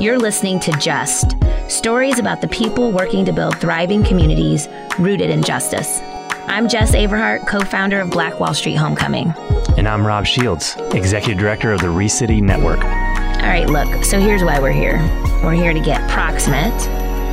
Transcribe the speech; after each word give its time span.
You're 0.00 0.18
listening 0.20 0.60
to 0.60 0.70
Just 0.78 1.34
stories 1.66 2.20
about 2.20 2.40
the 2.40 2.46
people 2.46 2.92
working 2.92 3.24
to 3.24 3.32
build 3.32 3.58
thriving 3.58 4.04
communities 4.04 4.68
rooted 4.96 5.28
in 5.28 5.42
justice. 5.42 5.98
I'm 6.46 6.68
Jes 6.68 6.92
Averhart, 6.92 7.48
co 7.48 7.58
founder 7.58 7.98
of 7.98 8.08
Black 8.08 8.38
Wall 8.38 8.54
Street 8.54 8.76
Homecoming. 8.76 9.34
And 9.76 9.88
I'm 9.88 10.06
Rob 10.06 10.24
Shields, 10.24 10.76
executive 10.94 11.36
director 11.36 11.72
of 11.72 11.80
the 11.80 11.88
ReCity 11.88 12.40
Network. 12.40 12.78
All 12.78 13.48
right, 13.48 13.66
look, 13.68 14.04
so 14.04 14.20
here's 14.20 14.44
why 14.44 14.60
we're 14.60 14.70
here 14.70 14.98
we're 15.42 15.54
here 15.54 15.72
to 15.72 15.80
get 15.80 16.08
proximate, 16.08 16.72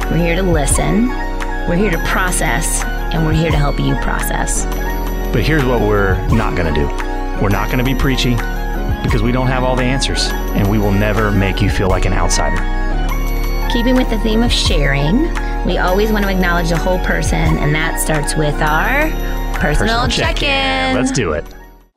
we're 0.10 0.18
here 0.18 0.36
to 0.36 0.42
listen, 0.42 1.10
we're 1.70 1.76
here 1.76 1.92
to 1.92 2.04
process, 2.06 2.84
and 2.84 3.24
we're 3.28 3.34
here 3.34 3.52
to 3.52 3.58
help 3.58 3.80
you 3.80 3.96
process. 3.98 4.66
But 5.32 5.44
here's 5.44 5.64
what 5.64 5.82
we're 5.82 6.16
not 6.30 6.56
going 6.56 6.74
to 6.74 6.82
do 6.82 6.88
we're 7.44 7.50
not 7.50 7.68
going 7.68 7.78
to 7.78 7.84
be 7.84 7.94
preachy 7.94 8.36
because 9.06 9.22
we 9.22 9.32
don't 9.32 9.48
have 9.48 9.64
all 9.64 9.76
the 9.76 9.84
answers, 9.84 10.30
and 10.30 10.70
we 10.70 10.78
will 10.80 10.92
never 10.92 11.32
make 11.32 11.62
you 11.62 11.70
feel 11.70 11.88
like 11.88 12.06
an 12.06 12.14
outsider. 12.14 12.58
Keeping 13.72 13.96
with 13.96 14.10
the 14.10 14.20
theme 14.20 14.42
of 14.42 14.52
sharing, 14.52 15.24
we 15.66 15.78
always 15.78 16.12
want 16.12 16.26
to 16.26 16.32
acknowledge 16.32 16.70
the 16.70 16.78
whole 16.78 17.00
person, 17.00 17.58
and 17.58 17.74
that 17.76 18.00
starts 18.00 18.36
with 18.36 18.56
our 18.56 19.10
personal, 19.60 20.02
personal 20.02 20.08
check 20.08 20.42
in. 20.42 20.96
Let's 20.96 21.12
do 21.12 21.34
it. 21.34 21.46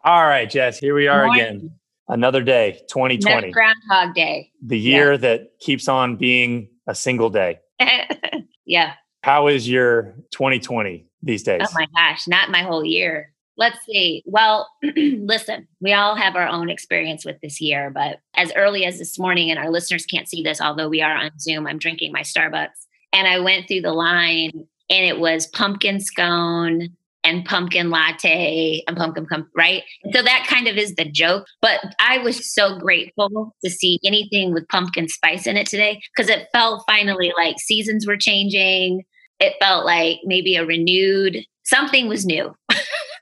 All 0.04 0.24
right, 0.24 0.52
Jes, 0.52 0.78
here 0.78 0.94
we 0.94 1.08
are 1.08 1.30
again. 1.32 1.70
Another 2.08 2.42
day, 2.42 2.80
2020. 2.90 3.52
Groundhog 3.52 4.14
Day. 4.14 4.50
The 4.64 4.78
year 4.78 5.12
yeah. 5.12 5.18
that 5.18 5.40
keeps 5.60 5.88
on 5.88 6.16
being 6.16 6.68
a 6.86 6.94
single 6.94 7.30
day. 7.30 7.58
yeah. 8.66 8.94
How 9.22 9.48
is 9.48 9.68
your 9.68 10.14
2020 10.30 11.06
these 11.22 11.42
days? 11.42 11.62
Oh 11.64 11.72
my 11.74 11.86
gosh, 11.94 12.26
not 12.26 12.50
my 12.50 12.62
whole 12.62 12.84
year. 12.84 13.32
Let's 13.58 13.84
see. 13.84 14.22
Well, 14.24 14.68
listen, 14.96 15.66
we 15.80 15.92
all 15.92 16.14
have 16.14 16.36
our 16.36 16.46
own 16.46 16.70
experience 16.70 17.24
with 17.24 17.40
this 17.42 17.60
year, 17.60 17.90
but 17.90 18.20
as 18.34 18.52
early 18.54 18.84
as 18.84 18.98
this 18.98 19.18
morning, 19.18 19.50
and 19.50 19.58
our 19.58 19.68
listeners 19.68 20.06
can't 20.06 20.28
see 20.28 20.42
this, 20.44 20.60
although 20.60 20.88
we 20.88 21.02
are 21.02 21.14
on 21.14 21.36
Zoom, 21.40 21.66
I'm 21.66 21.78
drinking 21.78 22.12
my 22.12 22.20
Starbucks. 22.20 22.86
And 23.12 23.26
I 23.26 23.40
went 23.40 23.66
through 23.66 23.80
the 23.80 23.92
line 23.92 24.52
and 24.88 25.04
it 25.04 25.18
was 25.18 25.48
pumpkin 25.48 25.98
scone 25.98 26.88
and 27.24 27.44
pumpkin 27.44 27.90
latte 27.90 28.84
and 28.86 28.96
pumpkin, 28.96 29.26
right? 29.56 29.82
So 30.12 30.22
that 30.22 30.46
kind 30.48 30.68
of 30.68 30.76
is 30.76 30.94
the 30.94 31.04
joke. 31.04 31.46
But 31.60 31.80
I 31.98 32.18
was 32.18 32.54
so 32.54 32.78
grateful 32.78 33.56
to 33.64 33.70
see 33.70 33.98
anything 34.04 34.54
with 34.54 34.68
pumpkin 34.68 35.08
spice 35.08 35.48
in 35.48 35.56
it 35.56 35.66
today 35.66 36.00
because 36.14 36.30
it 36.30 36.46
felt 36.52 36.84
finally 36.86 37.32
like 37.36 37.58
seasons 37.58 38.06
were 38.06 38.16
changing. 38.16 39.04
It 39.40 39.54
felt 39.60 39.84
like 39.84 40.20
maybe 40.24 40.54
a 40.54 40.64
renewed 40.64 41.44
something 41.68 42.08
was 42.08 42.24
new. 42.24 42.54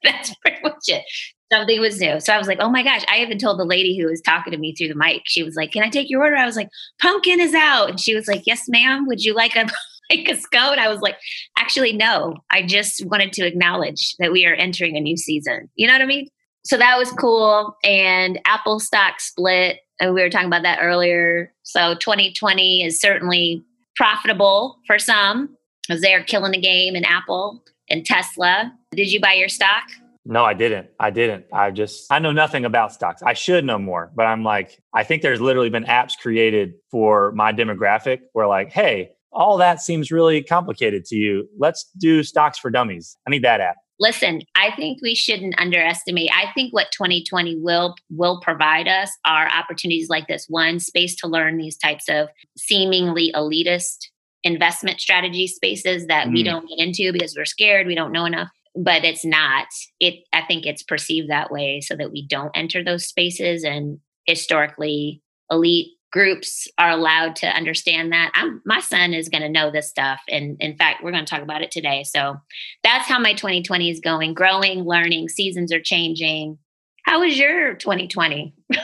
That's 0.06 0.34
pretty 0.36 0.62
much 0.62 0.84
it. 0.88 1.04
Something 1.52 1.80
was 1.80 2.00
new. 2.00 2.20
So 2.20 2.32
I 2.32 2.38
was 2.38 2.48
like, 2.48 2.58
oh 2.60 2.70
my 2.70 2.82
gosh. 2.82 3.04
I 3.08 3.18
even 3.18 3.38
told 3.38 3.58
the 3.58 3.64
lady 3.64 3.98
who 3.98 4.06
was 4.06 4.20
talking 4.20 4.52
to 4.52 4.58
me 4.58 4.74
through 4.74 4.88
the 4.88 4.94
mic, 4.94 5.22
she 5.26 5.42
was 5.42 5.54
like, 5.54 5.72
Can 5.72 5.82
I 5.82 5.88
take 5.88 6.10
your 6.10 6.22
order? 6.22 6.36
I 6.36 6.46
was 6.46 6.56
like, 6.56 6.68
Pumpkin 7.00 7.40
is 7.40 7.54
out. 7.54 7.88
And 7.88 8.00
she 8.00 8.14
was 8.14 8.26
like, 8.26 8.42
Yes, 8.46 8.64
ma'am. 8.68 9.06
Would 9.06 9.22
you 9.22 9.34
like 9.34 9.54
a 9.56 9.66
like 10.10 10.28
a 10.28 10.36
scone? 10.36 10.78
I 10.78 10.88
was 10.88 11.00
like, 11.00 11.16
actually, 11.58 11.92
no. 11.92 12.36
I 12.50 12.62
just 12.62 13.04
wanted 13.06 13.32
to 13.34 13.46
acknowledge 13.46 14.14
that 14.18 14.32
we 14.32 14.46
are 14.46 14.54
entering 14.54 14.96
a 14.96 15.00
new 15.00 15.16
season. 15.16 15.68
You 15.74 15.86
know 15.86 15.94
what 15.94 16.02
I 16.02 16.06
mean? 16.06 16.28
So 16.64 16.76
that 16.76 16.98
was 16.98 17.12
cool. 17.12 17.76
And 17.84 18.40
Apple 18.44 18.80
stock 18.80 19.20
split. 19.20 19.78
And 20.00 20.14
we 20.14 20.22
were 20.22 20.30
talking 20.30 20.48
about 20.48 20.62
that 20.62 20.80
earlier. 20.82 21.52
So 21.62 21.94
2020 21.94 22.84
is 22.84 23.00
certainly 23.00 23.64
profitable 23.94 24.78
for 24.86 24.98
some 24.98 25.56
because 25.86 26.02
they're 26.02 26.24
killing 26.24 26.52
the 26.52 26.60
game 26.60 26.96
in 26.96 27.04
Apple 27.04 27.62
and 27.88 28.04
Tesla. 28.04 28.72
Did 28.92 29.12
you 29.12 29.20
buy 29.20 29.34
your 29.34 29.48
stock? 29.48 29.84
No, 30.28 30.44
I 30.44 30.54
didn't. 30.54 30.88
I 30.98 31.10
didn't. 31.10 31.46
I 31.52 31.70
just, 31.70 32.10
I 32.10 32.18
know 32.18 32.32
nothing 32.32 32.64
about 32.64 32.92
stocks. 32.92 33.22
I 33.22 33.32
should 33.32 33.64
know 33.64 33.78
more, 33.78 34.10
but 34.16 34.26
I'm 34.26 34.42
like, 34.42 34.82
I 34.92 35.04
think 35.04 35.22
there's 35.22 35.40
literally 35.40 35.70
been 35.70 35.84
apps 35.84 36.18
created 36.20 36.74
for 36.90 37.30
my 37.32 37.52
demographic 37.52 38.22
where, 38.32 38.48
like, 38.48 38.72
hey, 38.72 39.10
all 39.30 39.56
that 39.58 39.80
seems 39.80 40.10
really 40.10 40.42
complicated 40.42 41.04
to 41.06 41.16
you. 41.16 41.48
Let's 41.56 41.88
do 41.96 42.24
stocks 42.24 42.58
for 42.58 42.70
dummies. 42.70 43.16
I 43.26 43.30
need 43.30 43.44
that 43.44 43.60
app. 43.60 43.76
Listen, 43.98 44.42
I 44.54 44.74
think 44.76 44.98
we 45.00 45.14
shouldn't 45.14 45.58
underestimate. 45.58 46.30
I 46.34 46.52
think 46.54 46.74
what 46.74 46.92
2020 46.92 47.56
will 47.56 47.94
will 48.10 48.40
provide 48.40 48.88
us 48.88 49.10
are 49.24 49.48
opportunities 49.48 50.08
like 50.10 50.26
this. 50.26 50.46
One, 50.48 50.80
space 50.80 51.14
to 51.16 51.28
learn 51.28 51.56
these 51.56 51.78
types 51.78 52.08
of 52.08 52.28
seemingly 52.58 53.32
elitist 53.34 54.08
investment 54.46 55.00
strategy 55.00 55.48
spaces 55.48 56.06
that 56.06 56.28
mm. 56.28 56.34
we 56.34 56.42
don't 56.44 56.68
get 56.68 56.78
into 56.78 57.12
because 57.12 57.34
we're 57.36 57.44
scared, 57.44 57.86
we 57.86 57.96
don't 57.96 58.12
know 58.12 58.24
enough. 58.24 58.48
But 58.76 59.04
it's 59.04 59.24
not. 59.24 59.66
It 60.00 60.24
I 60.32 60.42
think 60.42 60.66
it's 60.66 60.82
perceived 60.82 61.30
that 61.30 61.50
way 61.50 61.80
so 61.80 61.96
that 61.96 62.12
we 62.12 62.26
don't 62.26 62.52
enter 62.54 62.84
those 62.84 63.06
spaces 63.06 63.64
and 63.64 63.98
historically 64.26 65.22
elite 65.50 65.88
groups 66.12 66.68
are 66.78 66.90
allowed 66.90 67.36
to 67.36 67.46
understand 67.46 68.12
that. 68.12 68.30
I'm 68.34 68.62
my 68.64 68.80
son 68.80 69.14
is 69.14 69.28
going 69.28 69.42
to 69.42 69.48
know 69.48 69.70
this 69.70 69.88
stuff 69.88 70.20
and 70.30 70.56
in 70.60 70.76
fact 70.76 71.02
we're 71.02 71.10
going 71.10 71.24
to 71.24 71.30
talk 71.30 71.42
about 71.42 71.62
it 71.62 71.70
today. 71.70 72.04
So 72.04 72.36
that's 72.84 73.08
how 73.08 73.18
my 73.18 73.32
2020 73.32 73.90
is 73.90 74.00
going, 74.00 74.34
growing, 74.34 74.84
learning, 74.84 75.30
seasons 75.30 75.72
are 75.72 75.80
changing. 75.80 76.58
How 77.04 77.20
was 77.20 77.38
your 77.38 77.74
2020? 77.74 78.54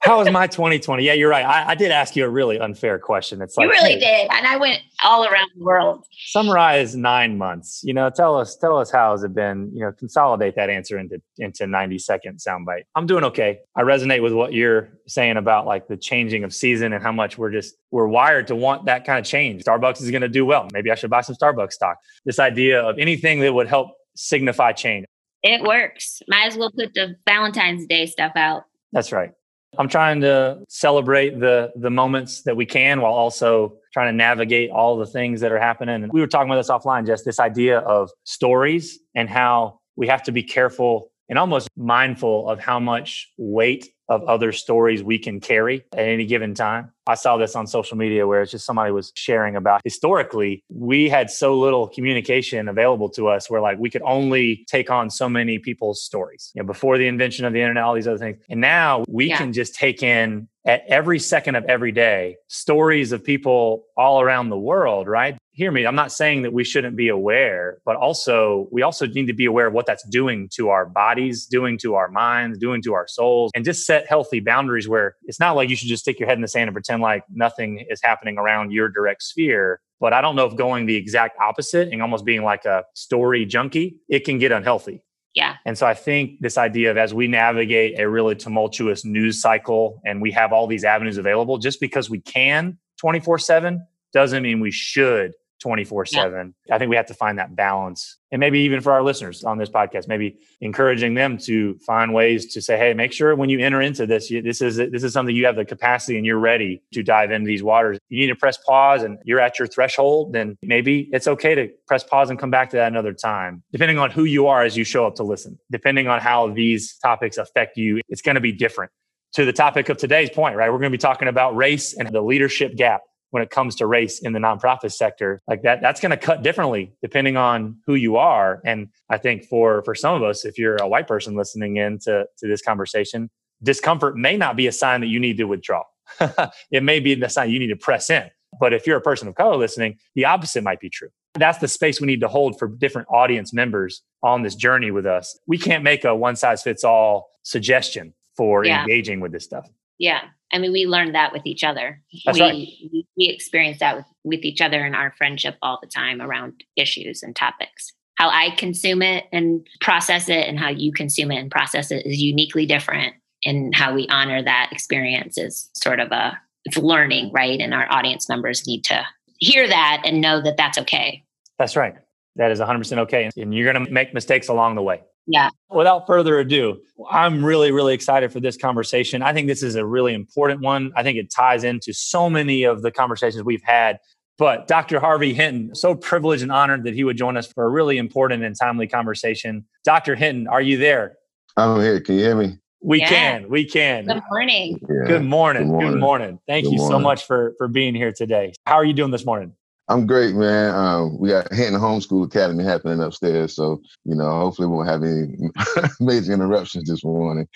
How 0.00 0.18
was 0.18 0.30
my 0.30 0.46
2020? 0.46 1.02
Yeah, 1.02 1.14
you're 1.14 1.28
right. 1.28 1.44
I, 1.44 1.70
I, 1.70 1.74
did 1.74 1.90
ask 1.90 2.14
you 2.14 2.24
a 2.24 2.28
really 2.28 2.58
unfair 2.58 3.00
question. 3.00 3.42
It's 3.42 3.56
like 3.56 3.64
you 3.64 3.70
really 3.70 3.94
hey, 3.94 4.26
did, 4.28 4.30
and 4.30 4.46
I 4.46 4.56
went 4.56 4.80
all 5.02 5.24
around 5.24 5.50
the 5.56 5.64
world. 5.64 6.06
Summarize 6.28 6.94
nine 6.94 7.36
months. 7.36 7.80
You 7.82 7.94
know, 7.94 8.08
tell 8.08 8.38
us, 8.38 8.56
tell 8.56 8.78
us 8.78 8.92
how 8.92 9.10
has 9.10 9.24
it 9.24 9.34
been? 9.34 9.70
You 9.74 9.80
know, 9.80 9.92
consolidate 9.92 10.54
that 10.54 10.70
answer 10.70 10.98
into 10.98 11.20
into 11.38 11.66
90 11.66 11.98
second 11.98 12.38
soundbite. 12.38 12.84
I'm 12.94 13.06
doing 13.06 13.24
okay. 13.24 13.58
I 13.74 13.82
resonate 13.82 14.22
with 14.22 14.32
what 14.32 14.52
you're 14.52 14.88
saying 15.08 15.36
about 15.36 15.66
like 15.66 15.88
the 15.88 15.96
changing 15.96 16.44
of 16.44 16.54
season 16.54 16.92
and 16.92 17.02
how 17.02 17.12
much 17.12 17.36
we're 17.36 17.50
just 17.50 17.74
we're 17.90 18.08
wired 18.08 18.46
to 18.48 18.56
want 18.56 18.86
that 18.86 19.04
kind 19.04 19.18
of 19.18 19.24
change. 19.24 19.64
Starbucks 19.64 20.00
is 20.00 20.12
going 20.12 20.22
to 20.22 20.28
do 20.28 20.46
well. 20.46 20.68
Maybe 20.72 20.92
I 20.92 20.94
should 20.94 21.10
buy 21.10 21.22
some 21.22 21.34
Starbucks 21.34 21.72
stock. 21.72 21.96
This 22.24 22.38
idea 22.38 22.80
of 22.80 22.98
anything 22.98 23.40
that 23.40 23.52
would 23.52 23.68
help 23.68 23.96
signify 24.14 24.72
change. 24.72 25.06
It 25.42 25.62
works. 25.62 26.22
Might 26.28 26.46
as 26.46 26.56
well 26.56 26.70
put 26.70 26.94
the 26.94 27.16
Valentine's 27.26 27.86
Day 27.86 28.06
stuff 28.06 28.32
out. 28.36 28.64
That's 28.92 29.12
right. 29.12 29.32
I'm 29.76 29.88
trying 29.88 30.20
to 30.22 30.60
celebrate 30.68 31.38
the 31.38 31.72
the 31.76 31.90
moments 31.90 32.42
that 32.42 32.56
we 32.56 32.64
can 32.64 33.00
while 33.00 33.12
also 33.12 33.76
trying 33.92 34.12
to 34.12 34.16
navigate 34.16 34.70
all 34.70 34.96
the 34.96 35.06
things 35.06 35.40
that 35.40 35.52
are 35.52 35.58
happening. 35.58 36.02
And 36.02 36.12
we 36.12 36.20
were 36.20 36.26
talking 36.26 36.50
about 36.50 36.60
this 36.60 36.70
offline, 36.70 37.06
just 37.06 37.24
this 37.24 37.40
idea 37.40 37.80
of 37.80 38.10
stories 38.24 38.98
and 39.14 39.28
how 39.28 39.80
we 39.96 40.06
have 40.06 40.22
to 40.24 40.32
be 40.32 40.42
careful 40.42 41.10
and 41.28 41.38
almost 41.38 41.68
mindful 41.76 42.48
of 42.48 42.58
how 42.58 42.80
much 42.80 43.30
weight 43.36 43.90
of 44.08 44.22
other 44.24 44.52
stories 44.52 45.02
we 45.02 45.18
can 45.18 45.40
carry 45.40 45.84
at 45.92 46.00
any 46.00 46.24
given 46.24 46.54
time. 46.54 46.92
I 47.06 47.14
saw 47.14 47.36
this 47.36 47.56
on 47.56 47.66
social 47.66 47.96
media 47.96 48.26
where 48.26 48.42
it's 48.42 48.52
just 48.52 48.66
somebody 48.66 48.92
was 48.92 49.12
sharing 49.14 49.56
about 49.56 49.80
historically, 49.84 50.62
we 50.68 51.08
had 51.08 51.30
so 51.30 51.58
little 51.58 51.88
communication 51.88 52.68
available 52.68 53.08
to 53.10 53.28
us 53.28 53.48
where 53.48 53.60
like 53.60 53.78
we 53.78 53.88
could 53.88 54.02
only 54.02 54.64
take 54.68 54.90
on 54.90 55.08
so 55.10 55.28
many 55.28 55.58
people's 55.58 56.02
stories. 56.02 56.52
You 56.54 56.62
know, 56.62 56.66
before 56.66 56.98
the 56.98 57.06
invention 57.06 57.44
of 57.44 57.52
the 57.52 57.60
internet, 57.60 57.82
all 57.82 57.94
these 57.94 58.08
other 58.08 58.18
things. 58.18 58.38
And 58.50 58.60
now 58.60 59.04
we 59.08 59.28
yeah. 59.28 59.38
can 59.38 59.52
just 59.52 59.74
take 59.74 60.02
in 60.02 60.48
at 60.66 60.84
every 60.86 61.18
second 61.18 61.54
of 61.54 61.64
every 61.64 61.92
day 61.92 62.36
stories 62.48 63.12
of 63.12 63.24
people 63.24 63.84
all 63.96 64.20
around 64.20 64.50
the 64.50 64.58
world, 64.58 65.08
right? 65.08 65.38
Hear 65.58 65.72
me. 65.72 65.86
I'm 65.86 65.96
not 65.96 66.12
saying 66.12 66.42
that 66.42 66.52
we 66.52 66.62
shouldn't 66.62 66.94
be 66.94 67.08
aware, 67.08 67.78
but 67.84 67.96
also 67.96 68.68
we 68.70 68.82
also 68.82 69.08
need 69.08 69.26
to 69.26 69.32
be 69.32 69.44
aware 69.44 69.66
of 69.66 69.72
what 69.72 69.86
that's 69.86 70.08
doing 70.08 70.48
to 70.50 70.68
our 70.68 70.86
bodies, 70.86 71.46
doing 71.46 71.76
to 71.78 71.96
our 71.96 72.08
minds, 72.08 72.58
doing 72.58 72.80
to 72.82 72.94
our 72.94 73.08
souls, 73.08 73.50
and 73.56 73.64
just 73.64 73.84
set 73.84 74.06
healthy 74.06 74.38
boundaries 74.38 74.88
where 74.88 75.16
it's 75.24 75.40
not 75.40 75.56
like 75.56 75.68
you 75.68 75.74
should 75.74 75.88
just 75.88 76.04
stick 76.04 76.20
your 76.20 76.28
head 76.28 76.38
in 76.38 76.42
the 76.42 76.46
sand 76.46 76.68
and 76.68 76.74
pretend 76.76 77.02
like 77.02 77.24
nothing 77.28 77.84
is 77.90 78.00
happening 78.00 78.38
around 78.38 78.70
your 78.70 78.88
direct 78.88 79.20
sphere. 79.20 79.80
But 79.98 80.12
I 80.12 80.20
don't 80.20 80.36
know 80.36 80.46
if 80.46 80.54
going 80.54 80.86
the 80.86 80.94
exact 80.94 81.36
opposite 81.40 81.88
and 81.92 82.00
almost 82.02 82.24
being 82.24 82.44
like 82.44 82.64
a 82.64 82.84
story 82.94 83.44
junkie, 83.44 83.96
it 84.08 84.20
can 84.20 84.38
get 84.38 84.52
unhealthy. 84.52 85.02
Yeah. 85.34 85.56
And 85.66 85.76
so 85.76 85.88
I 85.88 85.94
think 85.94 86.38
this 86.38 86.56
idea 86.56 86.92
of 86.92 86.96
as 86.96 87.12
we 87.12 87.26
navigate 87.26 87.98
a 87.98 88.08
really 88.08 88.36
tumultuous 88.36 89.04
news 89.04 89.40
cycle 89.40 90.00
and 90.06 90.22
we 90.22 90.30
have 90.30 90.52
all 90.52 90.68
these 90.68 90.84
avenues 90.84 91.18
available, 91.18 91.58
just 91.58 91.80
because 91.80 92.08
we 92.08 92.20
can 92.20 92.78
24 93.00 93.40
7 93.40 93.84
doesn't 94.12 94.44
mean 94.44 94.60
we 94.60 94.70
should 94.70 95.32
24 95.60 96.06
yeah. 96.12 96.22
7. 96.22 96.54
I 96.70 96.78
think 96.78 96.90
we 96.90 96.96
have 96.96 97.06
to 97.06 97.14
find 97.14 97.38
that 97.38 97.56
balance. 97.56 98.16
And 98.30 98.40
maybe 98.40 98.60
even 98.60 98.80
for 98.80 98.92
our 98.92 99.02
listeners 99.02 99.42
on 99.44 99.58
this 99.58 99.70
podcast, 99.70 100.06
maybe 100.06 100.36
encouraging 100.60 101.14
them 101.14 101.38
to 101.38 101.78
find 101.78 102.12
ways 102.12 102.52
to 102.52 102.60
say, 102.60 102.76
hey, 102.76 102.92
make 102.92 103.12
sure 103.12 103.34
when 103.34 103.48
you 103.48 103.58
enter 103.58 103.80
into 103.80 104.06
this, 104.06 104.30
you, 104.30 104.42
this 104.42 104.60
is 104.60 104.76
this 104.76 105.02
is 105.02 105.12
something 105.12 105.34
you 105.34 105.46
have 105.46 105.56
the 105.56 105.64
capacity 105.64 106.16
and 106.16 106.26
you're 106.26 106.38
ready 106.38 106.82
to 106.92 107.02
dive 107.02 107.30
into 107.30 107.46
these 107.46 107.62
waters. 107.62 107.98
You 108.08 108.18
need 108.18 108.26
to 108.26 108.36
press 108.36 108.58
pause 108.58 109.02
and 109.02 109.18
you're 109.24 109.40
at 109.40 109.58
your 109.58 109.66
threshold, 109.66 110.32
then 110.34 110.56
maybe 110.62 111.08
it's 111.12 111.26
okay 111.26 111.54
to 111.54 111.68
press 111.86 112.04
pause 112.04 112.30
and 112.30 112.38
come 112.38 112.50
back 112.50 112.70
to 112.70 112.76
that 112.76 112.88
another 112.88 113.14
time, 113.14 113.62
depending 113.72 113.98
on 113.98 114.10
who 114.10 114.24
you 114.24 114.46
are 114.46 114.62
as 114.62 114.76
you 114.76 114.84
show 114.84 115.06
up 115.06 115.14
to 115.16 115.22
listen. 115.22 115.58
Depending 115.70 116.08
on 116.08 116.20
how 116.20 116.48
these 116.48 116.96
topics 116.98 117.38
affect 117.38 117.76
you, 117.76 118.00
it's 118.08 118.22
going 118.22 118.34
to 118.34 118.40
be 118.40 118.52
different. 118.52 118.92
To 119.34 119.44
the 119.44 119.52
topic 119.52 119.90
of 119.90 119.98
today's 119.98 120.30
point, 120.30 120.56
right? 120.56 120.70
We're 120.70 120.78
going 120.78 120.90
to 120.90 120.96
be 120.96 121.00
talking 121.00 121.28
about 121.28 121.54
race 121.54 121.94
and 121.94 122.08
the 122.08 122.22
leadership 122.22 122.76
gap 122.76 123.02
when 123.30 123.42
it 123.42 123.50
comes 123.50 123.74
to 123.76 123.86
race 123.86 124.20
in 124.20 124.32
the 124.32 124.38
nonprofit 124.38 124.92
sector 124.92 125.40
like 125.48 125.62
that 125.62 125.80
that's 125.80 126.00
going 126.00 126.10
to 126.10 126.16
cut 126.16 126.42
differently 126.42 126.92
depending 127.02 127.36
on 127.36 127.76
who 127.86 127.94
you 127.94 128.16
are 128.16 128.60
and 128.64 128.88
i 129.10 129.18
think 129.18 129.44
for 129.44 129.82
for 129.82 129.94
some 129.94 130.14
of 130.14 130.22
us 130.22 130.44
if 130.44 130.58
you're 130.58 130.76
a 130.76 130.88
white 130.88 131.06
person 131.06 131.36
listening 131.36 131.76
in 131.76 131.98
to, 131.98 132.24
to 132.38 132.46
this 132.46 132.62
conversation 132.62 133.30
discomfort 133.62 134.16
may 134.16 134.36
not 134.36 134.56
be 134.56 134.66
a 134.66 134.72
sign 134.72 135.00
that 135.00 135.08
you 135.08 135.20
need 135.20 135.36
to 135.36 135.44
withdraw 135.44 135.82
it 136.70 136.82
may 136.82 137.00
be 137.00 137.14
the 137.14 137.28
sign 137.28 137.50
you 137.50 137.58
need 137.58 137.68
to 137.68 137.76
press 137.76 138.10
in. 138.10 138.24
But 138.60 138.72
if 138.72 138.86
you're 138.86 138.96
a 138.96 139.02
person 139.02 139.28
of 139.28 139.34
color 139.34 139.56
listening, 139.56 139.98
the 140.14 140.24
opposite 140.24 140.64
might 140.64 140.80
be 140.80 140.88
true. 140.88 141.08
That's 141.34 141.58
the 141.58 141.68
space 141.68 142.00
we 142.00 142.06
need 142.06 142.20
to 142.20 142.28
hold 142.28 142.58
for 142.58 142.68
different 142.68 143.08
audience 143.10 143.52
members 143.52 144.02
on 144.22 144.42
this 144.42 144.54
journey 144.54 144.90
with 144.90 145.06
us. 145.06 145.38
We 145.46 145.58
can't 145.58 145.84
make 145.84 146.04
a 146.04 146.14
one 146.14 146.36
size 146.36 146.62
fits 146.62 146.82
all 146.82 147.28
suggestion 147.42 148.14
for 148.36 148.64
yeah. 148.64 148.80
engaging 148.80 149.20
with 149.20 149.32
this 149.32 149.44
stuff. 149.44 149.68
Yeah. 149.98 150.20
I 150.52 150.58
mean, 150.58 150.72
we 150.72 150.86
learned 150.86 151.14
that 151.14 151.32
with 151.32 151.44
each 151.44 151.62
other. 151.62 152.00
That's 152.24 152.38
we, 152.38 152.42
right. 152.42 152.54
we, 152.54 153.06
we 153.16 153.28
experience 153.28 153.80
that 153.80 153.96
with, 153.96 154.06
with 154.24 154.44
each 154.44 154.60
other 154.60 154.84
in 154.86 154.94
our 154.94 155.12
friendship 155.18 155.56
all 155.60 155.78
the 155.82 155.88
time 155.88 156.22
around 156.22 156.64
issues 156.76 157.22
and 157.22 157.36
topics. 157.36 157.92
How 158.14 158.30
I 158.30 158.54
consume 158.56 159.02
it 159.02 159.26
and 159.30 159.66
process 159.80 160.28
it, 160.28 160.48
and 160.48 160.58
how 160.58 160.70
you 160.70 160.92
consume 160.92 161.30
it 161.30 161.36
and 161.36 161.50
process 161.50 161.90
it 161.90 162.04
is 162.06 162.20
uniquely 162.20 162.66
different. 162.66 163.14
And 163.44 163.74
how 163.74 163.94
we 163.94 164.08
honor 164.08 164.42
that 164.42 164.70
experience 164.72 165.38
is 165.38 165.70
sort 165.74 166.00
of 166.00 166.10
a 166.10 166.38
it's 166.64 166.76
learning, 166.76 167.30
right? 167.32 167.60
And 167.60 167.72
our 167.72 167.86
audience 167.90 168.28
members 168.28 168.66
need 168.66 168.84
to 168.84 169.06
hear 169.38 169.68
that 169.68 170.02
and 170.04 170.20
know 170.20 170.42
that 170.42 170.56
that's 170.56 170.78
okay. 170.78 171.22
That's 171.58 171.76
right. 171.76 171.94
That 172.38 172.50
is 172.50 172.60
100% 172.60 172.98
okay. 172.98 173.30
And 173.36 173.52
you're 173.52 173.70
going 173.70 173.84
to 173.84 173.92
make 173.92 174.14
mistakes 174.14 174.48
along 174.48 174.76
the 174.76 174.82
way. 174.82 175.02
Yeah. 175.26 175.50
Without 175.70 176.06
further 176.06 176.38
ado, 176.38 176.80
I'm 177.10 177.44
really, 177.44 177.70
really 177.70 177.92
excited 177.92 178.32
for 178.32 178.40
this 178.40 178.56
conversation. 178.56 179.20
I 179.22 179.34
think 179.34 179.46
this 179.46 179.62
is 179.62 179.74
a 179.74 179.84
really 179.84 180.14
important 180.14 180.62
one. 180.62 180.90
I 180.96 181.02
think 181.02 181.18
it 181.18 181.30
ties 181.30 181.64
into 181.64 181.92
so 181.92 182.30
many 182.30 182.62
of 182.62 182.80
the 182.80 182.90
conversations 182.90 183.44
we've 183.44 183.62
had. 183.62 183.98
But 184.38 184.68
Dr. 184.68 185.00
Harvey 185.00 185.34
Hinton, 185.34 185.74
so 185.74 185.96
privileged 185.96 186.44
and 186.44 186.52
honored 186.52 186.84
that 186.84 186.94
he 186.94 187.02
would 187.02 187.18
join 187.18 187.36
us 187.36 187.46
for 187.46 187.64
a 187.64 187.68
really 187.68 187.98
important 187.98 188.44
and 188.44 188.56
timely 188.56 188.86
conversation. 188.86 189.66
Dr. 189.84 190.14
Hinton, 190.14 190.46
are 190.46 190.62
you 190.62 190.78
there? 190.78 191.16
I'm 191.56 191.80
here. 191.80 192.00
Can 192.00 192.14
you 192.14 192.20
hear 192.20 192.36
me? 192.36 192.56
We 192.80 193.00
yeah. 193.00 193.08
can. 193.08 193.48
We 193.48 193.64
can. 193.64 194.06
Good 194.06 194.22
morning. 194.30 194.78
Yeah. 194.82 195.08
Good 195.08 195.24
morning. 195.24 195.62
Good 195.64 195.72
morning. 195.72 195.90
Good 195.90 196.00
morning. 196.00 196.38
Thank 196.46 196.64
Good 196.64 196.72
you 196.74 196.78
morning. 196.78 196.98
so 196.98 197.00
much 197.00 197.26
for 197.26 197.54
for 197.58 197.66
being 197.66 197.96
here 197.96 198.12
today. 198.12 198.52
How 198.64 198.76
are 198.76 198.84
you 198.84 198.92
doing 198.92 199.10
this 199.10 199.26
morning? 199.26 199.54
I'm 199.90 200.06
great, 200.06 200.34
man. 200.34 200.74
Um, 200.74 201.18
we 201.18 201.30
got 201.30 201.52
Hinton 201.52 201.80
Homeschool 201.80 202.26
Academy 202.26 202.62
happening 202.62 203.00
upstairs, 203.00 203.54
so 203.54 203.80
you 204.04 204.14
know, 204.14 204.30
hopefully, 204.30 204.68
we 204.68 204.74
won't 204.74 204.88
have 204.88 205.02
any 205.02 205.50
major 206.00 206.32
interruptions 206.32 206.88
this 206.88 207.02
morning. 207.02 207.48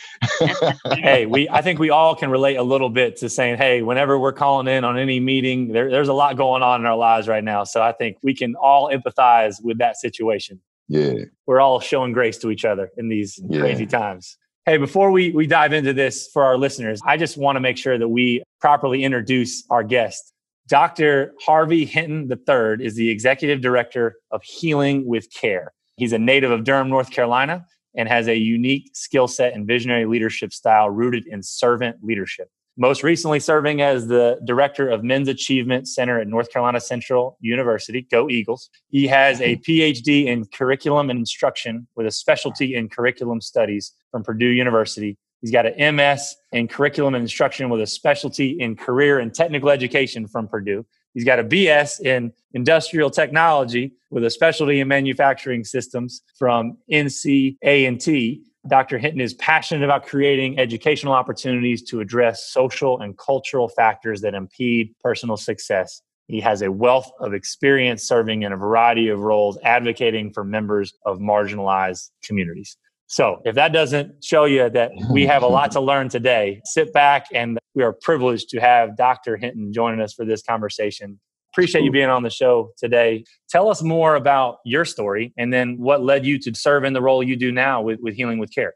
hey, 0.93 1.26
we 1.26 1.49
I 1.50 1.61
think 1.61 1.79
we 1.79 1.90
all 1.90 2.14
can 2.14 2.31
relate 2.31 2.56
a 2.56 2.62
little 2.62 2.88
bit 2.88 3.19
to 3.19 3.29
saying, 3.29 3.58
hey, 3.58 3.82
whenever 3.82 4.19
we're 4.19 4.32
calling 4.32 4.67
in 4.67 4.82
on 4.82 4.99
any 4.99 5.20
meeting, 5.20 5.73
there, 5.73 5.90
there's 5.90 6.08
a 6.08 6.14
lot 6.14 6.37
going 6.37 6.62
on 6.62 6.81
in 6.81 6.87
our 6.87 6.96
lives 6.96 7.29
right 7.29 7.44
now. 7.44 7.64
So 7.64 7.82
I 7.82 7.93
think 7.93 8.17
we 8.23 8.34
can 8.34 8.55
all 8.56 8.90
empathize 8.90 9.62
with 9.62 9.79
that 9.79 9.96
situation. 9.96 10.61
Yeah, 10.88 11.25
we're 11.46 11.61
all 11.61 11.81
showing 11.81 12.12
grace 12.12 12.38
to 12.38 12.50
each 12.50 12.64
other 12.64 12.90
in 12.96 13.08
these 13.08 13.38
yeah. 13.49 13.61
crazy 13.61 13.87
times. 13.87 14.38
Hey, 14.64 14.76
before 14.76 15.11
we, 15.11 15.32
we 15.32 15.49
dive 15.49 15.73
into 15.73 15.93
this 15.93 16.29
for 16.32 16.44
our 16.44 16.56
listeners, 16.56 17.00
I 17.05 17.17
just 17.17 17.37
want 17.37 17.56
to 17.56 17.61
make 17.61 17.76
sure 17.76 17.99
that 17.99 18.08
we 18.08 18.44
properly 18.61 19.02
introduce 19.02 19.64
our 19.70 19.82
guest. 19.82 20.31
Dr. 20.68 21.34
Harvey 21.44 21.84
Hinton 21.84 22.30
III 22.30 22.84
is 22.84 22.94
the 22.94 23.10
executive 23.10 23.60
director 23.60 24.16
of 24.30 24.42
Healing 24.42 25.06
with 25.06 25.28
CAARE. 25.32 25.72
He's 25.96 26.12
a 26.12 26.18
native 26.18 26.50
of 26.50 26.64
Durham, 26.64 26.88
North 26.88 27.10
Carolina, 27.10 27.66
and 27.94 28.08
has 28.08 28.28
a 28.28 28.36
unique 28.36 28.90
skill 28.94 29.28
set 29.28 29.54
and 29.54 29.66
visionary 29.66 30.06
leadership 30.06 30.52
style 30.52 30.88
rooted 30.88 31.26
in 31.26 31.42
servant 31.42 31.96
leadership. 32.02 32.48
Most 32.78 33.02
recently, 33.02 33.38
serving 33.38 33.82
as 33.82 34.06
the 34.06 34.40
director 34.46 34.88
of 34.88 35.04
Men's 35.04 35.28
Achievement 35.28 35.88
Center 35.88 36.18
at 36.18 36.26
North 36.26 36.50
Carolina 36.50 36.80
Central 36.80 37.36
University. 37.40 38.06
Go 38.10 38.30
Eagles. 38.30 38.70
He 38.88 39.06
has 39.08 39.42
a 39.42 39.56
PhD 39.56 40.24
in 40.24 40.46
curriculum 40.46 41.10
and 41.10 41.18
instruction 41.18 41.86
with 41.96 42.06
a 42.06 42.10
specialty 42.10 42.74
in 42.74 42.88
curriculum 42.88 43.42
studies 43.42 43.92
from 44.10 44.22
Purdue 44.22 44.46
University 44.48 45.18
He's 45.42 45.50
got 45.50 45.66
an 45.66 45.96
MS 45.96 46.36
in 46.52 46.68
curriculum 46.68 47.14
and 47.14 47.22
instruction 47.22 47.68
with 47.68 47.82
a 47.82 47.86
specialty 47.86 48.60
in 48.60 48.76
career 48.76 49.18
and 49.18 49.34
technical 49.34 49.70
education 49.70 50.28
from 50.28 50.46
Purdue. 50.46 50.86
He's 51.14 51.24
got 51.24 51.40
a 51.40 51.44
BS 51.44 52.00
in 52.00 52.32
industrial 52.54 53.10
technology 53.10 53.92
with 54.10 54.24
a 54.24 54.30
specialty 54.30 54.80
in 54.80 54.88
manufacturing 54.88 55.64
systems 55.64 56.22
from 56.38 56.78
NC-A&T. 56.90 58.42
Dr. 58.68 58.98
Hinton 58.98 59.20
is 59.20 59.34
passionate 59.34 59.84
about 59.84 60.06
creating 60.06 60.60
educational 60.60 61.12
opportunities 61.12 61.82
to 61.90 62.00
address 62.00 62.48
social 62.48 63.00
and 63.00 63.18
cultural 63.18 63.68
factors 63.68 64.20
that 64.20 64.34
impede 64.34 64.94
personal 65.02 65.36
success. 65.36 66.02
He 66.28 66.40
has 66.40 66.62
a 66.62 66.70
wealth 66.70 67.10
of 67.18 67.34
experience 67.34 68.04
serving 68.04 68.42
in 68.42 68.52
a 68.52 68.56
variety 68.56 69.08
of 69.08 69.18
roles, 69.18 69.58
advocating 69.64 70.32
for 70.32 70.44
members 70.44 70.94
of 71.04 71.18
marginalized 71.18 72.10
communities. 72.22 72.76
So, 73.12 73.42
if 73.44 73.56
that 73.56 73.74
doesn't 73.74 74.24
show 74.24 74.46
you 74.46 74.70
that 74.70 74.90
we 75.10 75.26
have 75.32 75.42
a 75.42 75.46
lot 75.46 75.70
to 75.72 75.80
learn 75.80 76.08
today, 76.08 76.62
sit 76.64 76.94
back 76.94 77.26
and 77.34 77.58
we 77.74 77.82
are 77.82 77.92
privileged 77.92 78.48
to 78.48 78.58
have 78.58 78.96
Dr. 78.96 79.36
Hinton 79.36 79.70
joining 79.70 80.00
us 80.00 80.14
for 80.14 80.24
this 80.24 80.42
conversation. 80.42 81.20
Appreciate 81.52 81.84
you 81.84 81.90
being 81.90 82.08
on 82.08 82.22
the 82.22 82.30
show 82.30 82.72
today. 82.78 83.24
Tell 83.50 83.68
us 83.68 83.82
more 83.82 84.14
about 84.14 84.60
your 84.64 84.86
story 84.86 85.34
and 85.36 85.52
then 85.52 85.76
what 85.76 86.02
led 86.02 86.24
you 86.24 86.38
to 86.38 86.54
serve 86.54 86.84
in 86.84 86.94
the 86.94 87.02
role 87.02 87.22
you 87.22 87.36
do 87.36 87.52
now 87.52 87.82
with, 87.82 88.00
with 88.00 88.14
Healing 88.14 88.38
with 88.38 88.50
CAARE. 88.50 88.72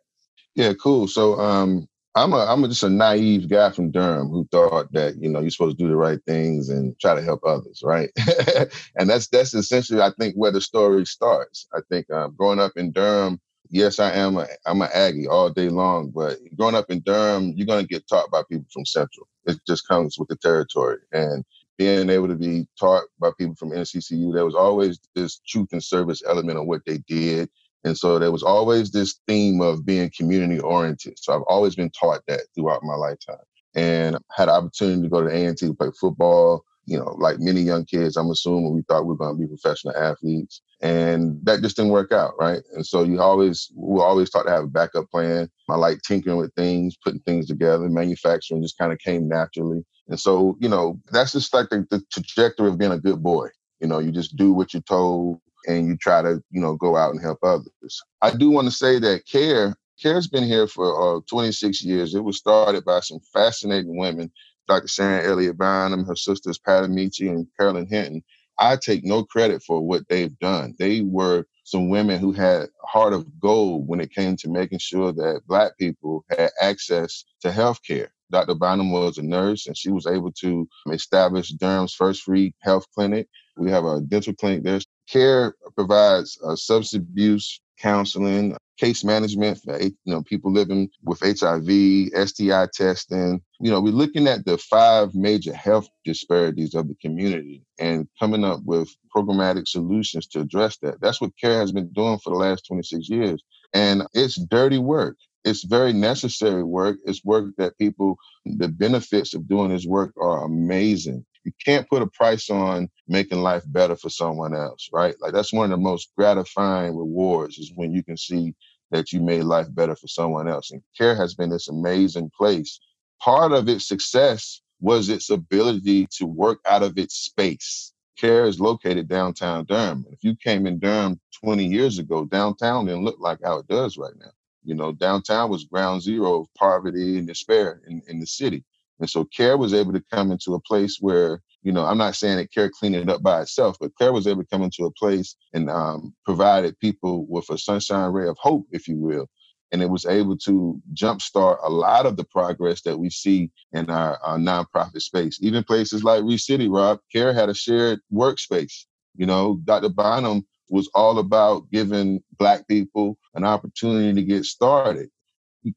Yeah, 0.54 0.74
cool. 0.74 1.08
So, 1.08 1.40
um, 1.40 1.88
I'm 2.14 2.34
a 2.34 2.44
I'm 2.44 2.62
a, 2.62 2.68
just 2.68 2.82
a 2.82 2.90
naive 2.90 3.48
guy 3.48 3.70
from 3.70 3.90
Durham 3.90 4.28
who 4.28 4.46
thought 4.52 4.92
that 4.92 5.16
you 5.16 5.30
know 5.30 5.40
you're 5.40 5.48
supposed 5.48 5.78
to 5.78 5.84
do 5.84 5.88
the 5.88 5.96
right 5.96 6.20
things 6.26 6.68
and 6.68 6.98
try 7.00 7.14
to 7.14 7.22
help 7.22 7.40
others, 7.46 7.80
right? 7.82 8.10
and 8.96 9.08
that's 9.08 9.28
that's 9.28 9.54
essentially 9.54 10.02
I 10.02 10.12
think 10.18 10.34
where 10.34 10.52
the 10.52 10.60
story 10.60 11.06
starts. 11.06 11.66
I 11.72 11.80
think 11.90 12.10
um, 12.10 12.34
growing 12.36 12.60
up 12.60 12.72
in 12.76 12.90
Durham, 12.92 13.40
yes, 13.70 13.98
I 14.00 14.12
am 14.12 14.36
a 14.38 14.46
I'm 14.66 14.82
an 14.82 14.88
Aggie 14.94 15.28
all 15.28 15.50
day 15.50 15.68
long, 15.68 16.10
but 16.10 16.38
growing 16.56 16.74
up 16.74 16.90
in 16.90 17.00
Durham, 17.00 17.52
you're 17.56 17.66
gonna 17.66 17.86
get 17.86 18.08
taught 18.08 18.30
by 18.30 18.42
people 18.50 18.66
from 18.72 18.86
Central. 18.86 19.28
It 19.46 19.58
just 19.66 19.86
comes 19.88 20.18
with 20.18 20.28
the 20.28 20.36
territory. 20.36 20.98
And 21.12 21.44
being 21.78 22.10
able 22.10 22.28
to 22.28 22.34
be 22.34 22.66
taught 22.78 23.04
by 23.20 23.30
people 23.38 23.54
from 23.56 23.70
NCCU, 23.70 24.32
there 24.34 24.44
was 24.44 24.54
always 24.54 24.98
this 25.14 25.40
truth 25.46 25.68
and 25.72 25.82
service 25.82 26.22
element 26.26 26.58
of 26.58 26.66
what 26.66 26.82
they 26.86 26.98
did. 27.08 27.50
And 27.84 27.96
so 27.96 28.18
there 28.18 28.32
was 28.32 28.42
always 28.42 28.90
this 28.90 29.20
theme 29.28 29.60
of 29.60 29.86
being 29.86 30.10
community 30.16 30.58
oriented. 30.60 31.18
So 31.18 31.34
I've 31.34 31.42
always 31.42 31.76
been 31.76 31.90
taught 31.90 32.22
that 32.26 32.40
throughout 32.54 32.82
my 32.82 32.94
lifetime. 32.94 33.36
And 33.74 34.16
had 34.34 34.48
an 34.48 34.54
opportunity 34.54 35.02
to 35.02 35.08
go 35.08 35.22
to 35.22 35.28
A&T 35.28 35.66
to 35.66 35.74
play 35.74 35.90
football, 36.00 36.64
you 36.86 36.98
know, 36.98 37.16
like 37.18 37.38
many 37.40 37.60
young 37.60 37.84
kids, 37.84 38.16
I'm 38.16 38.30
assuming 38.30 38.74
we 38.74 38.82
thought 38.82 39.02
we 39.02 39.08
were 39.08 39.16
going 39.16 39.34
to 39.36 39.40
be 39.40 39.48
professional 39.48 39.96
athletes, 39.96 40.62
and 40.80 41.38
that 41.44 41.60
just 41.60 41.76
didn't 41.76 41.90
work 41.90 42.12
out, 42.12 42.34
right? 42.38 42.62
And 42.74 42.86
so 42.86 43.02
you 43.02 43.20
always, 43.20 43.70
we 43.74 44.00
always 44.00 44.30
taught 44.30 44.44
to 44.44 44.50
have 44.50 44.64
a 44.64 44.68
backup 44.68 45.10
plan. 45.10 45.50
I 45.68 45.76
like 45.76 46.02
tinkering 46.02 46.36
with 46.36 46.54
things, 46.54 46.96
putting 46.96 47.20
things 47.20 47.46
together. 47.46 47.88
Manufacturing 47.88 48.62
just 48.62 48.78
kind 48.78 48.92
of 48.92 48.98
came 48.98 49.28
naturally, 49.28 49.84
and 50.08 50.18
so 50.18 50.56
you 50.60 50.68
know, 50.68 51.00
that's 51.10 51.32
just 51.32 51.52
like 51.52 51.68
the, 51.70 51.86
the 51.90 52.02
trajectory 52.12 52.68
of 52.68 52.78
being 52.78 52.92
a 52.92 52.98
good 52.98 53.22
boy. 53.22 53.48
You 53.80 53.88
know, 53.88 53.98
you 53.98 54.12
just 54.12 54.36
do 54.36 54.52
what 54.52 54.72
you're 54.72 54.82
told, 54.82 55.40
and 55.66 55.86
you 55.88 55.96
try 55.96 56.22
to, 56.22 56.40
you 56.50 56.60
know, 56.60 56.76
go 56.76 56.96
out 56.96 57.12
and 57.12 57.22
help 57.22 57.38
others. 57.42 58.02
I 58.22 58.30
do 58.30 58.50
want 58.50 58.66
to 58.68 58.72
say 58.72 58.98
that 59.00 59.26
CAARE 59.26 59.76
CAARE's 60.00 60.28
been 60.28 60.44
here 60.44 60.66
for 60.66 61.16
uh, 61.16 61.20
26 61.28 61.82
years. 61.82 62.14
It 62.14 62.22
was 62.22 62.36
started 62.36 62.84
by 62.84 63.00
some 63.00 63.18
fascinating 63.32 63.96
women 63.96 64.30
Dr. 64.68 64.88
Sharon 64.88 65.26
Elliott 65.26 65.58
Bynum, 65.58 66.06
her 66.06 66.16
sisters 66.16 66.58
Pat 66.58 66.84
Amici 66.84 67.28
and 67.28 67.46
Carolyn 67.58 67.86
Hinton. 67.88 68.22
I 68.58 68.76
take 68.76 69.04
no 69.04 69.24
credit 69.24 69.62
for 69.62 69.80
what 69.82 70.08
they've 70.08 70.38
done. 70.38 70.74
They 70.78 71.02
were 71.02 71.46
some 71.64 71.90
women 71.90 72.20
who 72.20 72.32
had 72.32 72.68
heart 72.84 73.12
of 73.12 73.26
gold 73.40 73.88
when 73.88 74.00
it 74.00 74.12
came 74.12 74.36
to 74.38 74.48
making 74.50 74.78
sure 74.78 75.12
that 75.12 75.42
Black 75.46 75.76
people 75.78 76.24
had 76.30 76.50
access 76.60 77.24
to 77.42 77.52
health 77.52 77.80
care. 77.86 78.12
Dr. 78.30 78.54
Bynum 78.54 78.92
was 78.92 79.18
a 79.18 79.22
nurse 79.22 79.66
and 79.66 79.76
she 79.76 79.90
was 79.90 80.06
able 80.06 80.32
to 80.32 80.68
establish 80.90 81.50
Durham's 81.50 81.94
first 81.94 82.22
free 82.22 82.54
health 82.60 82.86
clinic. 82.94 83.28
We 83.56 83.70
have 83.70 83.84
a 83.84 84.00
dental 84.00 84.34
clinic 84.34 84.64
there. 84.64 84.80
CAARE 85.08 85.54
provides 85.76 86.38
uh, 86.44 86.56
substance 86.56 87.04
abuse 87.04 87.60
counseling, 87.78 88.56
case 88.78 89.04
management 89.04 89.60
for 89.62 89.80
you 89.80 89.92
know 90.06 90.22
people 90.22 90.52
living 90.52 90.90
with 91.04 91.20
HIV, 91.20 92.28
STI 92.28 92.68
testing. 92.74 93.42
You 93.60 93.70
know, 93.70 93.80
we're 93.80 93.92
looking 93.92 94.28
at 94.28 94.44
the 94.46 94.58
five 94.58 95.14
major 95.14 95.54
health 95.54 95.88
disparities 96.04 96.74
of 96.74 96.88
the 96.88 96.96
community 96.96 97.62
and 97.80 98.08
coming 98.20 98.44
up 98.44 98.60
with 98.64 98.90
programmatic 99.14 99.68
solutions 99.68 100.26
to 100.28 100.40
address 100.40 100.78
that. 100.82 101.00
That's 101.00 101.20
what 101.20 101.32
CAARE 101.42 101.60
has 101.60 101.72
been 101.72 101.90
doing 101.92 102.18
for 102.18 102.30
the 102.30 102.38
last 102.38 102.66
26 102.68 103.08
years. 103.08 103.42
And 103.74 104.04
it's 104.14 104.36
dirty 104.36 104.78
work. 104.78 105.16
It's 105.44 105.64
very 105.64 105.92
necessary 105.92 106.64
work. 106.64 106.98
It's 107.06 107.24
work 107.24 107.54
that 107.58 107.78
people, 107.78 108.16
the 108.46 108.68
benefits 108.68 109.34
of 109.34 109.48
doing 109.48 109.70
this 109.70 109.86
work 109.86 110.12
are 110.20 110.44
amazing 110.44 111.24
you 111.46 111.52
can't 111.64 111.88
put 111.88 112.02
a 112.02 112.08
price 112.08 112.50
on 112.50 112.90
making 113.06 113.40
life 113.40 113.62
better 113.68 113.94
for 113.94 114.10
someone 114.10 114.54
else, 114.54 114.90
right? 114.92 115.14
Like 115.20 115.32
that's 115.32 115.52
one 115.52 115.66
of 115.66 115.70
the 115.70 115.82
most 115.82 116.10
gratifying 116.16 116.96
rewards 116.96 117.56
is 117.58 117.72
when 117.76 117.92
you 117.92 118.02
can 118.02 118.16
see 118.16 118.52
that 118.90 119.12
you 119.12 119.20
made 119.20 119.44
life 119.44 119.72
better 119.72 119.94
for 119.94 120.08
someone 120.08 120.48
else. 120.48 120.72
And 120.72 120.82
CAARE 120.98 121.14
has 121.14 121.34
been 121.34 121.48
this 121.48 121.68
amazing 121.68 122.30
place. 122.36 122.80
Part 123.22 123.52
of 123.52 123.68
its 123.68 123.86
success 123.86 124.60
was 124.80 125.08
its 125.08 125.30
ability 125.30 126.08
to 126.18 126.26
work 126.26 126.58
out 126.66 126.82
of 126.82 126.98
its 126.98 127.14
space. 127.14 127.92
CAARE 128.18 128.46
is 128.46 128.60
located 128.60 129.08
downtown 129.08 129.64
Durham. 129.66 130.04
If 130.10 130.24
you 130.24 130.34
came 130.34 130.66
in 130.66 130.80
Durham 130.80 131.20
20 131.44 131.64
years 131.64 131.98
ago, 132.00 132.24
downtown 132.24 132.86
didn't 132.86 133.04
look 133.04 133.20
like 133.20 133.38
how 133.44 133.58
it 133.58 133.68
does 133.68 133.96
right 133.96 134.14
now. 134.18 134.32
You 134.64 134.74
know, 134.74 134.90
downtown 134.90 135.48
was 135.48 135.64
ground 135.64 136.02
zero 136.02 136.40
of 136.40 136.54
poverty 136.54 137.18
and 137.18 137.26
despair 137.26 137.82
in, 137.86 138.02
in 138.08 138.18
the 138.18 138.26
city. 138.26 138.64
And 139.00 139.10
so 139.10 139.24
CAARE 139.24 139.58
was 139.58 139.74
able 139.74 139.92
to 139.92 140.04
come 140.12 140.30
into 140.30 140.54
a 140.54 140.60
place 140.60 140.98
where, 141.00 141.42
you 141.62 141.72
know, 141.72 141.84
I'm 141.84 141.98
not 141.98 142.16
saying 142.16 142.36
that 142.36 142.52
CAARE 142.52 142.70
cleaned 142.70 142.96
it 142.96 143.08
up 143.08 143.22
by 143.22 143.42
itself, 143.42 143.76
but 143.80 143.94
CAARE 144.00 144.12
was 144.12 144.26
able 144.26 144.42
to 144.42 144.48
come 144.48 144.62
into 144.62 144.84
a 144.84 144.90
place 144.92 145.36
and 145.52 145.68
um, 145.68 146.14
provided 146.24 146.78
people 146.78 147.26
with 147.28 147.48
a 147.50 147.58
sunshine 147.58 148.12
ray 148.12 148.28
of 148.28 148.36
hope, 148.40 148.66
if 148.70 148.88
you 148.88 148.96
will. 148.96 149.26
And 149.72 149.82
it 149.82 149.90
was 149.90 150.06
able 150.06 150.36
to 150.38 150.80
jumpstart 150.94 151.58
a 151.62 151.68
lot 151.68 152.06
of 152.06 152.16
the 152.16 152.24
progress 152.24 152.82
that 152.82 152.98
we 152.98 153.10
see 153.10 153.50
in 153.72 153.90
our, 153.90 154.16
our 154.22 154.38
nonprofit 154.38 155.02
space. 155.02 155.38
Even 155.42 155.64
places 155.64 156.04
like 156.04 156.22
ReCity, 156.22 156.72
Rob, 156.72 157.00
CAARE 157.12 157.34
had 157.34 157.48
a 157.48 157.54
shared 157.54 158.00
workspace. 158.12 158.84
You 159.16 159.26
know, 159.26 159.60
Dr. 159.64 159.88
Bynum 159.88 160.46
was 160.68 160.88
all 160.94 161.18
about 161.18 161.70
giving 161.70 162.22
Black 162.38 162.66
people 162.68 163.18
an 163.34 163.44
opportunity 163.44 164.14
to 164.14 164.26
get 164.26 164.44
started. 164.44 165.10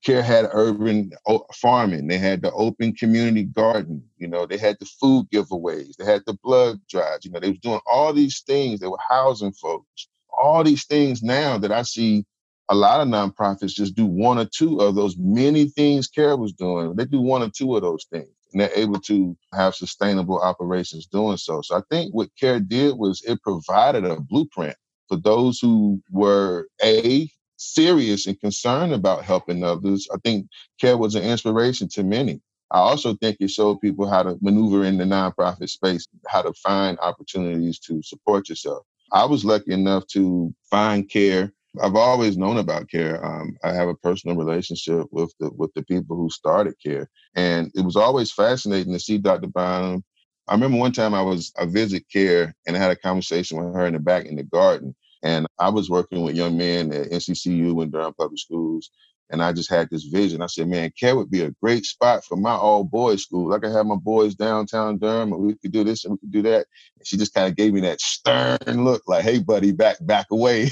CAARE 0.04 0.22
had 0.22 0.50
urban 0.52 1.12
farming. 1.54 2.08
They 2.08 2.18
had 2.18 2.42
the 2.42 2.52
open 2.52 2.94
community 2.94 3.44
garden. 3.44 4.04
You 4.18 4.28
know, 4.28 4.46
they 4.46 4.58
had 4.58 4.78
the 4.80 4.86
food 4.86 5.28
giveaways. 5.32 5.96
They 5.98 6.06
had 6.06 6.24
the 6.26 6.38
blood 6.44 6.80
drives. 6.90 7.26
You 7.26 7.32
know, 7.32 7.40
they 7.40 7.50
was 7.50 7.60
doing 7.60 7.82
all 7.86 8.14
these 8.14 8.42
things. 8.42 8.80
They 8.80 8.88
were 8.88 9.00
housing 9.10 9.54
folks. 9.54 10.08
All 10.38 10.64
these 10.64 10.86
things 10.86 11.24
now 11.24 11.58
that 11.58 11.72
I 11.72 11.82
see 11.84 12.26
a 12.70 12.76
lot 12.76 13.02
of 13.02 13.08
nonprofits 13.08 13.74
just 13.74 13.96
do 13.96 14.06
one 14.06 14.38
or 14.38 14.46
two 14.46 14.80
of 14.80 14.96
those 14.96 15.18
many 15.18 15.66
things 15.66 16.08
CAARE 16.08 16.38
was 16.38 16.54
doing. 16.54 16.96
They 16.96 17.06
do 17.06 17.20
one 17.20 17.42
or 17.42 17.50
two 17.50 17.76
of 17.76 17.82
those 17.82 18.06
things. 18.12 18.30
And 18.54 18.62
they're 18.62 18.76
able 18.76 19.00
to 19.02 19.36
have 19.54 19.76
sustainable 19.76 20.40
operations 20.40 21.08
doing 21.08 21.38
so. 21.38 21.62
So 21.62 21.76
I 21.76 21.82
think 21.90 22.14
what 22.14 22.30
CAARE 22.40 22.60
did 22.60 22.98
was 22.98 23.24
it 23.28 23.42
provided 23.42 24.06
a 24.06 24.20
blueprint 24.20 24.76
for 25.08 25.18
those 25.18 25.60
who 25.60 26.02
were 26.12 26.68
A, 26.84 27.30
serious 27.60 28.26
and 28.26 28.40
concerned 28.40 28.94
about 28.94 29.24
helping 29.24 29.64
others, 29.64 30.08
I 30.14 30.18
think 30.24 30.48
CAARE 30.82 30.98
was 30.98 31.16
an 31.16 31.24
inspiration 31.24 31.88
to 31.90 32.04
many. 32.04 32.42
I 32.72 32.80
also 32.80 33.16
think 33.16 33.38
it 33.40 33.50
showed 33.50 33.82
people 33.82 34.08
how 34.08 34.24
to 34.24 34.38
maneuver 34.42 34.86
in 34.86 34.98
the 34.98 35.04
nonprofit 35.04 35.70
space, 35.70 36.08
how 36.28 36.42
to 36.44 36.54
find 36.54 37.00
opportunities 37.00 37.80
to 37.80 38.02
support 38.04 38.48
yourself. 38.48 38.86
I 39.12 39.26
was 39.26 39.44
lucky 39.44 39.74
enough 39.74 40.06
to 40.08 40.54
find 40.70 41.10
CAARE. 41.10 41.52
I've 41.82 41.96
always 41.96 42.38
known 42.38 42.58
about 42.58 42.88
CAARE. 42.90 43.24
Um, 43.24 43.58
I 43.64 43.74
have 43.74 43.90
a 43.90 43.96
personal 43.96 44.38
relationship 44.38 45.08
with 45.12 45.34
the 45.40 45.50
with 45.52 45.74
the 45.74 45.84
people 45.84 46.16
who 46.16 46.30
started 46.30 46.76
CAARE, 46.84 47.08
and 47.36 47.72
it 47.76 47.82
was 47.82 47.96
always 47.96 48.32
fascinating 48.32 48.94
to 48.94 49.00
see 49.00 49.18
Dr. 49.18 49.48
Bynum. 49.48 50.04
I 50.48 50.54
remember 50.54 50.78
one 50.78 50.92
time 50.92 51.14
I 51.14 51.22
was 51.22 51.52
I 51.60 51.66
visit 51.66 52.06
CAARE 52.14 52.54
and 52.68 52.76
I 52.76 52.80
had 52.80 52.92
a 52.92 52.96
conversation 52.96 53.64
with 53.64 53.74
her 53.76 53.86
in 53.86 53.94
the 53.94 54.00
back 54.00 54.26
in 54.26 54.36
the 54.36 54.44
garden, 54.44 54.96
and 55.24 55.48
I 55.58 55.70
was 55.70 55.90
working 55.90 56.22
with 56.22 56.36
young 56.36 56.58
men 56.58 56.94
at 56.94 57.10
NCCU 57.10 57.82
and 57.82 57.92
Durham 57.92 58.14
Public 58.14 58.40
Schools. 58.40 58.90
And 59.32 59.44
I 59.44 59.54
just 59.54 59.70
had 59.70 59.90
this 59.92 60.06
vision. 60.06 60.42
I 60.42 60.48
said, 60.48 60.68
man, 60.68 60.92
CAARE 61.00 61.16
would 61.16 61.30
be 61.30 61.42
a 61.42 61.52
great 61.62 61.86
spot 61.86 62.26
for 62.26 62.36
my 62.36 62.54
all 62.54 62.84
boys 62.84 63.22
school. 63.24 63.54
I 63.54 63.60
could 63.60 63.72
have 63.72 63.86
my 63.86 63.96
boys 63.96 64.34
downtown 64.34 64.98
Durham 64.98 65.34
and 65.34 65.42
we 65.44 65.54
could 65.54 65.72
do 65.72 65.84
this 65.84 66.04
and 66.04 66.14
we 66.14 66.18
could 66.18 66.32
do 66.32 66.42
that. 66.44 66.66
And 66.98 67.06
she 67.06 67.16
just 67.16 67.36
kind 67.36 67.48
of 67.48 67.56
gave 67.56 67.74
me 67.74 67.82
that 67.82 68.02
stern 68.02 68.58
look 68.84 69.04
like, 69.06 69.24
hey, 69.24 69.38
buddy, 69.38 69.72
back, 69.72 69.98
back 70.02 70.26
away. 70.32 70.72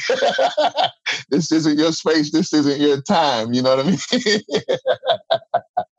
this 1.30 1.52
isn't 1.52 1.78
your 1.78 1.92
space. 1.92 2.32
This 2.32 2.52
isn't 2.52 2.82
your 2.82 3.00
time. 3.02 3.54
You 3.54 3.62
know 3.62 3.76
what 3.76 3.86
I 3.86 3.90
mean? 3.92 4.42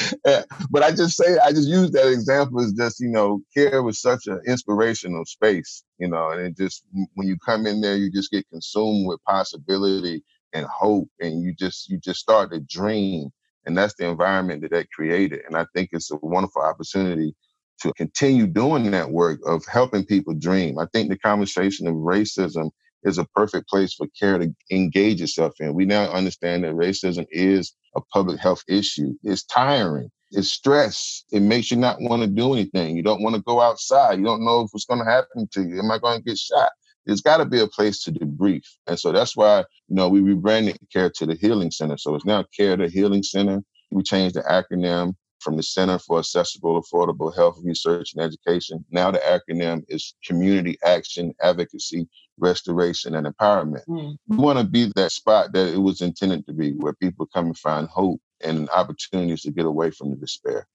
but 0.70 0.82
I 0.82 0.90
just 0.90 1.16
say, 1.16 1.38
I 1.38 1.50
just 1.50 1.68
use 1.68 1.90
that 1.92 2.10
example 2.10 2.60
as 2.60 2.72
just, 2.72 3.00
you 3.00 3.08
know, 3.08 3.40
CAARE 3.56 3.82
was 3.82 4.00
such 4.00 4.26
an 4.26 4.40
inspirational 4.46 5.24
space, 5.24 5.84
you 5.98 6.08
know, 6.08 6.30
and 6.30 6.40
it 6.40 6.56
just, 6.56 6.84
when 7.14 7.28
you 7.28 7.36
come 7.38 7.66
in 7.66 7.80
there, 7.80 7.96
you 7.96 8.10
just 8.10 8.30
get 8.30 8.48
consumed 8.50 9.06
with 9.06 9.22
possibility 9.24 10.22
and 10.52 10.66
hope 10.66 11.08
and 11.20 11.42
you 11.42 11.54
just, 11.54 11.88
you 11.88 11.98
just 11.98 12.20
start 12.20 12.52
to 12.52 12.60
dream. 12.60 13.30
And 13.66 13.76
that's 13.76 13.94
the 13.94 14.06
environment 14.08 14.62
that 14.62 14.72
that 14.72 14.90
created. 14.90 15.40
And 15.46 15.56
I 15.56 15.66
think 15.74 15.90
it's 15.92 16.10
a 16.10 16.16
wonderful 16.16 16.62
opportunity 16.62 17.34
to 17.80 17.92
continue 17.94 18.46
doing 18.46 18.90
that 18.90 19.10
work 19.10 19.40
of 19.46 19.64
helping 19.66 20.04
people 20.04 20.34
dream. 20.34 20.78
I 20.78 20.86
think 20.92 21.10
the 21.10 21.18
conversation 21.18 21.86
of 21.86 21.94
racism 21.94 22.70
is 23.04 23.18
a 23.18 23.24
perfect 23.34 23.68
place 23.68 23.94
for 23.94 24.06
CAARE 24.18 24.38
to 24.38 24.54
engage 24.70 25.20
itself 25.20 25.54
in. 25.60 25.74
We 25.74 25.84
now 25.84 26.10
understand 26.10 26.64
that 26.64 26.74
racism 26.74 27.26
is 27.30 27.74
a 27.96 28.00
public 28.12 28.38
health 28.38 28.62
issue. 28.68 29.14
It's 29.22 29.44
tiring. 29.44 30.10
It's 30.30 30.48
stress. 30.48 31.24
It 31.30 31.40
makes 31.40 31.70
you 31.70 31.76
not 31.76 32.00
want 32.00 32.22
to 32.22 32.28
do 32.28 32.54
anything. 32.54 32.96
You 32.96 33.02
don't 33.02 33.22
want 33.22 33.36
to 33.36 33.42
go 33.42 33.60
outside. 33.60 34.18
You 34.18 34.24
don't 34.24 34.44
know 34.44 34.62
if 34.62 34.70
what's 34.72 34.86
going 34.86 35.04
to 35.04 35.10
happen 35.10 35.48
to 35.52 35.62
you. 35.62 35.78
Am 35.78 35.90
I 35.90 35.98
going 35.98 36.18
to 36.18 36.24
get 36.24 36.38
shot? 36.38 36.70
There's 37.04 37.20
got 37.20 37.38
to 37.38 37.44
be 37.44 37.60
a 37.60 37.66
place 37.66 38.02
to 38.04 38.12
debrief. 38.12 38.62
And 38.86 38.98
so 38.98 39.12
that's 39.12 39.36
why, 39.36 39.58
you 39.88 39.96
know, 39.96 40.08
we 40.08 40.20
rebranded 40.20 40.78
CAARE 40.92 41.10
to 41.16 41.26
the 41.26 41.34
Healing 41.34 41.70
Center. 41.70 41.98
So 41.98 42.14
it's 42.14 42.24
now 42.24 42.44
CAARE 42.56 42.78
the 42.78 42.88
Healing 42.88 43.22
Center. 43.22 43.62
We 43.90 44.02
changed 44.02 44.36
the 44.36 44.42
acronym 44.42 45.14
from 45.42 45.56
the 45.56 45.62
Center 45.62 45.98
for 45.98 46.18
Accessible, 46.18 46.80
Affordable 46.80 47.34
Health 47.34 47.58
Research 47.62 48.14
and 48.14 48.22
Education. 48.22 48.84
Now 48.90 49.10
the 49.10 49.18
acronym 49.18 49.84
is 49.88 50.14
Community 50.24 50.78
Action, 50.84 51.34
Advocacy, 51.42 52.08
Restoration, 52.38 53.14
and 53.14 53.26
Empowerment. 53.26 53.84
Mm. 53.88 54.16
We 54.28 54.36
want 54.36 54.58
to 54.58 54.64
be 54.64 54.90
that 54.96 55.12
spot 55.12 55.52
that 55.52 55.74
it 55.74 55.78
was 55.78 56.00
intended 56.00 56.46
to 56.46 56.52
be, 56.52 56.72
where 56.72 56.94
people 56.94 57.26
come 57.26 57.46
and 57.46 57.58
find 57.58 57.88
hope 57.88 58.20
and 58.42 58.68
opportunities 58.70 59.42
to 59.42 59.50
get 59.50 59.66
away 59.66 59.90
from 59.90 60.10
the 60.10 60.16
despair. 60.16 60.66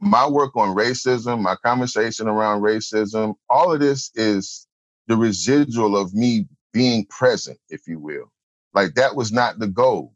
My 0.00 0.28
work 0.28 0.56
on 0.56 0.76
racism, 0.76 1.40
my 1.40 1.56
conversation 1.64 2.28
around 2.28 2.62
racism, 2.62 3.34
all 3.48 3.72
of 3.72 3.80
this 3.80 4.10
is 4.14 4.66
the 5.06 5.16
residual 5.16 5.96
of 5.96 6.14
me 6.14 6.46
being 6.72 7.06
present, 7.06 7.58
if 7.68 7.86
you 7.86 7.98
will. 7.98 8.32
Like 8.72 8.94
that 8.94 9.14
was 9.14 9.32
not 9.32 9.58
the 9.58 9.68
goal. 9.68 10.13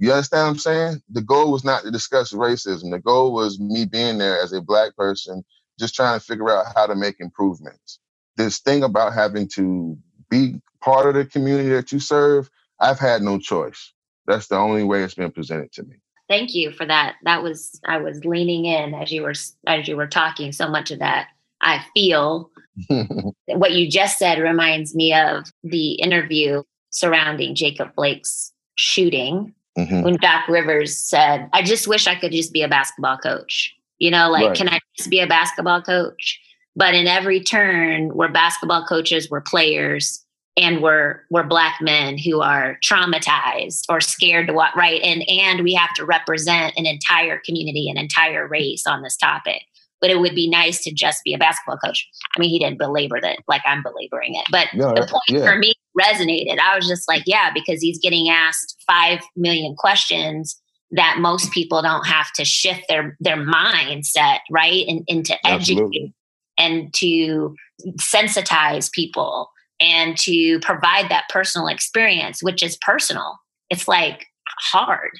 You 0.00 0.12
understand 0.12 0.46
what 0.46 0.50
I'm 0.52 0.58
saying? 0.58 1.02
The 1.10 1.20
goal 1.20 1.52
was 1.52 1.62
not 1.62 1.82
to 1.82 1.90
discuss 1.90 2.32
racism. 2.32 2.90
The 2.90 2.98
goal 2.98 3.34
was 3.34 3.60
me 3.60 3.84
being 3.84 4.16
there 4.16 4.42
as 4.42 4.54
a 4.54 4.62
black 4.62 4.96
person, 4.96 5.44
just 5.78 5.94
trying 5.94 6.18
to 6.18 6.24
figure 6.24 6.50
out 6.50 6.72
how 6.74 6.86
to 6.86 6.94
make 6.94 7.16
improvements. 7.20 7.98
This 8.38 8.60
thing 8.60 8.82
about 8.82 9.12
having 9.12 9.46
to 9.56 9.98
be 10.30 10.58
part 10.80 11.06
of 11.06 11.14
the 11.14 11.26
community 11.26 11.68
that 11.68 11.92
you 11.92 12.00
serve, 12.00 12.48
I've 12.80 12.98
had 12.98 13.20
no 13.20 13.38
choice. 13.38 13.92
That's 14.26 14.46
the 14.46 14.56
only 14.56 14.84
way 14.84 15.02
it's 15.02 15.14
been 15.14 15.32
presented 15.32 15.70
to 15.72 15.82
me. 15.82 15.96
Thank 16.30 16.54
you 16.54 16.72
for 16.72 16.86
that. 16.86 17.16
That 17.24 17.42
was 17.42 17.78
I 17.84 17.98
was 17.98 18.24
leaning 18.24 18.64
in 18.64 18.94
as 18.94 19.12
you 19.12 19.22
were 19.22 19.34
as 19.66 19.86
you 19.86 19.98
were 19.98 20.06
talking. 20.06 20.52
So 20.52 20.66
much 20.66 20.90
of 20.90 21.00
that 21.00 21.28
I 21.60 21.84
feel. 21.92 22.50
what 23.48 23.72
you 23.72 23.90
just 23.90 24.18
said 24.18 24.38
reminds 24.38 24.94
me 24.94 25.12
of 25.12 25.52
the 25.62 25.94
interview 25.94 26.62
surrounding 26.88 27.54
Jacob 27.54 27.94
Blake's 27.94 28.52
shooting 28.76 29.54
mm-hmm. 29.78 30.02
when 30.02 30.16
Doc 30.16 30.48
Rivers 30.48 30.96
said, 30.96 31.48
I 31.52 31.62
just 31.62 31.86
wish 31.86 32.06
I 32.06 32.14
could 32.14 32.32
just 32.32 32.52
be 32.52 32.62
a 32.62 32.68
basketball 32.68 33.18
coach. 33.18 33.74
You 33.98 34.10
know, 34.10 34.30
like, 34.30 34.48
right. 34.48 34.56
can 34.56 34.68
I 34.68 34.80
just 34.96 35.10
be 35.10 35.20
a 35.20 35.26
basketball 35.26 35.82
coach? 35.82 36.40
But 36.76 36.94
in 36.94 37.06
every 37.06 37.40
turn, 37.40 38.14
we're 38.14 38.28
basketball 38.28 38.86
coaches, 38.86 39.28
we're 39.30 39.42
players, 39.42 40.24
and 40.56 40.82
we're 40.82 41.22
we're 41.30 41.46
black 41.46 41.80
men 41.80 42.18
who 42.18 42.40
are 42.40 42.78
traumatized 42.84 43.84
or 43.88 44.00
scared 44.00 44.46
to 44.48 44.52
what 44.52 44.74
right 44.76 45.00
and 45.02 45.22
and 45.28 45.62
we 45.62 45.74
have 45.74 45.92
to 45.94 46.04
represent 46.04 46.74
an 46.76 46.86
entire 46.86 47.40
community 47.44 47.88
an 47.88 47.96
entire 47.96 48.46
race 48.46 48.86
on 48.86 49.02
this 49.02 49.16
topic 49.16 49.62
but 50.00 50.10
it 50.10 50.20
would 50.20 50.34
be 50.34 50.48
nice 50.48 50.82
to 50.84 50.92
just 50.92 51.22
be 51.24 51.34
a 51.34 51.38
basketball 51.38 51.78
coach. 51.78 52.08
I 52.36 52.40
mean, 52.40 52.50
he 52.50 52.58
didn't 52.58 52.78
belabor 52.78 53.20
that 53.20 53.38
like 53.48 53.62
I'm 53.66 53.82
belaboring 53.82 54.34
it, 54.34 54.46
but 54.50 54.68
no, 54.74 54.94
the 54.94 55.06
point 55.06 55.22
yeah. 55.28 55.44
for 55.44 55.58
me 55.58 55.74
resonated. 55.98 56.58
I 56.58 56.76
was 56.76 56.86
just 56.86 57.08
like, 57.08 57.24
yeah, 57.26 57.50
because 57.52 57.80
he's 57.80 57.98
getting 57.98 58.28
asked 58.28 58.82
five 58.86 59.20
million 59.36 59.74
questions 59.76 60.60
that 60.92 61.18
most 61.18 61.52
people 61.52 61.82
don't 61.82 62.06
have 62.06 62.32
to 62.32 62.44
shift 62.44 62.82
their 62.88 63.16
their 63.20 63.36
mindset 63.36 64.38
right 64.50 64.84
and, 64.88 65.04
and 65.08 65.24
to 65.26 65.46
educate 65.46 66.12
and 66.58 66.92
to 66.94 67.54
sensitize 67.98 68.90
people 68.92 69.50
and 69.80 70.16
to 70.18 70.60
provide 70.60 71.08
that 71.08 71.28
personal 71.30 71.68
experience, 71.68 72.42
which 72.42 72.62
is 72.62 72.76
personal. 72.82 73.38
It's 73.70 73.88
like 73.88 74.26
hard 74.58 75.12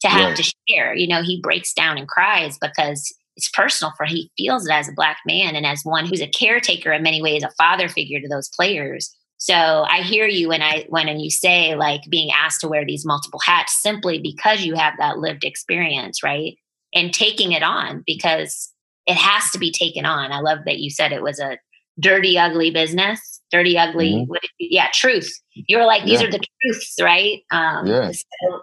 to 0.00 0.08
have 0.08 0.28
right. 0.28 0.36
to 0.36 0.52
share. 0.68 0.94
You 0.94 1.08
know, 1.08 1.22
he 1.22 1.40
breaks 1.42 1.72
down 1.72 1.98
and 1.98 2.08
cries 2.08 2.56
because 2.58 3.14
it's 3.36 3.50
personal 3.50 3.92
for 3.96 4.06
he 4.06 4.30
feels 4.36 4.66
it 4.66 4.72
as 4.72 4.88
a 4.88 4.92
black 4.92 5.18
man 5.26 5.54
and 5.54 5.66
as 5.66 5.82
one 5.84 6.06
who's 6.06 6.22
a 6.22 6.26
caretaker 6.26 6.92
in 6.92 7.02
many 7.02 7.20
ways, 7.20 7.42
a 7.42 7.50
father 7.50 7.88
figure 7.88 8.20
to 8.20 8.28
those 8.28 8.48
players. 8.48 9.14
So 9.38 9.54
I 9.54 10.00
hear 10.00 10.26
you 10.26 10.48
when 10.48 10.62
I 10.62 10.86
when 10.88 11.08
and 11.08 11.20
you 11.20 11.30
say 11.30 11.74
like 11.74 12.00
being 12.08 12.30
asked 12.30 12.62
to 12.62 12.68
wear 12.68 12.86
these 12.86 13.04
multiple 13.04 13.40
hats 13.44 13.80
simply 13.82 14.18
because 14.18 14.64
you 14.64 14.74
have 14.74 14.94
that 14.98 15.18
lived 15.18 15.44
experience, 15.44 16.22
right? 16.22 16.54
And 16.94 17.12
taking 17.12 17.52
it 17.52 17.62
on 17.62 18.02
because 18.06 18.72
it 19.06 19.16
has 19.16 19.50
to 19.50 19.58
be 19.58 19.70
taken 19.70 20.06
on. 20.06 20.32
I 20.32 20.40
love 20.40 20.60
that 20.64 20.78
you 20.78 20.90
said 20.90 21.12
it 21.12 21.22
was 21.22 21.38
a 21.38 21.58
dirty, 22.00 22.38
ugly 22.38 22.70
business. 22.70 23.20
Dirty, 23.52 23.78
ugly. 23.78 24.14
Mm-hmm. 24.14 24.34
yeah, 24.58 24.88
truth. 24.92 25.32
You 25.54 25.78
were 25.78 25.84
like, 25.84 26.04
these 26.04 26.20
yeah. 26.20 26.26
are 26.26 26.30
the 26.30 26.44
truths, 26.62 26.96
right? 27.00 27.42
Um, 27.52 27.86
yeah. 27.86 28.10
So 28.10 28.60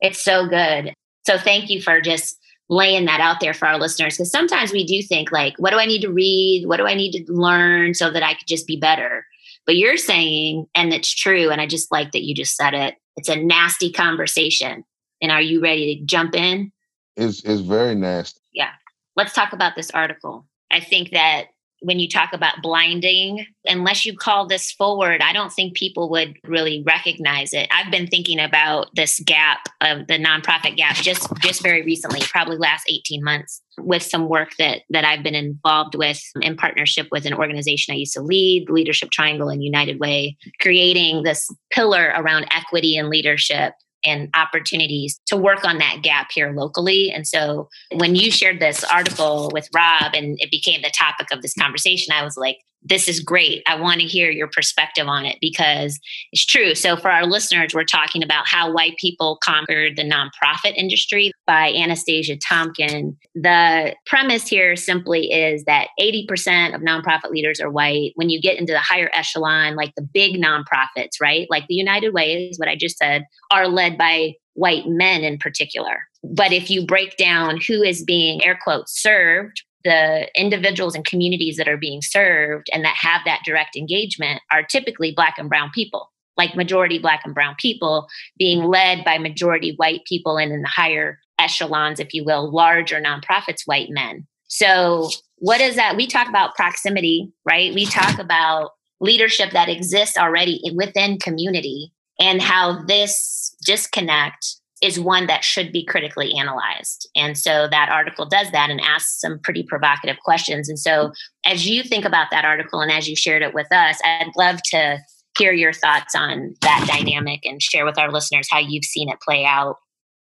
it's 0.00 0.22
so 0.22 0.46
good. 0.46 0.92
So 1.26 1.38
thank 1.38 1.70
you 1.70 1.80
for 1.80 2.00
just 2.00 2.38
laying 2.68 3.04
that 3.04 3.20
out 3.20 3.40
there 3.40 3.54
for 3.54 3.68
our 3.68 3.78
listeners 3.78 4.16
because 4.16 4.30
sometimes 4.30 4.72
we 4.72 4.84
do 4.84 5.00
think 5.02 5.30
like 5.30 5.54
what 5.58 5.70
do 5.70 5.78
i 5.78 5.86
need 5.86 6.02
to 6.02 6.12
read? 6.12 6.66
What 6.66 6.78
do 6.78 6.86
i 6.86 6.94
need 6.94 7.12
to 7.12 7.32
learn 7.32 7.94
so 7.94 8.10
that 8.10 8.22
i 8.22 8.34
could 8.34 8.46
just 8.46 8.66
be 8.66 8.76
better? 8.76 9.24
But 9.66 9.76
you're 9.76 9.96
saying 9.96 10.66
and 10.74 10.92
it's 10.92 11.12
true 11.12 11.50
and 11.50 11.60
i 11.60 11.66
just 11.66 11.92
like 11.92 12.12
that 12.12 12.24
you 12.24 12.34
just 12.34 12.56
said 12.56 12.74
it 12.74 12.96
it's 13.16 13.28
a 13.28 13.36
nasty 13.36 13.90
conversation. 13.90 14.84
And 15.22 15.32
are 15.32 15.40
you 15.40 15.60
ready 15.60 15.96
to 15.96 16.04
jump 16.04 16.34
in? 16.34 16.70
It's, 17.16 17.42
it's 17.44 17.62
very 17.62 17.94
nasty. 17.94 18.40
Yeah. 18.52 18.72
Let's 19.16 19.32
talk 19.32 19.52
about 19.52 19.74
this 19.74 19.90
article. 19.90 20.46
I 20.70 20.80
think 20.80 21.10
that 21.10 21.46
when 21.86 22.00
you 22.00 22.08
talk 22.08 22.32
about 22.32 22.62
blinding, 22.62 23.46
unless 23.64 24.04
you 24.04 24.16
call 24.16 24.44
this 24.44 24.72
forward, 24.72 25.20
I 25.20 25.32
don't 25.32 25.52
think 25.52 25.76
people 25.76 26.10
would 26.10 26.36
really 26.42 26.82
recognize 26.84 27.52
it. 27.52 27.68
I've 27.70 27.92
been 27.92 28.08
thinking 28.08 28.40
about 28.40 28.88
this 28.96 29.20
gap 29.20 29.68
of 29.80 30.08
the 30.08 30.18
nonprofit 30.18 30.76
gap 30.76 30.96
just 30.96 31.28
just 31.42 31.62
very 31.62 31.82
recently, 31.82 32.18
probably 32.22 32.56
last 32.56 32.86
18 32.88 33.22
months, 33.22 33.62
with 33.78 34.02
some 34.02 34.28
work 34.28 34.50
that 34.58 34.82
that 34.90 35.04
I've 35.04 35.22
been 35.22 35.36
involved 35.36 35.94
with 35.94 36.20
in 36.42 36.56
partnership 36.56 37.06
with 37.12 37.24
an 37.24 37.34
organization 37.34 37.92
I 37.94 37.98
used 37.98 38.14
to 38.14 38.20
lead, 38.20 38.66
the 38.66 38.72
Leadership 38.72 39.10
Triangle 39.12 39.48
and 39.48 39.62
United 39.62 40.00
Way, 40.00 40.36
creating 40.60 41.22
this 41.22 41.48
pillar 41.70 42.12
around 42.16 42.48
equity 42.50 42.96
and 42.96 43.08
leadership 43.08 43.74
and 44.06 44.28
opportunities 44.34 45.20
to 45.26 45.36
work 45.36 45.64
on 45.64 45.78
that 45.78 45.98
gap 46.02 46.28
here 46.32 46.52
locally. 46.52 47.10
And 47.10 47.26
so 47.26 47.68
when 47.92 48.14
you 48.14 48.30
shared 48.30 48.60
this 48.60 48.84
article 48.84 49.50
with 49.52 49.68
Rob 49.74 50.14
and 50.14 50.38
it 50.40 50.50
became 50.50 50.82
the 50.82 50.92
topic 50.96 51.26
of 51.32 51.42
this 51.42 51.54
conversation, 51.54 52.14
I 52.14 52.22
was 52.22 52.36
like, 52.36 52.58
this 52.88 53.08
is 53.08 53.20
great. 53.20 53.62
I 53.66 53.80
want 53.80 54.00
to 54.00 54.06
hear 54.06 54.30
your 54.30 54.48
perspective 54.48 55.08
on 55.08 55.24
it 55.24 55.38
because 55.40 55.98
it's 56.32 56.46
true. 56.46 56.74
So, 56.74 56.96
for 56.96 57.10
our 57.10 57.26
listeners, 57.26 57.74
we're 57.74 57.84
talking 57.84 58.22
about 58.22 58.46
how 58.46 58.72
white 58.72 58.96
people 58.96 59.38
conquered 59.42 59.96
the 59.96 60.02
nonprofit 60.02 60.74
industry 60.76 61.32
by 61.46 61.72
Anastasia 61.72 62.36
Tomkin. 62.36 63.16
The 63.34 63.94
premise 64.06 64.46
here 64.46 64.76
simply 64.76 65.32
is 65.32 65.64
that 65.64 65.88
80% 66.00 66.74
of 66.74 66.80
nonprofit 66.80 67.30
leaders 67.30 67.60
are 67.60 67.70
white. 67.70 68.12
When 68.14 68.30
you 68.30 68.40
get 68.40 68.58
into 68.58 68.72
the 68.72 68.78
higher 68.78 69.10
echelon, 69.12 69.74
like 69.74 69.92
the 69.96 70.02
big 70.14 70.40
nonprofits, 70.40 71.20
right? 71.20 71.46
Like 71.50 71.66
the 71.68 71.74
United 71.74 72.14
Way 72.14 72.48
is 72.48 72.58
what 72.58 72.68
I 72.68 72.76
just 72.76 72.98
said, 72.98 73.24
are 73.50 73.68
led 73.68 73.98
by 73.98 74.34
white 74.54 74.86
men 74.86 75.22
in 75.22 75.38
particular. 75.38 76.00
But 76.24 76.52
if 76.52 76.70
you 76.70 76.86
break 76.86 77.16
down 77.16 77.60
who 77.66 77.82
is 77.82 78.02
being 78.02 78.44
air 78.44 78.58
quotes 78.62 79.00
served 79.00 79.62
the 79.86 80.28
individuals 80.34 80.94
and 80.94 81.06
communities 81.06 81.56
that 81.56 81.68
are 81.68 81.76
being 81.76 82.02
served 82.02 82.68
and 82.72 82.84
that 82.84 82.96
have 82.96 83.22
that 83.24 83.42
direct 83.44 83.76
engagement 83.76 84.42
are 84.50 84.62
typically 84.62 85.12
black 85.12 85.38
and 85.38 85.48
brown 85.48 85.70
people 85.72 86.10
like 86.36 86.56
majority 86.56 86.98
black 86.98 87.22
and 87.24 87.34
brown 87.34 87.54
people 87.58 88.08
being 88.36 88.64
led 88.64 89.04
by 89.04 89.16
majority 89.16 89.74
white 89.76 90.04
people 90.04 90.36
and 90.36 90.52
in 90.52 90.62
the 90.62 90.68
higher 90.68 91.18
echelons 91.38 92.00
if 92.00 92.12
you 92.12 92.24
will 92.24 92.50
larger 92.50 93.00
nonprofits 93.00 93.62
white 93.64 93.88
men. 93.90 94.26
So 94.48 95.08
what 95.38 95.60
is 95.60 95.76
that? 95.76 95.96
We 95.96 96.06
talk 96.06 96.28
about 96.28 96.54
proximity 96.56 97.32
right? 97.44 97.72
We 97.72 97.86
talk 97.86 98.18
about 98.18 98.72
leadership 99.00 99.52
that 99.52 99.68
exists 99.68 100.18
already 100.18 100.60
within 100.74 101.18
community 101.18 101.92
and 102.18 102.42
how 102.42 102.82
this 102.84 103.54
disconnect 103.64 104.56
is 104.82 105.00
one 105.00 105.26
that 105.26 105.42
should 105.42 105.72
be 105.72 105.84
critically 105.84 106.34
analyzed. 106.34 107.08
And 107.16 107.36
so 107.38 107.66
that 107.70 107.88
article 107.88 108.26
does 108.26 108.50
that 108.50 108.70
and 108.70 108.80
asks 108.80 109.20
some 109.20 109.38
pretty 109.42 109.62
provocative 109.62 110.18
questions. 110.24 110.68
And 110.68 110.78
so 110.78 111.12
as 111.44 111.66
you 111.66 111.82
think 111.82 112.04
about 112.04 112.30
that 112.30 112.44
article 112.44 112.80
and 112.80 112.92
as 112.92 113.08
you 113.08 113.16
shared 113.16 113.42
it 113.42 113.54
with 113.54 113.72
us, 113.72 113.98
I'd 114.04 114.32
love 114.36 114.60
to 114.70 114.98
hear 115.38 115.52
your 115.52 115.72
thoughts 115.72 116.14
on 116.14 116.54
that 116.62 116.86
dynamic 116.88 117.44
and 117.44 117.62
share 117.62 117.84
with 117.84 117.98
our 117.98 118.10
listeners 118.10 118.48
how 118.50 118.58
you've 118.58 118.84
seen 118.84 119.08
it 119.08 119.20
play 119.20 119.44
out. 119.44 119.76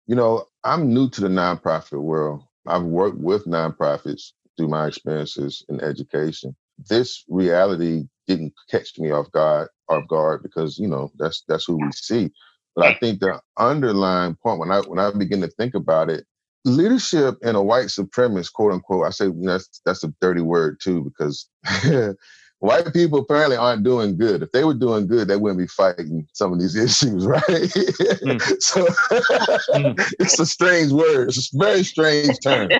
You 0.06 0.14
know, 0.14 0.46
I'm 0.64 0.92
new 0.92 1.08
to 1.10 1.20
the 1.20 1.28
nonprofit 1.28 2.00
world. 2.00 2.42
I've 2.66 2.82
worked 2.82 3.18
with 3.18 3.46
nonprofits 3.46 4.32
through 4.56 4.68
my 4.68 4.86
experiences 4.86 5.64
in 5.68 5.80
education. 5.80 6.54
This 6.88 7.24
reality 7.28 8.04
didn't 8.26 8.52
catch 8.70 8.98
me 8.98 9.10
off 9.10 9.30
guard 9.32 9.68
off 9.88 10.08
guard 10.08 10.42
because, 10.42 10.78
you 10.78 10.88
know, 10.88 11.10
that's 11.18 11.44
that's 11.46 11.64
who 11.66 11.76
we 11.76 11.92
see. 11.92 12.30
But 12.76 12.86
I 12.86 12.94
think 12.94 13.20
the 13.20 13.40
underlying 13.58 14.34
point 14.36 14.58
when 14.58 14.70
I 14.70 14.80
when 14.80 14.98
I 14.98 15.10
begin 15.12 15.40
to 15.42 15.48
think 15.48 15.74
about 15.74 16.10
it, 16.10 16.26
leadership 16.64 17.36
in 17.42 17.54
a 17.54 17.62
white 17.62 17.86
supremacist, 17.86 18.52
quote 18.52 18.72
unquote, 18.72 19.06
I 19.06 19.10
say 19.10 19.26
you 19.26 19.34
know, 19.34 19.52
that's 19.52 19.80
that's 19.84 20.04
a 20.04 20.12
dirty 20.20 20.40
word 20.40 20.80
too 20.82 21.04
because 21.04 21.48
white 22.58 22.92
people 22.92 23.20
apparently 23.20 23.56
aren't 23.56 23.84
doing 23.84 24.16
good. 24.16 24.42
If 24.42 24.50
they 24.52 24.64
were 24.64 24.74
doing 24.74 25.06
good, 25.06 25.28
they 25.28 25.36
wouldn't 25.36 25.60
be 25.60 25.66
fighting 25.66 26.26
some 26.32 26.52
of 26.52 26.58
these 26.58 26.74
issues, 26.84 27.26
right? 27.26 27.42
Mm. 27.42 28.40
so 28.62 28.86
mm. 28.86 30.12
it's 30.18 30.38
a 30.38 30.46
strange 30.46 30.90
word. 30.90 31.28
It's 31.28 31.54
a 31.54 31.58
very 31.58 31.84
strange 31.84 32.36
term. 32.42 32.70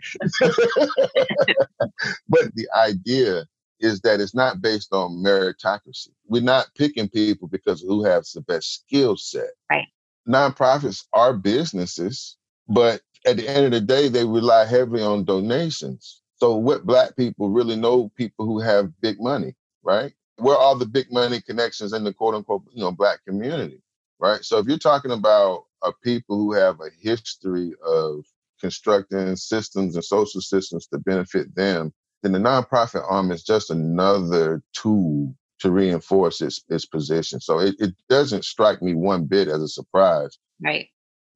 but 2.29 2.55
the 2.55 2.67
idea 2.77 3.45
is 3.85 4.01
that 4.01 4.21
it's 4.21 4.35
not 4.35 4.63
based 4.63 4.93
on 4.93 5.23
meritocracy. 5.23 6.09
We're 6.27 6.43
not 6.43 6.69
picking 6.77 7.09
people 7.09 7.49
because 7.49 7.83
who 7.83 8.05
has 8.05 8.33
the 8.33 8.41
best 8.41 8.73
skill 8.75 9.17
set. 9.17 9.51
Right. 9.71 9.87
Nonprofits 10.27 11.05
are 11.13 11.35
businesses, 11.35 12.37
but 12.69 13.03
at 13.27 13.37
the 13.37 13.49
end 13.49 13.67
of 13.67 13.73
the 13.73 13.81
day, 13.81 14.09
they 14.09 14.25
rely 14.25 14.65
heavily 14.65 15.03
on 15.03 15.25
donations. 15.25 16.23
So 16.37 16.57
what 16.57 16.87
black 16.87 17.15
people 17.17 17.51
really 17.51 17.77
know 17.77 18.11
people 18.17 18.47
who 18.47 18.59
have 18.61 18.99
big 19.01 19.21
money, 19.21 19.55
right? 19.83 20.13
Where 20.39 20.57
are 20.57 20.77
the 20.77 20.87
big 20.87 21.13
money 21.13 21.41
connections 21.41 21.93
in 21.93 22.05
the 22.05 22.13
quote 22.13 22.35
unquote, 22.35 22.65
you 22.73 22.83
know, 22.83 22.91
black 22.91 23.25
community, 23.27 23.83
right? 24.19 24.43
So 24.45 24.59
if 24.59 24.67
you're 24.67 24.79
talking 24.79 25.13
about 25.13 25.65
a 25.83 25.93
people 26.03 26.37
who 26.37 26.55
have 26.55 26.81
a 26.81 26.91
history 27.01 27.73
of 27.87 28.25
constructing 28.61 29.37
systems 29.37 29.95
and 29.95 30.05
social 30.05 30.41
systems 30.41 30.87
to 30.87 30.99
benefit 30.99 31.55
them 31.55 31.93
then 32.25 32.33
the 32.33 32.39
nonprofit 32.39 33.05
arm 33.09 33.31
is 33.31 33.43
just 33.43 33.71
another 33.71 34.63
tool 34.73 35.35
to 35.61 35.71
reinforce 35.71 36.41
its 36.41 36.63
its 36.71 36.87
position. 36.87 37.39
So 37.39 37.59
it, 37.59 37.75
it 37.79 37.95
doesn't 38.09 38.47
strike 38.47 38.81
me 38.81 38.95
one 38.95 39.27
bit 39.27 39.47
as 39.47 39.61
a 39.61 39.69
surprise. 39.69 40.39
Right. 40.63 40.89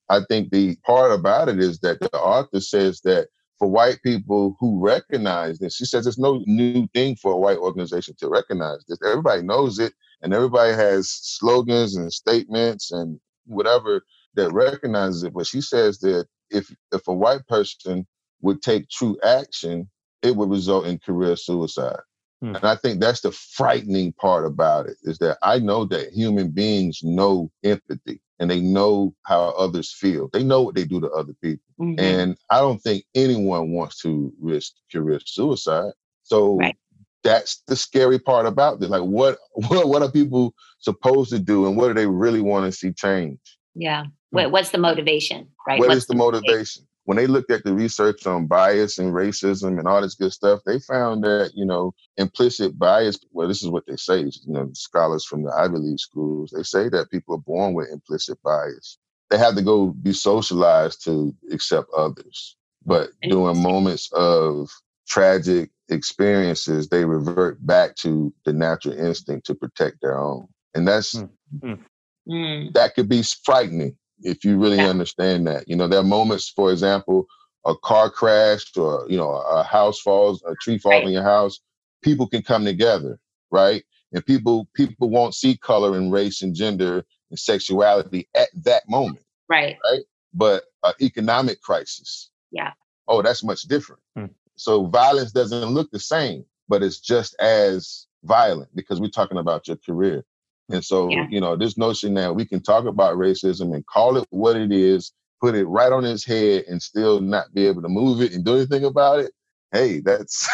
I 0.09 0.21
think 0.29 0.51
the 0.51 0.77
part 0.87 1.13
about 1.13 1.51
it 1.51 1.59
is 1.59 1.79
that 1.81 2.01
the 2.01 2.11
author 2.19 2.61
says 2.61 3.03
that 3.03 3.29
for 3.59 3.69
white 3.69 3.99
people 4.03 4.57
who 4.59 4.83
recognize 4.83 5.59
this, 5.59 5.77
she 5.77 5.85
says 5.85 6.07
it's 6.07 6.19
no 6.19 6.43
new 6.47 6.87
thing 6.95 7.17
for 7.17 7.33
a 7.33 7.39
white 7.39 7.59
organization 7.59 8.15
to 8.21 8.29
recognize 8.29 8.83
this. 8.89 8.99
Everybody 9.05 9.43
knows 9.43 9.79
it, 9.79 9.93
and 10.23 10.33
everybody 10.33 10.73
has 10.73 11.11
slogans 11.11 11.97
and 11.97 12.11
statements 12.11 12.93
and 12.93 13.21
whatever 13.45 14.03
that 14.35 14.53
recognizes 14.53 15.23
it. 15.23 15.35
But 15.35 15.47
she 15.47 15.61
says 15.61 15.99
that 15.99 16.27
if 16.49 16.75
if 16.93 17.07
a 17.09 17.13
white 17.13 17.47
person 17.47 18.07
would 18.41 18.63
take 18.63 18.89
true 18.89 19.19
action, 19.23 19.91
it 20.23 20.37
would 20.37 20.51
result 20.51 20.87
in 20.87 20.99
career 20.99 21.37
suicide. 21.37 22.01
Hmm. 22.41 22.55
And 22.55 22.65
I 22.65 22.77
think 22.77 23.01
that's 23.01 23.21
the 23.21 23.33
frightening 23.33 24.13
part 24.13 24.47
about 24.47 24.87
it 24.87 24.97
is 25.03 25.19
that 25.19 25.39
I 25.43 25.59
know 25.59 25.85
that 25.87 26.13
human 26.13 26.51
beings 26.51 27.01
know 27.03 27.51
empathy 27.65 28.21
and 28.39 28.51
they 28.51 28.61
know 28.61 29.15
how 29.25 29.51
others 29.51 29.93
feel. 29.93 30.31
They 30.33 30.45
know 30.45 30.63
what 30.63 30.75
they 30.75 30.85
do 30.85 31.01
to 31.01 31.11
other 31.11 31.35
people. 31.43 31.65
Mm-hmm. 31.81 31.99
And 31.99 32.37
I 32.51 32.61
don't 32.61 32.79
think 32.79 33.05
anyone 33.15 33.73
wants 33.73 34.01
to 34.03 34.33
risk 34.41 34.75
career 34.93 35.21
suicide. 35.25 35.93
So 36.23 36.57
right. 36.59 36.77
that's 37.25 37.63
the 37.67 37.75
scary 37.75 38.21
part 38.21 38.47
about 38.47 38.79
this. 38.79 38.91
Like 38.91 39.03
what, 39.03 39.39
what 39.53 39.89
what 39.89 40.03
are 40.03 40.11
people 40.11 40.55
supposed 40.79 41.31
to 41.31 41.41
do 41.41 41.67
and 41.67 41.77
what 41.77 41.89
do 41.89 41.95
they 41.95 42.07
really 42.07 42.41
want 42.41 42.67
to 42.67 42.73
see 42.73 42.93
change? 42.93 43.41
Yeah. 43.75 44.05
What's 44.31 44.71
the 44.71 44.79
motivation? 44.79 45.49
Right. 45.67 45.79
What 45.79 45.89
what's 45.89 45.99
is 45.99 46.07
the, 46.07 46.15
the 46.15 46.19
motivation? 46.19 46.87
When 47.09 47.17
they 47.17 47.27
looked 47.27 47.51
at 47.51 47.65
the 47.65 47.73
research 47.73 48.27
on 48.27 48.47
bias 48.47 48.99
and 48.99 49.15
racism 49.15 49.79
and 49.79 49.89
all 49.89 50.03
this 50.03 50.15
good 50.15 50.31
stuff, 50.31 50.61
they 50.67 50.79
found 50.79 51.25
that, 51.25 51.53
you 51.55 51.65
know, 51.65 51.95
implicit 52.19 52.79
bias, 52.79 53.19
well, 53.33 53.49
this 53.49 53.63
is 53.63 53.71
what 53.71 53.87
they 53.87 53.97
say, 53.97 54.19
you 54.19 54.31
know, 54.53 54.69
scholars 54.75 55.25
from 55.25 55.43
the 55.43 55.51
Ivy 55.51 55.79
League 55.79 56.01
schools, 56.01 56.53
they 56.55 56.63
say 56.63 56.91
that 56.91 57.11
people 57.11 57.35
are 57.35 57.39
born 57.39 57.73
with 57.73 57.89
implicit 57.91 58.37
bias. 58.43 58.99
They 59.31 59.39
have 59.39 59.57
to 59.57 59.63
go 59.63 59.87
be 59.87 60.13
socialized 60.13 61.03
to 61.05 61.35
accept 61.51 61.89
others. 61.97 62.59
But 62.85 63.09
during 63.23 63.63
moments 63.63 64.13
of 64.13 64.69
tragic 65.09 65.71
experiences, 65.89 66.91
they 66.91 67.07
revert 67.07 67.67
back 67.67 67.97
to 67.97 68.35
the 68.45 68.53
natural 68.53 68.99
instinct 68.99 69.47
to 69.47 69.55
protect 69.55 70.03
their 70.03 70.19
own. 70.19 70.47
And 70.75 70.87
that's, 70.87 71.15
mm-hmm. 71.15 72.69
that 72.75 72.95
could 72.95 73.09
be 73.09 73.23
frightening 73.47 73.97
if 74.23 74.45
you 74.45 74.59
really 74.59 74.77
yeah. 74.77 74.89
understand 74.89 75.47
that. 75.47 75.69
You 75.69 75.77
know, 75.77 75.89
there 75.89 76.01
are 76.01 76.05
moments, 76.05 76.49
for 76.49 76.73
example, 76.73 77.27
a 77.67 77.75
car 77.77 78.11
crash 78.11 78.77
or 78.77 79.07
you 79.09 79.17
know 79.17 79.31
a 79.31 79.63
house 79.63 80.01
falls, 80.01 80.43
a 80.45 80.55
tree 80.61 80.79
falls 80.79 80.95
right. 80.95 81.05
in 81.05 81.13
your 81.13 81.23
house. 81.23 81.61
People 82.03 82.27
can 82.29 82.43
come 82.43 82.65
together, 82.65 83.19
right? 83.51 83.85
And 84.13 84.25
people 84.25 84.69
people 84.75 85.11
won't 85.11 85.35
see 85.35 85.57
color 85.57 85.97
and 85.97 86.13
race 86.13 86.43
and 86.43 86.55
gender 86.55 87.05
and 87.31 87.39
sexuality 87.39 88.29
at 88.35 88.49
that 88.65 88.89
moment, 88.89 89.25
right? 89.49 89.77
Right. 89.91 90.03
But 90.33 90.65
uh, 90.83 90.93
economic 91.01 91.61
crisis, 91.61 92.31
yeah. 92.51 92.73
Oh, 93.07 93.23
that's 93.23 93.45
much 93.45 93.63
different. 93.63 94.03
Hmm. 94.17 94.27
So 94.57 94.87
violence 94.87 95.33
doesn't 95.33 95.65
look 95.65 95.91
the 95.91 96.01
same, 96.01 96.45
but 96.69 96.83
it's 96.83 97.01
just 97.01 97.35
as 97.41 98.07
violent 98.25 98.75
because 98.75 99.01
we're 99.01 99.09
talking 99.09 99.39
about 99.39 99.69
your 99.69 99.77
career. 99.77 100.25
And 100.71 100.85
so, 100.85 101.09
yeah. 101.09 101.27
you 101.31 101.41
know, 101.41 101.57
this 101.57 101.79
notion 101.79 102.15
that 102.15 102.35
we 102.35 102.45
can 102.45 102.63
talk 102.63 102.85
about 102.85 103.17
racism 103.17 103.75
and 103.75 103.87
call 103.87 104.17
it 104.17 104.27
what 104.31 104.57
it 104.57 104.71
is, 104.71 105.13
put 105.41 105.55
it 105.55 105.67
right 105.67 105.93
on 105.93 106.05
his 106.05 106.25
head 106.25 106.65
and 106.69 106.83
still 106.83 107.21
not 107.21 107.53
be 107.55 107.67
able 107.67 107.83
to 107.83 107.89
move 107.89 108.21
it 108.21 108.33
and 108.33 108.45
do 108.45 108.57
anything 108.57 108.85
about 108.85 109.21
it. 109.21 109.33
Hey, 109.73 110.01
that's 110.01 110.49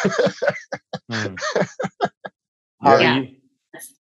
mm. 1.11 1.39
Harvey, 2.83 3.05
yeah. 3.05 3.17
you, 3.19 3.29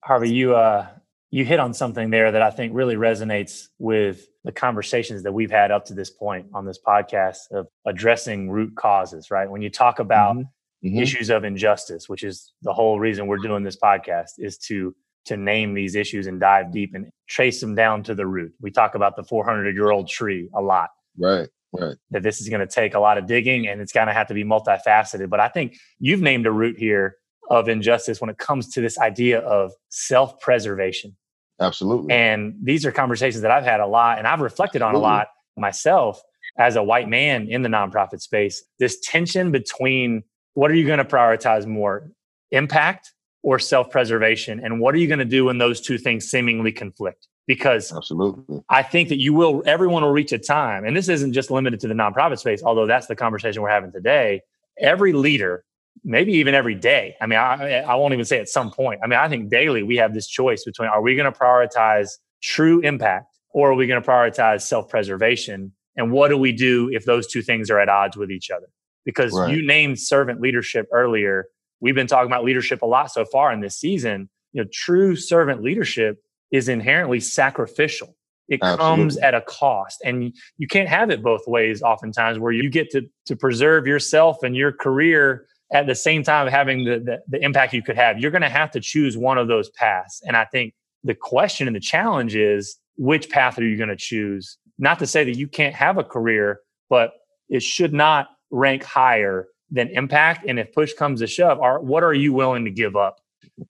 Harvey, 0.03 0.31
you 0.31 0.55
uh 0.55 0.87
you 1.33 1.43
hit 1.43 1.59
on 1.59 1.73
something 1.73 2.11
there 2.11 2.31
that 2.31 2.43
I 2.43 2.51
think 2.51 2.73
really 2.75 2.95
resonates 2.95 3.67
with 3.79 4.27
the 4.43 4.51
conversations 4.51 5.23
that 5.23 5.31
we've 5.31 5.49
had 5.49 5.71
up 5.71 5.85
to 5.85 5.93
this 5.93 6.11
point 6.11 6.45
on 6.53 6.63
this 6.65 6.77
podcast 6.85 7.51
of 7.51 7.67
addressing 7.87 8.51
root 8.51 8.75
causes, 8.75 9.31
right? 9.31 9.49
When 9.49 9.61
you 9.61 9.71
talk 9.71 9.97
about 9.97 10.35
mm-hmm. 10.35 10.87
Mm-hmm. 10.87 10.99
issues 10.99 11.29
of 11.31 11.43
injustice, 11.43 12.07
which 12.07 12.23
is 12.23 12.53
the 12.61 12.71
whole 12.71 12.99
reason 12.99 13.25
we're 13.25 13.37
doing 13.37 13.63
this 13.63 13.77
podcast, 13.77 14.33
is 14.37 14.57
to 14.59 14.95
to 15.25 15.37
name 15.37 15.73
these 15.73 15.95
issues 15.95 16.27
and 16.27 16.39
dive 16.39 16.71
deep 16.71 16.93
and 16.93 17.09
trace 17.27 17.61
them 17.61 17.75
down 17.75 18.03
to 18.03 18.15
the 18.15 18.25
root. 18.25 18.53
We 18.61 18.71
talk 18.71 18.95
about 18.95 19.15
the 19.15 19.23
400 19.23 19.75
year 19.75 19.91
old 19.91 20.07
tree 20.07 20.49
a 20.53 20.61
lot. 20.61 20.89
Right. 21.17 21.49
Right. 21.71 21.95
That 22.11 22.21
this 22.21 22.39
is 22.39 22.49
going 22.49 22.59
to 22.59 22.67
take 22.67 22.93
a 22.93 22.99
lot 22.99 23.17
of 23.17 23.25
digging 23.25 23.67
and 23.67 23.81
it's 23.81 23.91
going 23.91 24.07
to 24.07 24.13
have 24.13 24.27
to 24.27 24.33
be 24.35 24.43
multifaceted. 24.43 25.29
But 25.29 25.39
I 25.39 25.49
think 25.49 25.77
you've 25.99 26.21
named 26.21 26.45
a 26.45 26.51
root 26.51 26.77
here 26.77 27.15
of 27.49 27.67
injustice 27.67 28.21
when 28.21 28.29
it 28.29 28.37
comes 28.37 28.69
to 28.69 28.81
this 28.81 28.99
idea 28.99 29.39
of 29.39 29.71
self 29.89 30.39
preservation. 30.39 31.15
Absolutely. 31.59 32.13
And 32.13 32.55
these 32.61 32.85
are 32.85 32.91
conversations 32.91 33.41
that 33.41 33.51
I've 33.51 33.63
had 33.63 33.79
a 33.79 33.87
lot 33.87 34.19
and 34.19 34.27
I've 34.27 34.41
reflected 34.41 34.81
Absolutely. 34.81 35.05
on 35.05 35.13
a 35.13 35.15
lot 35.17 35.27
myself 35.57 36.21
as 36.57 36.75
a 36.75 36.83
white 36.83 37.09
man 37.09 37.47
in 37.47 37.63
the 37.63 37.69
nonprofit 37.69 38.21
space. 38.21 38.63
This 38.79 38.99
tension 38.99 39.51
between 39.51 40.23
what 40.53 40.69
are 40.69 40.75
you 40.75 40.85
going 40.85 40.99
to 40.99 41.05
prioritize 41.05 41.65
more, 41.65 42.11
impact 42.51 43.11
or 43.43 43.59
self 43.59 43.91
preservation? 43.91 44.59
And 44.63 44.79
what 44.79 44.95
are 44.95 44.97
you 44.97 45.07
going 45.07 45.19
to 45.19 45.25
do 45.25 45.45
when 45.45 45.59
those 45.59 45.79
two 45.79 45.97
things 45.97 46.25
seemingly 46.25 46.71
conflict? 46.71 47.27
Because 47.45 47.91
absolutely, 47.91 48.63
I 48.69 48.83
think 48.83 49.09
that 49.09 49.19
you 49.19 49.33
will, 49.33 49.61
everyone 49.65 50.01
will 50.01 50.11
reach 50.11 50.31
a 50.31 50.39
time, 50.39 50.85
and 50.85 50.95
this 50.95 51.09
isn't 51.09 51.33
just 51.33 51.51
limited 51.51 51.79
to 51.81 51.87
the 51.89 51.93
nonprofit 51.93 52.39
space, 52.39 52.63
although 52.63 52.87
that's 52.87 53.07
the 53.07 53.15
conversation 53.15 53.61
we're 53.61 53.69
having 53.69 53.91
today. 53.91 54.41
Every 54.79 55.13
leader 55.13 55.65
maybe 56.03 56.33
even 56.33 56.53
every 56.53 56.75
day. 56.75 57.15
I 57.21 57.27
mean, 57.27 57.39
I, 57.39 57.81
I 57.81 57.95
won't 57.95 58.13
even 58.13 58.25
say 58.25 58.39
at 58.39 58.49
some 58.49 58.71
point. 58.71 58.99
I 59.03 59.07
mean, 59.07 59.19
I 59.19 59.29
think 59.29 59.49
daily 59.49 59.83
we 59.83 59.97
have 59.97 60.13
this 60.13 60.27
choice 60.27 60.63
between 60.63 60.89
are 60.89 61.01
we 61.01 61.15
going 61.15 61.31
to 61.31 61.37
prioritize 61.37 62.09
true 62.41 62.79
impact 62.81 63.37
or 63.51 63.71
are 63.71 63.75
we 63.75 63.87
going 63.87 64.01
to 64.01 64.07
prioritize 64.07 64.61
self 64.61 64.89
preservation? 64.89 65.71
And 65.95 66.11
what 66.11 66.29
do 66.29 66.37
we 66.37 66.51
do 66.51 66.89
if 66.91 67.05
those 67.05 67.27
two 67.27 67.41
things 67.41 67.69
are 67.69 67.79
at 67.79 67.89
odds 67.89 68.17
with 68.17 68.31
each 68.31 68.49
other? 68.49 68.67
Because 69.05 69.33
right. 69.33 69.53
you 69.53 69.65
named 69.65 69.99
servant 69.99 70.41
leadership 70.41 70.87
earlier. 70.91 71.45
We've 71.83 71.93
been 71.93 72.07
talking 72.07 72.31
about 72.31 72.45
leadership 72.45 72.81
a 72.81 72.85
lot 72.85 73.11
so 73.11 73.25
far 73.25 73.51
in 73.51 73.59
this 73.59 73.75
season. 73.75 74.29
You 74.53 74.63
know, 74.63 74.69
true 74.71 75.17
servant 75.17 75.61
leadership 75.61 76.23
is 76.49 76.69
inherently 76.69 77.19
sacrificial. 77.19 78.15
It 78.47 78.61
Absolutely. 78.63 78.85
comes 78.85 79.17
at 79.17 79.33
a 79.33 79.41
cost. 79.41 79.99
And 80.05 80.33
you 80.57 80.67
can't 80.67 80.87
have 80.87 81.09
it 81.09 81.21
both 81.21 81.45
ways 81.45 81.81
oftentimes 81.81 82.39
where 82.39 82.53
you 82.53 82.69
get 82.69 82.89
to 82.91 83.01
to 83.25 83.35
preserve 83.35 83.85
yourself 83.85 84.43
and 84.43 84.55
your 84.55 84.71
career 84.71 85.45
at 85.73 85.85
the 85.85 85.95
same 85.95 86.23
time 86.23 86.47
having 86.47 86.85
the, 86.85 86.99
the, 86.99 87.21
the 87.27 87.43
impact 87.43 87.73
you 87.73 87.81
could 87.81 87.97
have, 87.97 88.17
you're 88.17 88.31
going 88.31 88.43
to 88.43 88.49
have 88.49 88.71
to 88.71 88.79
choose 88.79 89.17
one 89.17 89.37
of 89.37 89.49
those 89.49 89.69
paths. 89.71 90.21
And 90.25 90.37
I 90.37 90.45
think 90.45 90.73
the 91.03 91.15
question 91.15 91.67
and 91.67 91.75
the 91.75 91.81
challenge 91.81 92.33
is 92.33 92.77
which 92.95 93.29
path 93.29 93.59
are 93.59 93.63
you 93.63 93.75
going 93.75 93.89
to 93.89 93.97
choose? 93.97 94.57
Not 94.77 94.99
to 94.99 95.07
say 95.07 95.25
that 95.25 95.35
you 95.35 95.49
can't 95.49 95.75
have 95.75 95.97
a 95.97 96.03
career, 96.03 96.61
but 96.89 97.11
it 97.49 97.61
should 97.61 97.91
not 97.91 98.27
rank 98.51 98.83
higher 98.83 99.47
than 99.73 99.89
impact. 99.89 100.45
And 100.47 100.57
if 100.57 100.71
push 100.71 100.93
comes 100.93 101.19
to 101.19 101.27
shove, 101.27 101.59
are 101.59 101.81
what 101.81 102.03
are 102.03 102.13
you 102.13 102.31
willing 102.31 102.63
to 102.63 102.71
give 102.71 102.95
up 102.95 103.17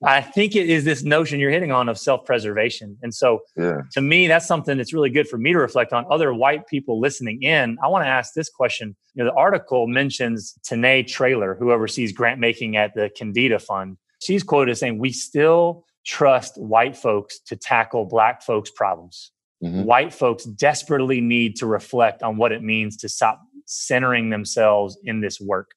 I 0.04 0.22
think 0.22 0.56
it 0.56 0.70
is 0.70 0.84
this 0.84 1.04
notion 1.04 1.40
you're 1.40 1.52
hitting 1.52 1.72
on 1.72 1.90
of 1.90 1.98
self 1.98 2.26
preservation. 2.26 2.98
And 3.02 3.14
so 3.14 3.42
yeah. 3.58 3.82
to 3.92 4.02
me, 4.02 4.28
that's 4.28 4.48
something 4.48 4.78
that's 4.78 4.94
really 4.94 5.10
good 5.10 5.28
for 5.28 5.38
me 5.38 5.52
to 5.52 5.60
reflect 5.60 5.94
on. 5.94 6.06
Other 6.10 6.34
white 6.34 6.68
people 6.68 7.00
listening 7.00 7.42
in, 7.44 7.78
I 7.84 7.88
want 7.88 8.06
to 8.06 8.10
ask 8.10 8.34
this 8.34 8.50
question. 8.50 8.96
You 9.14 9.24
know, 9.24 9.32
the 9.32 9.36
article 9.36 9.88
mentions 9.88 10.56
Tanae 10.68 11.06
Trailer, 11.08 11.56
who 11.56 11.72
oversees 11.72 12.14
grant 12.14 12.40
making 12.40 12.78
at 12.78 12.94
the 12.94 13.10
Candida 13.16 13.60
Fund. 13.60 13.98
She's 14.22 14.44
quoted 14.44 14.72
as 14.72 14.80
saying, 14.80 15.00
We 15.00 15.12
still 15.12 15.86
trust 16.06 16.58
white 16.58 16.96
folks 16.96 17.40
to 17.48 17.56
tackle 17.56 18.06
black 18.06 18.42
folks' 18.42 18.72
problems. 18.72 19.32
Mm-hmm. 19.64 19.84
White 19.84 20.14
folks 20.14 20.44
desperately 20.44 21.22
need 21.22 21.56
to 21.58 21.66
reflect 21.66 22.24
on 22.24 22.38
what 22.38 22.52
it 22.52 22.62
means 22.62 22.98
to 22.98 23.10
stop 23.10 23.42
centering 23.66 24.30
themselves 24.30 24.98
in 25.04 25.22
this 25.22 25.40
work. 25.40 25.72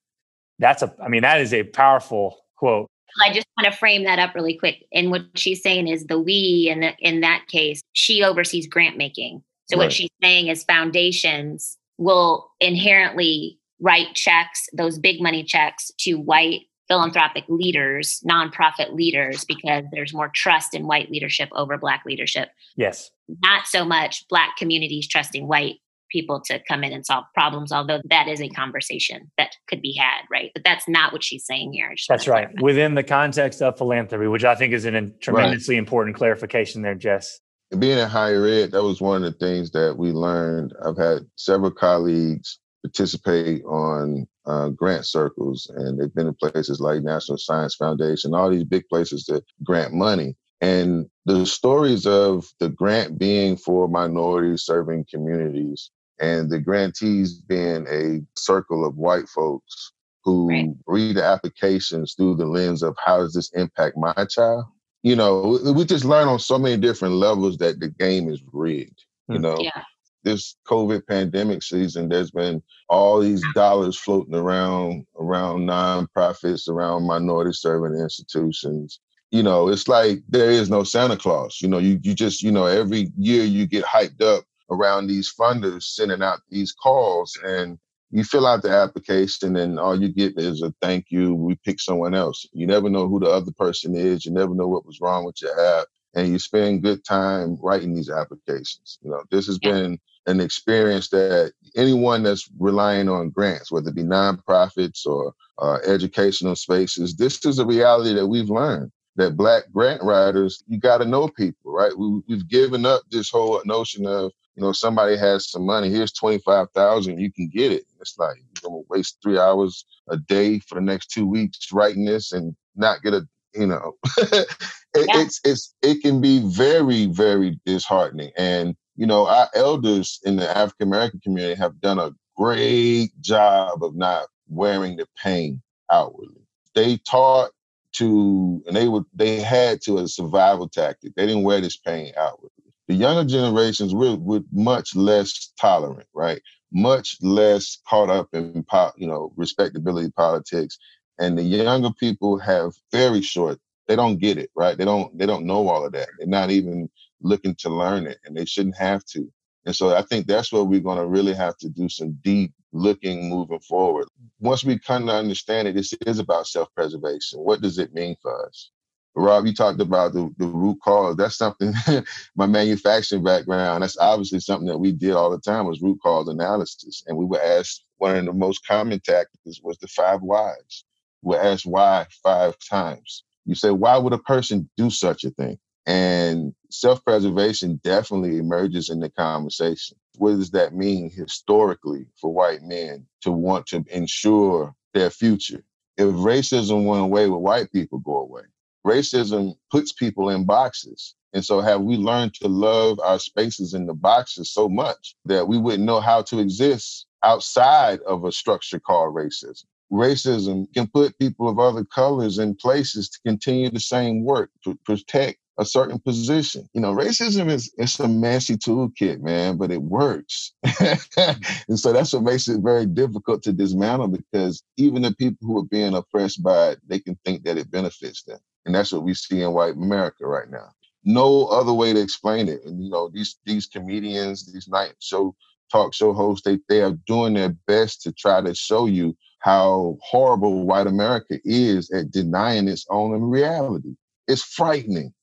That's 0.58 0.82
a, 0.82 0.94
I 1.02 1.08
mean, 1.08 1.22
that 1.22 1.40
is 1.40 1.52
a 1.52 1.64
powerful 1.64 2.38
quote 2.56 2.88
I 3.22 3.32
just 3.32 3.46
want 3.56 3.72
to 3.72 3.78
frame 3.78 4.04
that 4.04 4.18
up 4.18 4.34
really 4.34 4.56
quick. 4.56 4.84
And 4.92 5.10
what 5.10 5.22
she's 5.34 5.62
saying 5.62 5.88
is 5.88 6.04
the 6.04 6.18
we 6.18 6.68
in 6.70 6.80
the, 6.80 6.92
in 6.98 7.20
that 7.20 7.46
case, 7.48 7.80
she 7.92 8.22
oversees 8.22 8.66
grant 8.66 8.96
making. 8.96 9.42
So 9.66 9.76
right. 9.76 9.84
what 9.84 9.92
she's 9.92 10.10
saying 10.22 10.48
is 10.48 10.64
foundations 10.64 11.76
will 11.98 12.50
inherently 12.60 13.58
write 13.80 14.14
checks, 14.14 14.66
those 14.72 14.98
big 14.98 15.20
money 15.20 15.44
checks 15.44 15.90
to 16.00 16.14
white 16.14 16.62
philanthropic 16.88 17.44
leaders, 17.48 18.22
nonprofit 18.28 18.94
leaders, 18.94 19.44
because 19.44 19.84
there's 19.92 20.14
more 20.14 20.30
trust 20.34 20.72
in 20.72 20.86
white 20.86 21.10
leadership 21.10 21.48
over 21.52 21.76
black 21.76 22.04
leadership. 22.06 22.50
Yes. 22.76 23.10
Not 23.42 23.66
so 23.66 23.84
much 23.84 24.24
black 24.28 24.56
communities 24.56 25.08
trusting 25.08 25.48
white 25.48 25.76
people 26.10 26.40
to 26.46 26.60
come 26.68 26.84
in 26.84 26.92
and 26.92 27.04
solve 27.04 27.24
problems, 27.34 27.72
although 27.72 28.00
that 28.08 28.28
is 28.28 28.40
a 28.40 28.48
conversation 28.48 29.30
that 29.38 29.50
could 29.68 29.82
be 29.82 29.94
had, 29.94 30.22
right? 30.30 30.50
But 30.54 30.64
that's 30.64 30.88
not 30.88 31.12
what 31.12 31.24
she's 31.24 31.44
saying 31.44 31.72
here. 31.72 31.94
That's 32.08 32.28
right. 32.28 32.48
Within 32.60 32.94
the 32.94 33.02
context 33.02 33.62
of 33.62 33.76
philanthropy, 33.78 34.26
which 34.26 34.44
I 34.44 34.54
think 34.54 34.72
is 34.72 34.84
a 34.84 35.10
tremendously 35.20 35.74
right. 35.74 35.80
important 35.80 36.16
clarification 36.16 36.82
there, 36.82 36.96
Jes. 36.98 37.40
Being 37.78 37.98
in 37.98 38.08
higher 38.08 38.46
ed, 38.46 38.70
that 38.72 38.82
was 38.82 39.00
one 39.00 39.24
of 39.24 39.32
the 39.32 39.38
things 39.38 39.72
that 39.72 39.96
we 39.98 40.12
learned. 40.12 40.72
I've 40.84 40.96
had 40.96 41.22
several 41.34 41.72
colleagues 41.72 42.60
participate 42.84 43.64
on 43.64 44.26
uh, 44.46 44.68
grant 44.68 45.04
circles, 45.06 45.70
and 45.74 45.98
they've 45.98 46.14
been 46.14 46.28
in 46.28 46.34
places 46.34 46.80
like 46.80 47.02
National 47.02 47.38
Science 47.38 47.74
Foundation, 47.74 48.34
all 48.34 48.50
these 48.50 48.64
big 48.64 48.88
places 48.88 49.24
that 49.26 49.44
grant 49.64 49.92
money. 49.92 50.36
And 50.60 51.06
the 51.26 51.44
stories 51.44 52.06
of 52.06 52.46
the 52.60 52.68
grant 52.68 53.18
being 53.18 53.56
for 53.56 53.88
minorities 53.88 54.62
serving 54.62 55.06
communities 55.10 55.90
and 56.20 56.50
the 56.50 56.58
grantees 56.58 57.34
being 57.34 57.86
a 57.88 58.20
circle 58.38 58.86
of 58.86 58.96
white 58.96 59.28
folks 59.28 59.92
who 60.24 60.48
right. 60.48 60.70
read 60.86 61.16
the 61.16 61.24
applications 61.24 62.14
through 62.14 62.36
the 62.36 62.46
lens 62.46 62.82
of 62.82 62.96
how 63.04 63.18
does 63.18 63.34
this 63.34 63.50
impact 63.52 63.96
my 63.96 64.26
child 64.28 64.64
you 65.02 65.14
know 65.14 65.58
we 65.74 65.84
just 65.84 66.04
learn 66.04 66.28
on 66.28 66.38
so 66.38 66.58
many 66.58 66.76
different 66.76 67.14
levels 67.14 67.56
that 67.58 67.78
the 67.78 67.88
game 67.88 68.28
is 68.28 68.42
rigged 68.52 69.04
you 69.28 69.36
hmm. 69.36 69.42
know 69.42 69.56
yeah. 69.60 69.82
this 70.24 70.56
covid 70.66 71.06
pandemic 71.06 71.62
season 71.62 72.08
there's 72.08 72.32
been 72.32 72.60
all 72.88 73.20
these 73.20 73.42
dollars 73.54 73.96
floating 73.96 74.34
around 74.34 75.06
around 75.18 75.66
nonprofits 75.66 76.68
around 76.68 77.06
minority 77.06 77.52
serving 77.52 78.00
institutions 78.00 79.00
you 79.30 79.42
know 79.42 79.68
it's 79.68 79.86
like 79.86 80.18
there 80.28 80.50
is 80.50 80.70
no 80.70 80.82
santa 80.82 81.16
claus 81.16 81.58
you 81.60 81.68
know 81.68 81.78
you, 81.78 82.00
you 82.02 82.14
just 82.14 82.42
you 82.42 82.50
know 82.50 82.66
every 82.66 83.12
year 83.16 83.44
you 83.44 83.66
get 83.66 83.84
hyped 83.84 84.22
up 84.22 84.44
around 84.70 85.06
these 85.06 85.32
funders 85.38 85.84
sending 85.84 86.22
out 86.22 86.40
these 86.50 86.72
calls 86.72 87.38
and 87.44 87.78
you 88.10 88.24
fill 88.24 88.46
out 88.46 88.62
the 88.62 88.70
application 88.70 89.56
and 89.56 89.78
all 89.78 90.00
you 90.00 90.08
get 90.08 90.38
is 90.38 90.62
a 90.62 90.72
thank 90.80 91.06
you 91.10 91.34
we 91.34 91.56
pick 91.64 91.80
someone 91.80 92.14
else. 92.14 92.46
You 92.52 92.66
never 92.66 92.88
know 92.88 93.08
who 93.08 93.20
the 93.20 93.30
other 93.30 93.52
person 93.52 93.94
is 93.96 94.24
you 94.24 94.32
never 94.32 94.54
know 94.54 94.68
what 94.68 94.86
was 94.86 95.00
wrong 95.00 95.24
with 95.24 95.40
your 95.42 95.58
app 95.80 95.86
and 96.14 96.28
you 96.28 96.38
spend 96.38 96.82
good 96.82 97.04
time 97.04 97.58
writing 97.60 97.94
these 97.94 98.10
applications. 98.10 98.98
You 99.02 99.10
know 99.10 99.22
this 99.30 99.46
has 99.46 99.58
yeah. 99.62 99.72
been 99.72 99.98
an 100.26 100.40
experience 100.40 101.08
that 101.10 101.52
anyone 101.76 102.22
that's 102.22 102.48
relying 102.58 103.08
on 103.08 103.30
grants 103.30 103.70
whether 103.70 103.90
it 103.90 103.94
be 103.94 104.02
nonprofits 104.02 105.06
or 105.06 105.32
uh, 105.58 105.78
educational 105.86 106.56
spaces 106.56 107.14
this 107.16 107.44
is 107.46 107.58
a 107.58 107.66
reality 107.66 108.12
that 108.12 108.26
we've 108.26 108.50
learned 108.50 108.90
that 109.14 109.36
black 109.36 109.64
grant 109.72 110.02
writers 110.02 110.62
you 110.66 110.78
got 110.78 110.98
to 110.98 111.04
know 111.04 111.28
people 111.28 111.72
right? 111.72 111.96
We, 111.96 112.22
we've 112.28 112.48
given 112.48 112.84
up 112.86 113.02
this 113.10 113.30
whole 113.30 113.60
notion 113.64 114.06
of 114.06 114.32
you 114.56 114.62
know, 114.62 114.72
somebody 114.72 115.16
has 115.16 115.50
some 115.50 115.66
money, 115.66 115.90
here's 115.90 116.12
25,000, 116.12 117.20
you 117.20 117.30
can 117.30 117.48
get 117.48 117.72
it. 117.72 117.84
It's 118.00 118.18
like, 118.18 118.36
you're 118.36 118.70
going 118.70 118.82
to 118.82 118.86
waste 118.88 119.18
three 119.22 119.38
hours 119.38 119.84
a 120.08 120.16
day 120.16 120.60
for 120.60 120.76
the 120.76 120.80
next 120.80 121.08
two 121.08 121.26
weeks 121.26 121.70
writing 121.72 122.06
this 122.06 122.32
and 122.32 122.56
not 122.74 123.02
get 123.02 123.12
a, 123.12 123.28
you 123.54 123.66
know, 123.66 123.96
it, 124.16 124.48
yeah. 124.94 125.04
it's, 125.20 125.40
it's, 125.44 125.74
it 125.82 126.00
can 126.00 126.22
be 126.22 126.40
very, 126.40 127.06
very 127.06 127.60
disheartening. 127.66 128.32
And, 128.38 128.74
you 128.96 129.06
know, 129.06 129.26
our 129.26 129.48
elders 129.54 130.20
in 130.24 130.36
the 130.36 130.56
African 130.56 130.88
American 130.88 131.20
community 131.20 131.54
have 131.56 131.80
done 131.80 131.98
a 131.98 132.12
great 132.34 133.10
job 133.20 133.84
of 133.84 133.94
not 133.94 134.26
wearing 134.48 134.96
the 134.96 135.06
pain 135.22 135.60
outwardly. 135.90 136.42
They 136.74 136.96
taught 136.98 137.50
to, 137.92 138.62
and 138.66 138.74
they 138.74 138.88
would, 138.88 139.04
they 139.14 139.40
had 139.40 139.82
to 139.82 139.98
as 139.98 140.04
a 140.04 140.08
survival 140.08 140.68
tactic. 140.68 141.14
They 141.14 141.26
didn't 141.26 141.44
wear 141.44 141.60
this 141.60 141.76
pain 141.76 142.12
outwardly 142.16 142.55
the 142.88 142.94
younger 142.94 143.24
generations 143.24 143.94
we're, 143.94 144.18
much 144.52 144.94
less 144.96 145.52
tolerant, 145.60 146.08
right? 146.14 146.42
Much 146.72 147.16
less 147.22 147.78
caught 147.88 148.10
up 148.10 148.28
in 148.32 148.64
you 148.96 149.06
know 149.06 149.32
respectability 149.36 150.10
politics, 150.12 150.78
and 151.18 151.38
the 151.38 151.42
younger 151.42 151.90
people 151.98 152.38
have 152.38 152.72
very 152.92 153.22
short. 153.22 153.58
They 153.88 153.96
don't 153.96 154.18
get 154.18 154.38
it, 154.38 154.50
right? 154.56 154.76
They 154.76 154.84
don't 154.84 155.16
they 155.18 155.26
don't 155.26 155.46
know 155.46 155.68
all 155.68 155.86
of 155.86 155.92
that. 155.92 156.08
They're 156.18 156.28
not 156.28 156.50
even 156.50 156.90
looking 157.22 157.54
to 157.56 157.70
learn 157.70 158.06
it, 158.06 158.18
and 158.24 158.36
they 158.36 158.44
shouldn't 158.44 158.76
have 158.76 159.04
to. 159.06 159.30
And 159.66 159.74
so 159.76 159.96
I 159.96 160.02
think 160.02 160.26
that's 160.26 160.52
where 160.52 160.64
we're 160.64 160.80
going 160.80 160.98
to 160.98 161.06
really 161.06 161.34
have 161.34 161.56
to 161.58 161.68
do 161.68 161.88
some 161.88 162.18
deep 162.22 162.52
looking 162.72 163.30
moving 163.30 163.60
forward. 163.60 164.08
Once 164.40 164.64
we 164.64 164.78
kind 164.78 165.04
of 165.04 165.10
understand 165.16 165.68
it, 165.68 165.74
this 165.76 165.94
is 166.06 166.18
about 166.18 166.46
self 166.48 166.68
preservation. 166.74 167.40
What 167.40 167.62
does 167.62 167.78
it 167.78 167.94
mean 167.94 168.16
for 168.22 168.46
us? 168.46 168.70
Rob, 169.16 169.46
you 169.46 169.54
talked 169.54 169.82
about 169.82 170.14
the, 170.14 170.34
the 170.38 170.46
root 170.46 170.78
cause. 170.82 171.16
That's 171.16 171.36
something, 171.36 171.74
my 172.36 172.46
manufacturing 172.46 173.24
background, 173.24 173.84
that's 173.84 173.98
obviously 173.98 174.40
something 174.40 174.68
that 174.68 174.78
we 174.78 174.92
did 174.92 175.12
all 175.14 175.30
the 175.30 175.40
time 175.40 175.66
was 175.66 175.82
root 175.82 176.00
cause 176.02 176.28
analysis. 176.28 177.04
And 177.08 177.18
we 177.18 177.26
were 177.26 177.42
asked, 177.42 177.84
one 177.98 178.16
of 178.16 178.26
the 178.26 178.34
most 178.34 178.66
common 178.66 179.00
tactics 179.00 179.60
was 179.62 179.78
the 179.78 179.88
five 179.88 180.22
whys. 180.22 180.84
We 181.22 181.36
asked 181.36 181.66
why 181.66 182.06
five 182.24 182.56
times. 182.60 183.24
You 183.46 183.56
say, 183.56 183.72
why 183.72 183.98
would 183.98 184.14
a 184.14 184.18
person 184.18 184.70
do 184.78 184.90
such 184.90 185.24
a 185.24 185.30
thing? 185.32 185.58
And 185.86 186.54
self 186.70 187.04
preservation 187.04 187.80
definitely 187.84 188.38
emerges 188.38 188.90
in 188.90 189.00
the 189.00 189.10
conversation. 189.10 189.98
What 190.18 190.32
does 190.38 190.52
that 190.52 190.74
mean 190.74 191.10
historically 191.10 192.06
for 192.20 192.32
white 192.32 192.62
men 192.62 193.06
to 193.22 193.32
want 193.32 193.66
to 193.68 193.84
ensure 193.90 194.74
their 194.94 195.10
future? 195.10 195.64
If 195.98 196.08
racism 196.08 196.86
went 196.86 197.04
away, 197.04 197.28
would 197.28 197.38
white 197.38 197.72
people 197.72 198.00
go 198.00 198.18
away? 198.18 198.42
Racism 198.86 199.56
puts 199.72 199.92
people 199.92 200.30
in 200.30 200.46
boxes. 200.46 201.16
And 201.34 201.44
so, 201.44 201.60
have 201.60 201.82
we 201.82 201.96
learned 201.96 202.34
to 202.34 202.48
love 202.48 203.00
our 203.00 203.18
spaces 203.18 203.74
in 203.74 203.86
the 203.86 203.94
boxes 203.94 204.52
so 204.52 204.68
much 204.68 205.16
that 205.26 205.48
we 205.48 205.58
wouldn't 205.58 205.84
know 205.84 206.00
how 206.00 206.22
to 206.22 206.38
exist 206.38 207.06
outside 207.24 208.00
of 208.06 208.24
a 208.24 208.32
structure 208.32 208.80
called 208.80 209.14
racism? 209.14 209.64
Racism 209.92 210.72
can 210.72 210.86
put 210.86 211.18
people 211.18 211.48
of 211.48 211.58
other 211.58 211.84
colors 211.84 212.38
in 212.38 212.54
places 212.54 213.10
to 213.10 213.18
continue 213.26 213.70
the 213.70 213.80
same 213.80 214.24
work, 214.24 214.50
to 214.64 214.78
protect 214.86 215.38
a 215.58 215.64
certain 215.64 215.98
position. 215.98 216.68
You 216.72 216.80
know, 216.80 216.94
racism 216.94 217.50
is 217.50 217.72
it's 217.78 218.00
a 218.00 218.08
messy 218.08 218.56
toolkit, 218.56 219.20
man, 219.20 219.58
but 219.58 219.72
it 219.72 219.82
works. 219.82 220.52
and 220.80 221.78
so 221.78 221.92
that's 221.92 222.12
what 222.12 222.22
makes 222.22 222.48
it 222.48 222.60
very 222.62 222.86
difficult 222.86 223.42
to 223.44 223.52
dismantle 223.52 224.08
because 224.08 224.62
even 224.76 225.02
the 225.02 225.14
people 225.14 225.46
who 225.48 225.58
are 225.58 225.64
being 225.66 225.94
oppressed 225.94 226.42
by 226.42 226.70
it, 226.70 226.80
they 226.86 227.00
can 227.00 227.18
think 227.24 227.44
that 227.44 227.58
it 227.58 227.70
benefits 227.70 228.22
them. 228.24 228.38
And 228.66 228.74
that's 228.74 228.92
what 228.92 229.04
we 229.04 229.14
see 229.14 229.42
in 229.42 229.52
white 229.52 229.76
America 229.76 230.26
right 230.26 230.50
now. 230.50 230.72
No 231.04 231.46
other 231.46 231.72
way 231.72 231.94
to 231.94 232.00
explain 232.00 232.48
it. 232.48 232.64
And 232.64 232.82
you 232.84 232.90
know, 232.90 233.08
these 233.08 233.36
these 233.46 233.66
comedians, 233.66 234.52
these 234.52 234.68
night 234.68 234.94
show 234.98 235.34
talk 235.72 235.94
show 235.94 236.12
hosts, 236.12 236.44
they 236.44 236.58
they 236.68 236.82
are 236.82 236.98
doing 237.06 237.34
their 237.34 237.56
best 237.66 238.02
to 238.02 238.12
try 238.12 238.42
to 238.42 238.54
show 238.54 238.86
you 238.86 239.16
how 239.38 239.96
horrible 240.02 240.66
white 240.66 240.86
America 240.86 241.38
is 241.44 241.90
at 241.92 242.10
denying 242.10 242.68
its 242.68 242.84
own 242.90 243.22
reality. 243.22 243.94
It's 244.28 244.42
frightening 244.42 245.14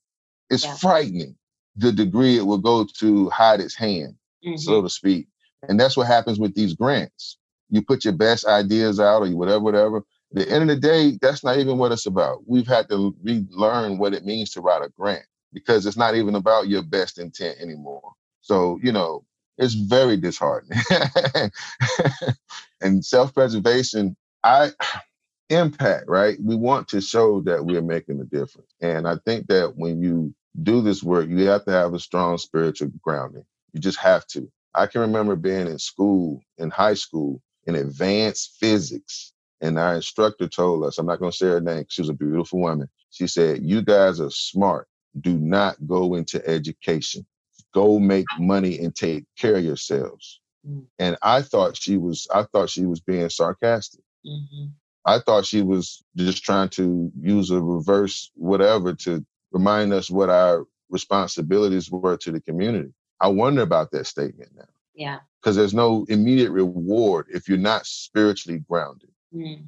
it's 0.54 0.66
yeah. 0.66 0.76
frightening 0.76 1.36
the 1.76 1.92
degree 1.92 2.38
it 2.38 2.46
will 2.46 2.60
go 2.60 2.86
to 3.00 3.30
hide 3.32 3.60
its 3.60 3.76
hand, 3.76 4.16
mm-hmm. 4.46 4.58
so 4.58 4.82
to 4.84 4.90
speak. 4.90 5.28
And 5.68 5.80
that's 5.80 5.98
what 5.98 6.08
happens 6.08 6.40
with 6.40 6.54
these 6.54 6.74
grants. 6.74 7.38
You 7.70 7.82
put 7.82 8.04
your 8.06 8.14
best 8.14 8.46
ideas 8.46 9.00
out 9.00 9.24
or 9.24 9.36
whatever, 9.36 9.62
whatever. 9.62 10.04
The 10.34 10.50
end 10.50 10.64
of 10.64 10.70
the 10.70 10.82
day, 10.82 11.18
that's 11.22 11.44
not 11.44 11.58
even 11.60 11.78
what 11.78 11.92
it's 11.92 12.08
about. 12.08 12.40
We've 12.48 12.68
had 12.68 12.90
to 12.90 13.16
relearn 13.24 14.00
what 14.00 14.14
it 14.14 14.26
means 14.26 14.52
to 14.52 14.62
write 14.62 14.84
a 14.84 14.90
grant 14.90 15.26
because 15.54 15.86
it's 15.86 15.98
not 15.98 16.16
even 16.16 16.36
about 16.36 16.68
your 16.68 16.84
best 16.84 17.20
intent 17.20 17.60
anymore. 17.62 18.14
So, 18.42 18.80
you 18.84 18.92
know, 18.92 19.26
it's 19.58 19.76
very 19.76 20.18
disheartening. 20.18 20.80
and 22.82 23.06
self-preservation, 23.06 24.16
I 24.44 24.72
impact, 25.50 26.06
right? 26.08 26.38
We 26.42 26.56
want 26.56 26.88
to 26.90 27.02
show 27.02 27.42
that 27.42 27.66
we're 27.66 27.84
making 27.84 28.20
a 28.20 28.26
difference. 28.26 28.74
And 28.82 29.08
I 29.08 29.18
think 29.26 29.48
that 29.48 29.74
when 29.78 30.02
you 30.02 30.34
do 30.64 30.82
this 30.82 31.04
work, 31.04 31.30
you 31.30 31.46
have 31.48 31.66
to 31.66 31.72
have 31.72 31.94
a 31.94 32.00
strong 32.00 32.38
spiritual 32.40 32.92
grounding. 33.04 33.46
You 33.74 33.80
just 33.82 34.00
have 34.00 34.28
to. 34.28 34.52
I 34.76 34.88
can 34.88 35.02
remember 35.02 35.36
being 35.36 35.68
in 35.68 35.80
school, 35.80 36.42
in 36.58 36.72
high 36.72 36.96
school, 36.96 37.42
in 37.68 37.76
advanced 37.76 38.58
physics, 38.60 39.33
and 39.64 39.80
our 39.80 39.96
instructor 39.96 40.48
told 40.50 40.84
us, 40.84 40.98
I'm 40.98 41.06
not 41.06 41.20
going 41.20 41.32
to 41.32 41.38
say 41.38 41.48
her 41.48 41.62
name, 41.62 41.86
she 41.88 42.02
was 42.02 42.10
a 42.10 42.14
beautiful 42.14 42.60
woman. 42.60 42.90
She 43.12 43.28
said, 43.28 43.64
You 43.64 43.82
guys 43.82 44.20
are 44.20 44.30
smart. 44.30 44.90
Do 45.22 45.38
not 45.40 45.78
go 45.88 46.16
into 46.16 46.46
education. 46.48 47.26
Go 47.74 47.98
make 47.98 48.26
money 48.38 48.78
and 48.80 48.94
take 48.94 49.24
care 49.38 49.56
of 49.56 49.64
yourselves. 49.64 50.42
Mm-hmm. 50.68 50.82
And 51.00 51.18
I 51.22 51.44
thought 51.44 51.78
she 51.78 51.96
was, 51.98 52.28
I 52.34 52.44
thought 52.44 52.70
she 52.70 52.86
was 52.86 53.00
being 53.00 53.30
sarcastic. 53.30 54.02
Mm-hmm. 54.28 54.66
I 55.06 55.20
thought 55.20 55.46
she 55.46 55.62
was 55.62 56.04
just 56.18 56.44
trying 56.44 56.70
to 56.70 57.10
use 57.18 57.50
a 57.50 57.62
reverse 57.62 58.32
whatever 58.36 58.94
to 58.94 59.26
remind 59.54 59.94
us 59.94 60.10
what 60.10 60.30
our 60.30 60.66
responsibilities 60.90 61.90
were 61.90 62.18
to 62.18 62.32
the 62.32 62.42
community. 62.42 62.94
I 63.22 63.28
wonder 63.30 63.62
about 63.62 63.92
that 63.92 64.08
statement 64.08 64.52
now. 64.56 64.66
Yeah. 64.94 65.20
Because 65.42 65.56
there's 65.56 65.74
no 65.74 66.06
immediate 66.10 66.52
reward 66.52 67.28
if 67.30 67.48
you're 67.48 67.58
not 67.58 67.86
spiritually 67.86 68.60
grounded. 68.60 69.10
Mm. 69.34 69.66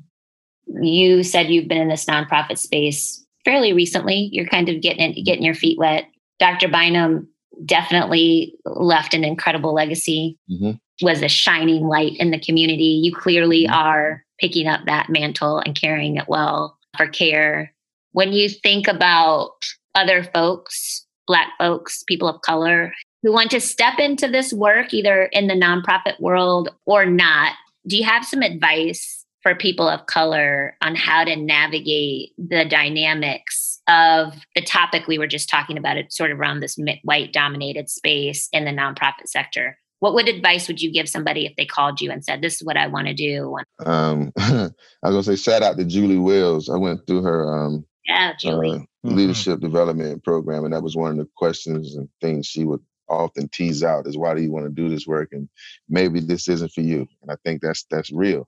You 0.82 1.24
said 1.24 1.50
you've 1.50 1.68
been 1.68 1.82
in 1.82 1.90
this 1.90 2.06
nonprofit 2.06 2.58
space 2.58 3.24
fairly 3.44 3.74
recently. 3.74 4.30
You're 4.32 4.48
kind 4.48 4.70
of 4.70 4.82
getting 4.82 5.24
getting 5.24 5.44
your 5.44 5.56
feet 5.56 5.78
wet. 5.78 6.06
Dr. 6.40 6.68
Bynum 6.68 7.28
definitely 7.66 8.56
left 8.66 9.14
an 9.14 9.24
incredible 9.24 9.74
legacy. 9.74 10.38
Mm-hmm. 10.52 10.72
Was 11.02 11.22
a 11.22 11.28
shining 11.28 11.88
light 11.88 12.14
in 12.18 12.32
the 12.32 12.40
community. 12.40 13.02
You 13.04 13.14
clearly 13.14 13.66
mm-hmm. 13.66 13.74
are 13.74 14.24
picking 14.40 14.68
up 14.68 14.82
that 14.86 15.10
mantle 15.10 15.60
and 15.60 15.80
carrying 15.80 16.18
it 16.18 16.26
well 16.28 16.78
for 16.98 17.08
CAARE 17.08 17.70
when 18.16 18.32
you 18.32 18.48
think 18.48 18.88
about 18.88 19.52
other 19.94 20.24
folks, 20.24 21.06
Black 21.28 21.50
folks, 21.60 22.02
people 22.08 22.30
of 22.30 22.40
color, 22.44 22.94
who 23.22 23.34
want 23.34 23.52
to 23.52 23.60
step 23.60 24.00
into 24.00 24.30
this 24.30 24.54
work, 24.54 24.94
either 24.94 25.24
in 25.34 25.48
the 25.48 25.54
nonprofit 25.54 26.18
world 26.22 26.70
or 26.86 27.06
not, 27.06 27.56
do 27.86 27.98
you 27.98 28.06
have 28.06 28.24
some 28.24 28.42
advice 28.42 29.25
for 29.46 29.54
people 29.54 29.88
of 29.88 30.08
color 30.08 30.76
on 30.82 30.96
how 30.96 31.24
to 31.24 31.36
navigate 31.36 32.32
the 32.36 32.66
dynamics 32.66 33.80
of 33.88 34.34
the 34.56 34.62
topic 34.64 35.06
we 35.06 35.20
were 35.20 35.28
just 35.28 35.48
talking 35.48 35.78
about, 35.78 35.98
it 35.98 36.12
sort 36.12 36.32
of 36.32 36.40
around 36.40 36.62
this 36.62 36.80
white 37.04 37.32
dominated 37.32 37.88
space 37.88 38.50
in 38.52 38.66
the 38.66 38.72
nonprofit 38.72 39.28
sector? 39.28 39.78
What 40.00 40.16
would 40.16 40.28
advice 40.28 40.68
would 40.68 40.82
you 40.82 40.92
give 40.92 41.08
somebody 41.08 41.46
if 41.46 41.56
they 41.58 41.66
called 41.68 42.02
you 42.02 42.10
and 42.10 42.26
said, 42.26 42.42
"This 42.42 42.56
is 42.56 42.64
what 42.64 42.76
I 42.76 42.88
want 42.88 43.06
to 43.06 43.14
do"? 43.14 43.56
Um, 43.86 44.32
I 44.38 44.72
was 45.04 45.12
gonna 45.12 45.24
say 45.24 45.36
shout 45.36 45.62
out 45.62 45.78
to 45.78 45.86
Julie 45.86 46.18
Wells. 46.18 46.68
I 46.68 46.78
went 46.78 47.06
through 47.06 47.22
her 47.22 47.56
um, 47.56 47.86
yeah, 48.08 48.34
Julie. 48.40 48.72
Uh, 48.72 48.80
mm-hmm. 49.08 49.16
Leadership 49.16 49.60
development 49.60 50.24
program, 50.24 50.64
and 50.64 50.74
that 50.74 50.82
was 50.82 50.96
one 50.96 51.12
of 51.12 51.18
the 51.18 51.30
questions 51.36 51.96
and 51.96 52.10
things 52.20 52.48
she 52.48 52.66
would 52.66 52.82
often 53.08 53.48
tease 53.50 53.84
out 53.84 54.08
is 54.08 54.18
why 54.18 54.34
do 54.34 54.42
you 54.42 54.52
want 54.52 54.66
to 54.66 54.72
do 54.72 54.90
this 54.90 55.06
work 55.06 55.30
and 55.32 55.48
maybe 55.88 56.20
this 56.20 56.48
isn't 56.48 56.72
for 56.72 56.82
you 56.82 57.08
and 57.22 57.30
i 57.30 57.36
think 57.46 57.62
that's 57.62 57.86
that's 57.92 58.12
real 58.12 58.48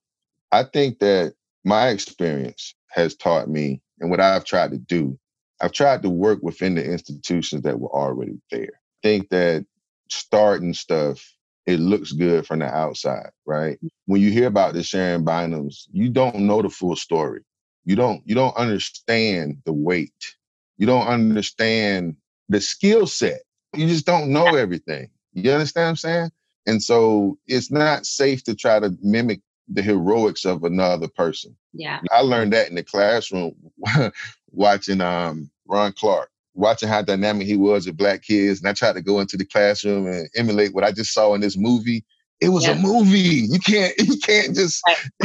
i 0.52 0.64
think 0.64 1.00
that 1.00 1.34
my 1.64 1.90
experience 1.90 2.76
has 2.90 3.16
taught 3.16 3.50
me 3.50 3.82
and 4.00 4.10
what 4.10 4.20
i've 4.20 4.46
tried 4.46 4.72
to 4.72 4.78
do 4.78 5.18
i've 5.62 5.72
tried 5.72 6.02
to 6.02 6.10
work 6.10 6.40
within 6.42 6.76
the 6.76 6.84
institutions 6.84 7.62
that 7.64 7.80
were 7.80 7.90
already 7.90 8.40
there. 8.52 8.70
I 9.04 9.08
think 9.08 9.30
that 9.30 9.66
starting 10.10 10.74
stuff 10.74 11.24
it 11.66 11.80
looks 11.80 12.14
good 12.14 12.48
from 12.48 12.60
the 12.60 12.66
outside 12.66 13.30
right? 13.46 13.78
Mm. 13.84 13.90
When 14.06 14.22
you 14.22 14.32
hear 14.32 14.48
about 14.48 14.74
the 14.74 14.84
sharon 14.84 15.26
bynums 15.26 15.88
you 15.92 16.10
don't 16.10 16.40
know 16.40 16.62
the 16.62 16.70
full 16.70 16.96
story. 16.96 17.42
You 17.86 17.96
don't 17.96 18.22
you 18.26 18.36
don't 18.36 18.56
understand 18.58 19.58
the 19.66 19.74
weight. 19.74 20.36
You 20.78 20.88
don't 20.88 21.08
understand 21.08 22.16
the 22.50 22.62
skill 22.62 23.08
set. 23.08 23.42
You 23.76 23.88
just 23.88 24.06
don't 24.06 24.32
know 24.32 24.56
everything. 24.56 25.10
You 25.34 25.52
understand 25.52 25.84
what 25.86 25.90
i'm 25.90 25.96
saying? 25.96 26.32
And 26.68 26.84
so 26.84 27.38
it's 27.48 27.72
not 27.72 28.06
safe 28.06 28.44
to 28.44 28.56
try 28.56 28.80
to 28.80 28.96
mimic 29.02 29.42
the 29.70 29.82
heroics 29.82 30.46
of 30.46 30.64
another 30.64 31.08
person 31.08 31.56
yeah 31.74 32.00
i 32.12 32.22
learned 32.22 32.54
that 32.54 32.70
in 32.70 32.76
the 32.76 32.84
classroom 32.84 33.54
watching 34.52 35.02
um 35.02 35.50
ron 35.68 35.92
clark 35.94 36.30
watching 36.54 36.90
how 36.90 37.02
dynamic 37.02 37.46
he 37.46 37.58
was 37.58 37.86
with 37.86 37.98
black 37.98 38.24
kids 38.24 38.60
and 38.60 38.70
i 38.70 38.74
tried 38.74 38.94
to 38.94 39.02
go 39.02 39.20
into 39.20 39.38
the 39.38 39.46
classroom 39.46 40.08
and 40.08 40.30
emulate 40.36 40.74
what 40.74 40.84
i 40.84 40.92
just 40.92 41.14
saw 41.14 41.34
in 41.34 41.42
this 41.42 41.58
movie 41.58 42.04
it 42.40 42.50
was 42.50 42.68
yeah. 42.68 42.74
a 42.74 42.80
movie. 42.80 43.48
You 43.50 43.60
can't 43.60 43.94
you 44.00 44.18
can't 44.18 44.56
just 44.56 44.82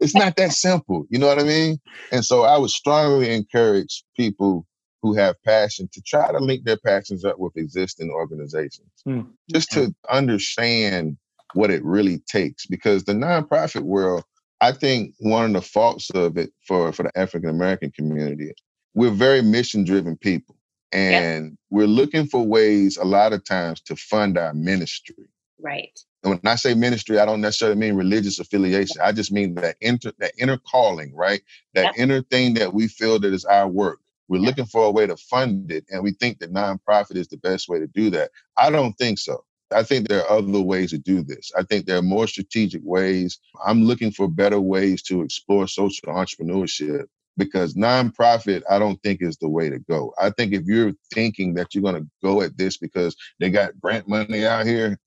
it's 0.00 0.14
not 0.14 0.36
that 0.36 0.52
simple. 0.52 1.06
You 1.10 1.18
know 1.18 1.26
what 1.26 1.38
I 1.38 1.44
mean? 1.44 1.78
And 2.10 2.24
so 2.24 2.42
I 2.42 2.56
would 2.58 2.70
strongly 2.70 3.32
encourage 3.32 4.04
people 4.16 4.66
who 5.02 5.14
have 5.14 5.42
passion 5.42 5.88
to 5.92 6.02
try 6.02 6.30
to 6.30 6.38
link 6.38 6.64
their 6.64 6.76
passions 6.76 7.24
up 7.24 7.38
with 7.38 7.56
existing 7.56 8.10
organizations. 8.10 8.90
Mm. 9.06 9.28
Just 9.50 9.70
to 9.72 9.94
understand 10.10 11.16
what 11.54 11.70
it 11.70 11.84
really 11.84 12.18
takes. 12.26 12.66
Because 12.66 13.04
the 13.04 13.12
nonprofit 13.12 13.82
world, 13.82 14.24
I 14.60 14.72
think 14.72 15.14
one 15.18 15.46
of 15.46 15.52
the 15.62 15.68
faults 15.68 16.10
of 16.10 16.36
it 16.36 16.50
for, 16.66 16.92
for 16.92 17.04
the 17.04 17.18
African 17.18 17.50
American 17.50 17.90
community, 17.90 18.52
we're 18.94 19.10
very 19.10 19.42
mission 19.42 19.84
driven 19.84 20.16
people. 20.16 20.56
And 20.92 21.44
yep. 21.44 21.52
we're 21.70 21.86
looking 21.86 22.26
for 22.26 22.44
ways 22.44 22.96
a 22.96 23.04
lot 23.04 23.32
of 23.32 23.44
times 23.44 23.80
to 23.82 23.96
fund 23.96 24.36
our 24.36 24.52
ministry. 24.52 25.28
Right. 25.60 25.98
And 26.22 26.32
when 26.32 26.40
I 26.44 26.56
say 26.56 26.74
ministry, 26.74 27.18
I 27.18 27.26
don't 27.26 27.40
necessarily 27.40 27.78
mean 27.78 27.94
religious 27.94 28.38
affiliation. 28.38 29.00
I 29.02 29.12
just 29.12 29.32
mean 29.32 29.54
that 29.54 29.76
inter 29.80 30.12
that 30.18 30.32
inner 30.38 30.58
calling, 30.58 31.14
right? 31.14 31.42
That 31.74 31.84
yep. 31.84 31.94
inner 31.96 32.22
thing 32.22 32.54
that 32.54 32.74
we 32.74 32.88
feel 32.88 33.18
that 33.20 33.32
is 33.32 33.44
our 33.44 33.68
work. 33.68 34.00
We're 34.28 34.40
looking 34.40 34.66
for 34.66 34.84
a 34.84 34.90
way 34.92 35.08
to 35.08 35.16
fund 35.16 35.72
it, 35.72 35.84
and 35.90 36.04
we 36.04 36.12
think 36.12 36.38
that 36.38 36.52
nonprofit 36.52 37.16
is 37.16 37.26
the 37.26 37.36
best 37.36 37.68
way 37.68 37.80
to 37.80 37.88
do 37.88 38.10
that. 38.10 38.30
I 38.56 38.70
don't 38.70 38.92
think 38.92 39.18
so. 39.18 39.44
I 39.72 39.82
think 39.82 40.08
there 40.08 40.24
are 40.24 40.38
other 40.38 40.60
ways 40.60 40.90
to 40.90 40.98
do 40.98 41.22
this. 41.22 41.50
I 41.56 41.62
think 41.62 41.86
there 41.86 41.98
are 41.98 42.02
more 42.02 42.26
strategic 42.26 42.82
ways. 42.84 43.38
I'm 43.64 43.84
looking 43.84 44.10
for 44.10 44.28
better 44.28 44.60
ways 44.60 45.02
to 45.04 45.22
explore 45.22 45.68
social 45.68 46.08
entrepreneurship 46.08 47.06
because 47.36 47.74
nonprofit, 47.74 48.62
I 48.68 48.78
don't 48.78 49.02
think 49.02 49.22
is 49.22 49.36
the 49.38 49.48
way 49.48 49.70
to 49.70 49.78
go. 49.78 50.12
I 50.20 50.30
think 50.30 50.52
if 50.52 50.64
you're 50.64 50.92
thinking 51.14 51.54
that 51.54 51.74
you're 51.74 51.82
going 51.82 52.02
to 52.02 52.08
go 52.22 52.42
at 52.42 52.56
this 52.56 52.76
because 52.76 53.16
they 53.38 53.50
got 53.50 53.78
grant 53.80 54.08
money 54.08 54.46
out 54.46 54.66
here, 54.66 54.98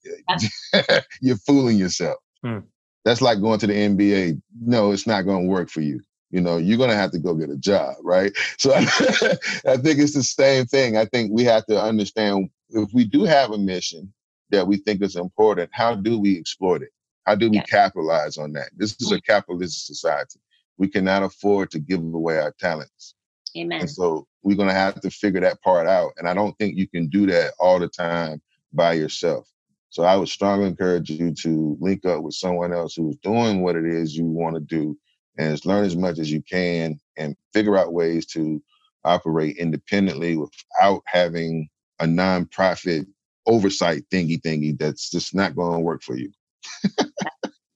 you're 1.22 1.38
fooling 1.38 1.78
yourself. 1.78 2.18
Hmm. 2.44 2.60
That's 3.06 3.22
like 3.22 3.42
going 3.42 3.60
to 3.60 3.68
the 3.68 3.74
NBA. 3.74 4.42
No, 4.62 4.92
it's 4.92 5.08
not 5.08 5.24
going 5.24 5.44
to 5.44 5.50
work 5.50 5.70
for 5.70 5.82
you. 5.82 6.02
You 6.32 6.42
know, 6.42 6.58
you're 6.58 6.78
going 6.78 6.90
to 6.90 6.96
have 6.96 7.12
to 7.12 7.20
go 7.20 7.36
get 7.36 7.52
a 7.52 7.58
job, 7.58 7.96
right? 8.02 8.32
So 8.58 8.74
I, 8.74 8.80
I 9.68 9.78
think 9.78 10.00
it's 10.00 10.14
the 10.14 10.24
same 10.24 10.66
thing. 10.66 10.98
I 10.98 11.06
think 11.06 11.32
we 11.32 11.44
have 11.44 11.66
to 11.68 11.80
understand 11.80 12.50
if 12.70 12.90
we 12.94 13.04
do 13.04 13.24
have 13.26 13.52
a 13.52 13.58
mission 13.58 14.12
that 14.54 14.68
we 14.68 14.78
think 14.78 15.02
is 15.02 15.16
important, 15.16 15.70
how 15.74 15.96
do 15.96 16.20
we 16.20 16.38
exploit 16.38 16.84
it? 16.84 16.92
How 17.26 17.36
do 17.36 17.50
we 17.50 17.60
capitalize 17.62 18.38
on 18.38 18.54
that? 18.54 18.70
This 18.78 18.96
is 19.00 19.12
a 19.12 19.16
mm-hmm. 19.16 19.32
capitalist 19.32 19.88
society. 19.88 20.40
We 20.78 20.88
cannot 20.88 21.24
afford 21.24 21.72
to 21.72 21.80
give 21.80 22.00
away 22.00 22.38
our 22.38 22.54
talents. 22.60 23.16
Amen. 23.58 23.82
And 23.82 23.90
so 23.90 24.28
we're 24.44 24.58
going 24.58 24.70
to 24.70 24.76
have 24.76 25.00
to 25.02 25.10
figure 25.10 25.42
that 25.42 25.62
part 25.62 25.88
out. 25.88 26.12
And 26.18 26.28
I 26.28 26.34
don't 26.34 26.58
think 26.58 26.78
you 26.78 26.88
can 26.88 27.08
do 27.08 27.26
that 27.28 27.54
all 27.60 27.80
the 27.80 27.88
time 27.88 28.42
by 28.74 28.94
yourself. 28.94 29.48
So 29.90 30.04
I 30.04 30.16
would 30.16 30.30
strongly 30.30 30.68
encourage 30.68 31.10
you 31.10 31.34
to 31.42 31.78
link 31.80 32.06
up 32.06 32.24
with 32.24 32.34
someone 32.34 32.74
else 32.74 32.96
who's 32.96 33.16
doing 33.18 33.62
what 33.62 33.76
it 33.76 33.86
is 33.86 34.16
you 34.16 34.26
want 34.26 34.56
to 34.56 34.62
do 34.62 34.98
and 35.38 35.64
learn 35.66 35.86
as 35.86 35.96
much 35.96 36.20
as 36.20 36.32
you 36.32 36.42
can 36.42 37.00
and 37.18 37.36
figure 37.54 37.78
out 37.78 37.94
ways 37.94 38.26
to 38.28 38.62
operate 39.06 39.58
independently 39.58 40.36
without 40.36 41.02
having 41.06 41.70
a 42.00 42.06
nonprofit 42.06 43.06
oversight 43.46 44.04
thingy 44.12 44.40
thingy 44.42 44.78
that's 44.78 45.10
just 45.10 45.36
not 45.36 45.56
going 45.56 45.74
to 45.74 45.80
work 45.80 46.02
for 46.02 46.18
you. 46.18 46.32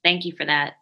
Thank 0.03 0.25
you 0.25 0.34
for 0.38 0.45
that. 0.45 0.73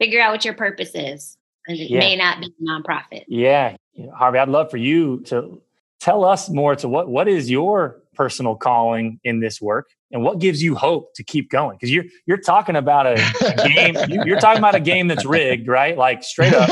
Figure 0.00 0.20
out 0.20 0.32
what 0.32 0.44
your 0.44 0.54
purpose 0.54 0.90
is. 0.94 1.36
And 1.66 1.78
it 1.78 1.90
yeah. 1.90 1.98
may 2.00 2.16
not 2.16 2.40
be 2.40 2.46
a 2.46 2.70
nonprofit. 2.70 3.24
Yeah. 3.28 3.76
Harvey, 4.14 4.38
I'd 4.38 4.48
love 4.48 4.70
for 4.70 4.76
you 4.76 5.20
to 5.26 5.62
tell 6.00 6.24
us 6.24 6.50
more 6.50 6.76
to 6.76 6.88
what 6.88 7.08
what 7.08 7.28
is 7.28 7.50
your 7.50 8.02
personal 8.14 8.54
calling 8.54 9.18
in 9.24 9.40
this 9.40 9.60
work 9.60 9.88
and 10.12 10.22
what 10.22 10.38
gives 10.38 10.62
you 10.62 10.74
hope 10.74 11.14
to 11.14 11.24
keep 11.24 11.50
going 11.50 11.76
because 11.76 11.90
you're 11.90 12.04
you're 12.26 12.36
talking 12.36 12.76
about 12.76 13.06
a, 13.06 13.14
a 13.14 13.68
game 13.68 13.96
you're 14.26 14.38
talking 14.38 14.58
about 14.58 14.74
a 14.74 14.80
game 14.80 15.08
that's 15.08 15.24
rigged 15.24 15.66
right 15.66 15.96
like 15.96 16.22
straight 16.22 16.52
up 16.52 16.68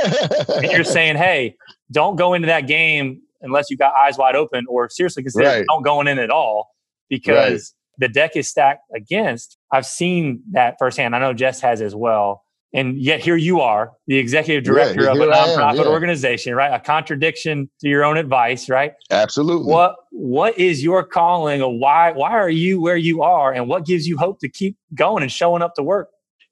and 0.51 0.71
you're 0.71 0.85
saying 0.99 1.17
hey 1.17 1.57
don't 1.91 2.17
go 2.17 2.35
into 2.35 2.47
that 2.47 2.67
game 2.67 3.23
unless 3.41 3.71
you 3.71 3.77
got 3.77 3.95
eyes 3.95 4.19
wide 4.19 4.37
open 4.37 4.65
or 4.69 4.89
seriously 4.91 5.23
consider 5.23 5.47
right. 5.47 5.65
don't 5.67 5.83
going 5.83 6.07
in 6.07 6.19
at 6.19 6.31
all 6.31 6.69
because 7.13 7.75
right. 7.99 8.09
the 8.09 8.13
deck 8.13 8.37
is 8.37 8.49
stacked 8.49 8.83
against 8.97 9.59
i've 9.73 9.87
seen 9.87 10.43
that 10.53 10.77
firsthand 10.79 11.15
i 11.15 11.19
know 11.19 11.33
Jes 11.33 11.61
has 11.61 11.81
as 11.81 11.95
well 11.95 12.43
and 12.75 12.99
yet 12.99 13.21
here 13.21 13.37
you 13.37 13.61
are, 13.61 13.93
the 14.07 14.17
executive 14.17 14.65
director 14.65 15.03
yeah, 15.03 15.11
of 15.11 15.19
a 15.19 15.27
nonprofit 15.27 15.71
am, 15.71 15.77
yeah. 15.77 15.87
organization, 15.87 16.55
right? 16.55 16.73
A 16.73 16.81
contradiction 16.81 17.69
to 17.81 17.89
your 17.89 18.03
own 18.03 18.17
advice, 18.17 18.69
right? 18.69 18.95
Absolutely. 19.11 19.71
What 19.71 19.97
what 20.11 20.59
is 20.59 20.83
your 20.83 21.05
calling 21.05 21.61
or 21.61 21.79
why 21.79 22.13
why 22.13 22.31
are 22.31 22.49
you 22.49 22.81
where 22.81 22.97
you 22.97 23.23
are 23.23 23.53
and 23.53 23.69
what 23.69 23.85
gives 23.85 24.07
you 24.07 24.17
hope 24.17 24.41
to 24.41 24.49
keep 24.49 24.77
going 24.95 25.23
and 25.23 25.31
showing 25.31 25.61
up 25.61 25.75
to 25.75 25.83
work? 25.83 26.09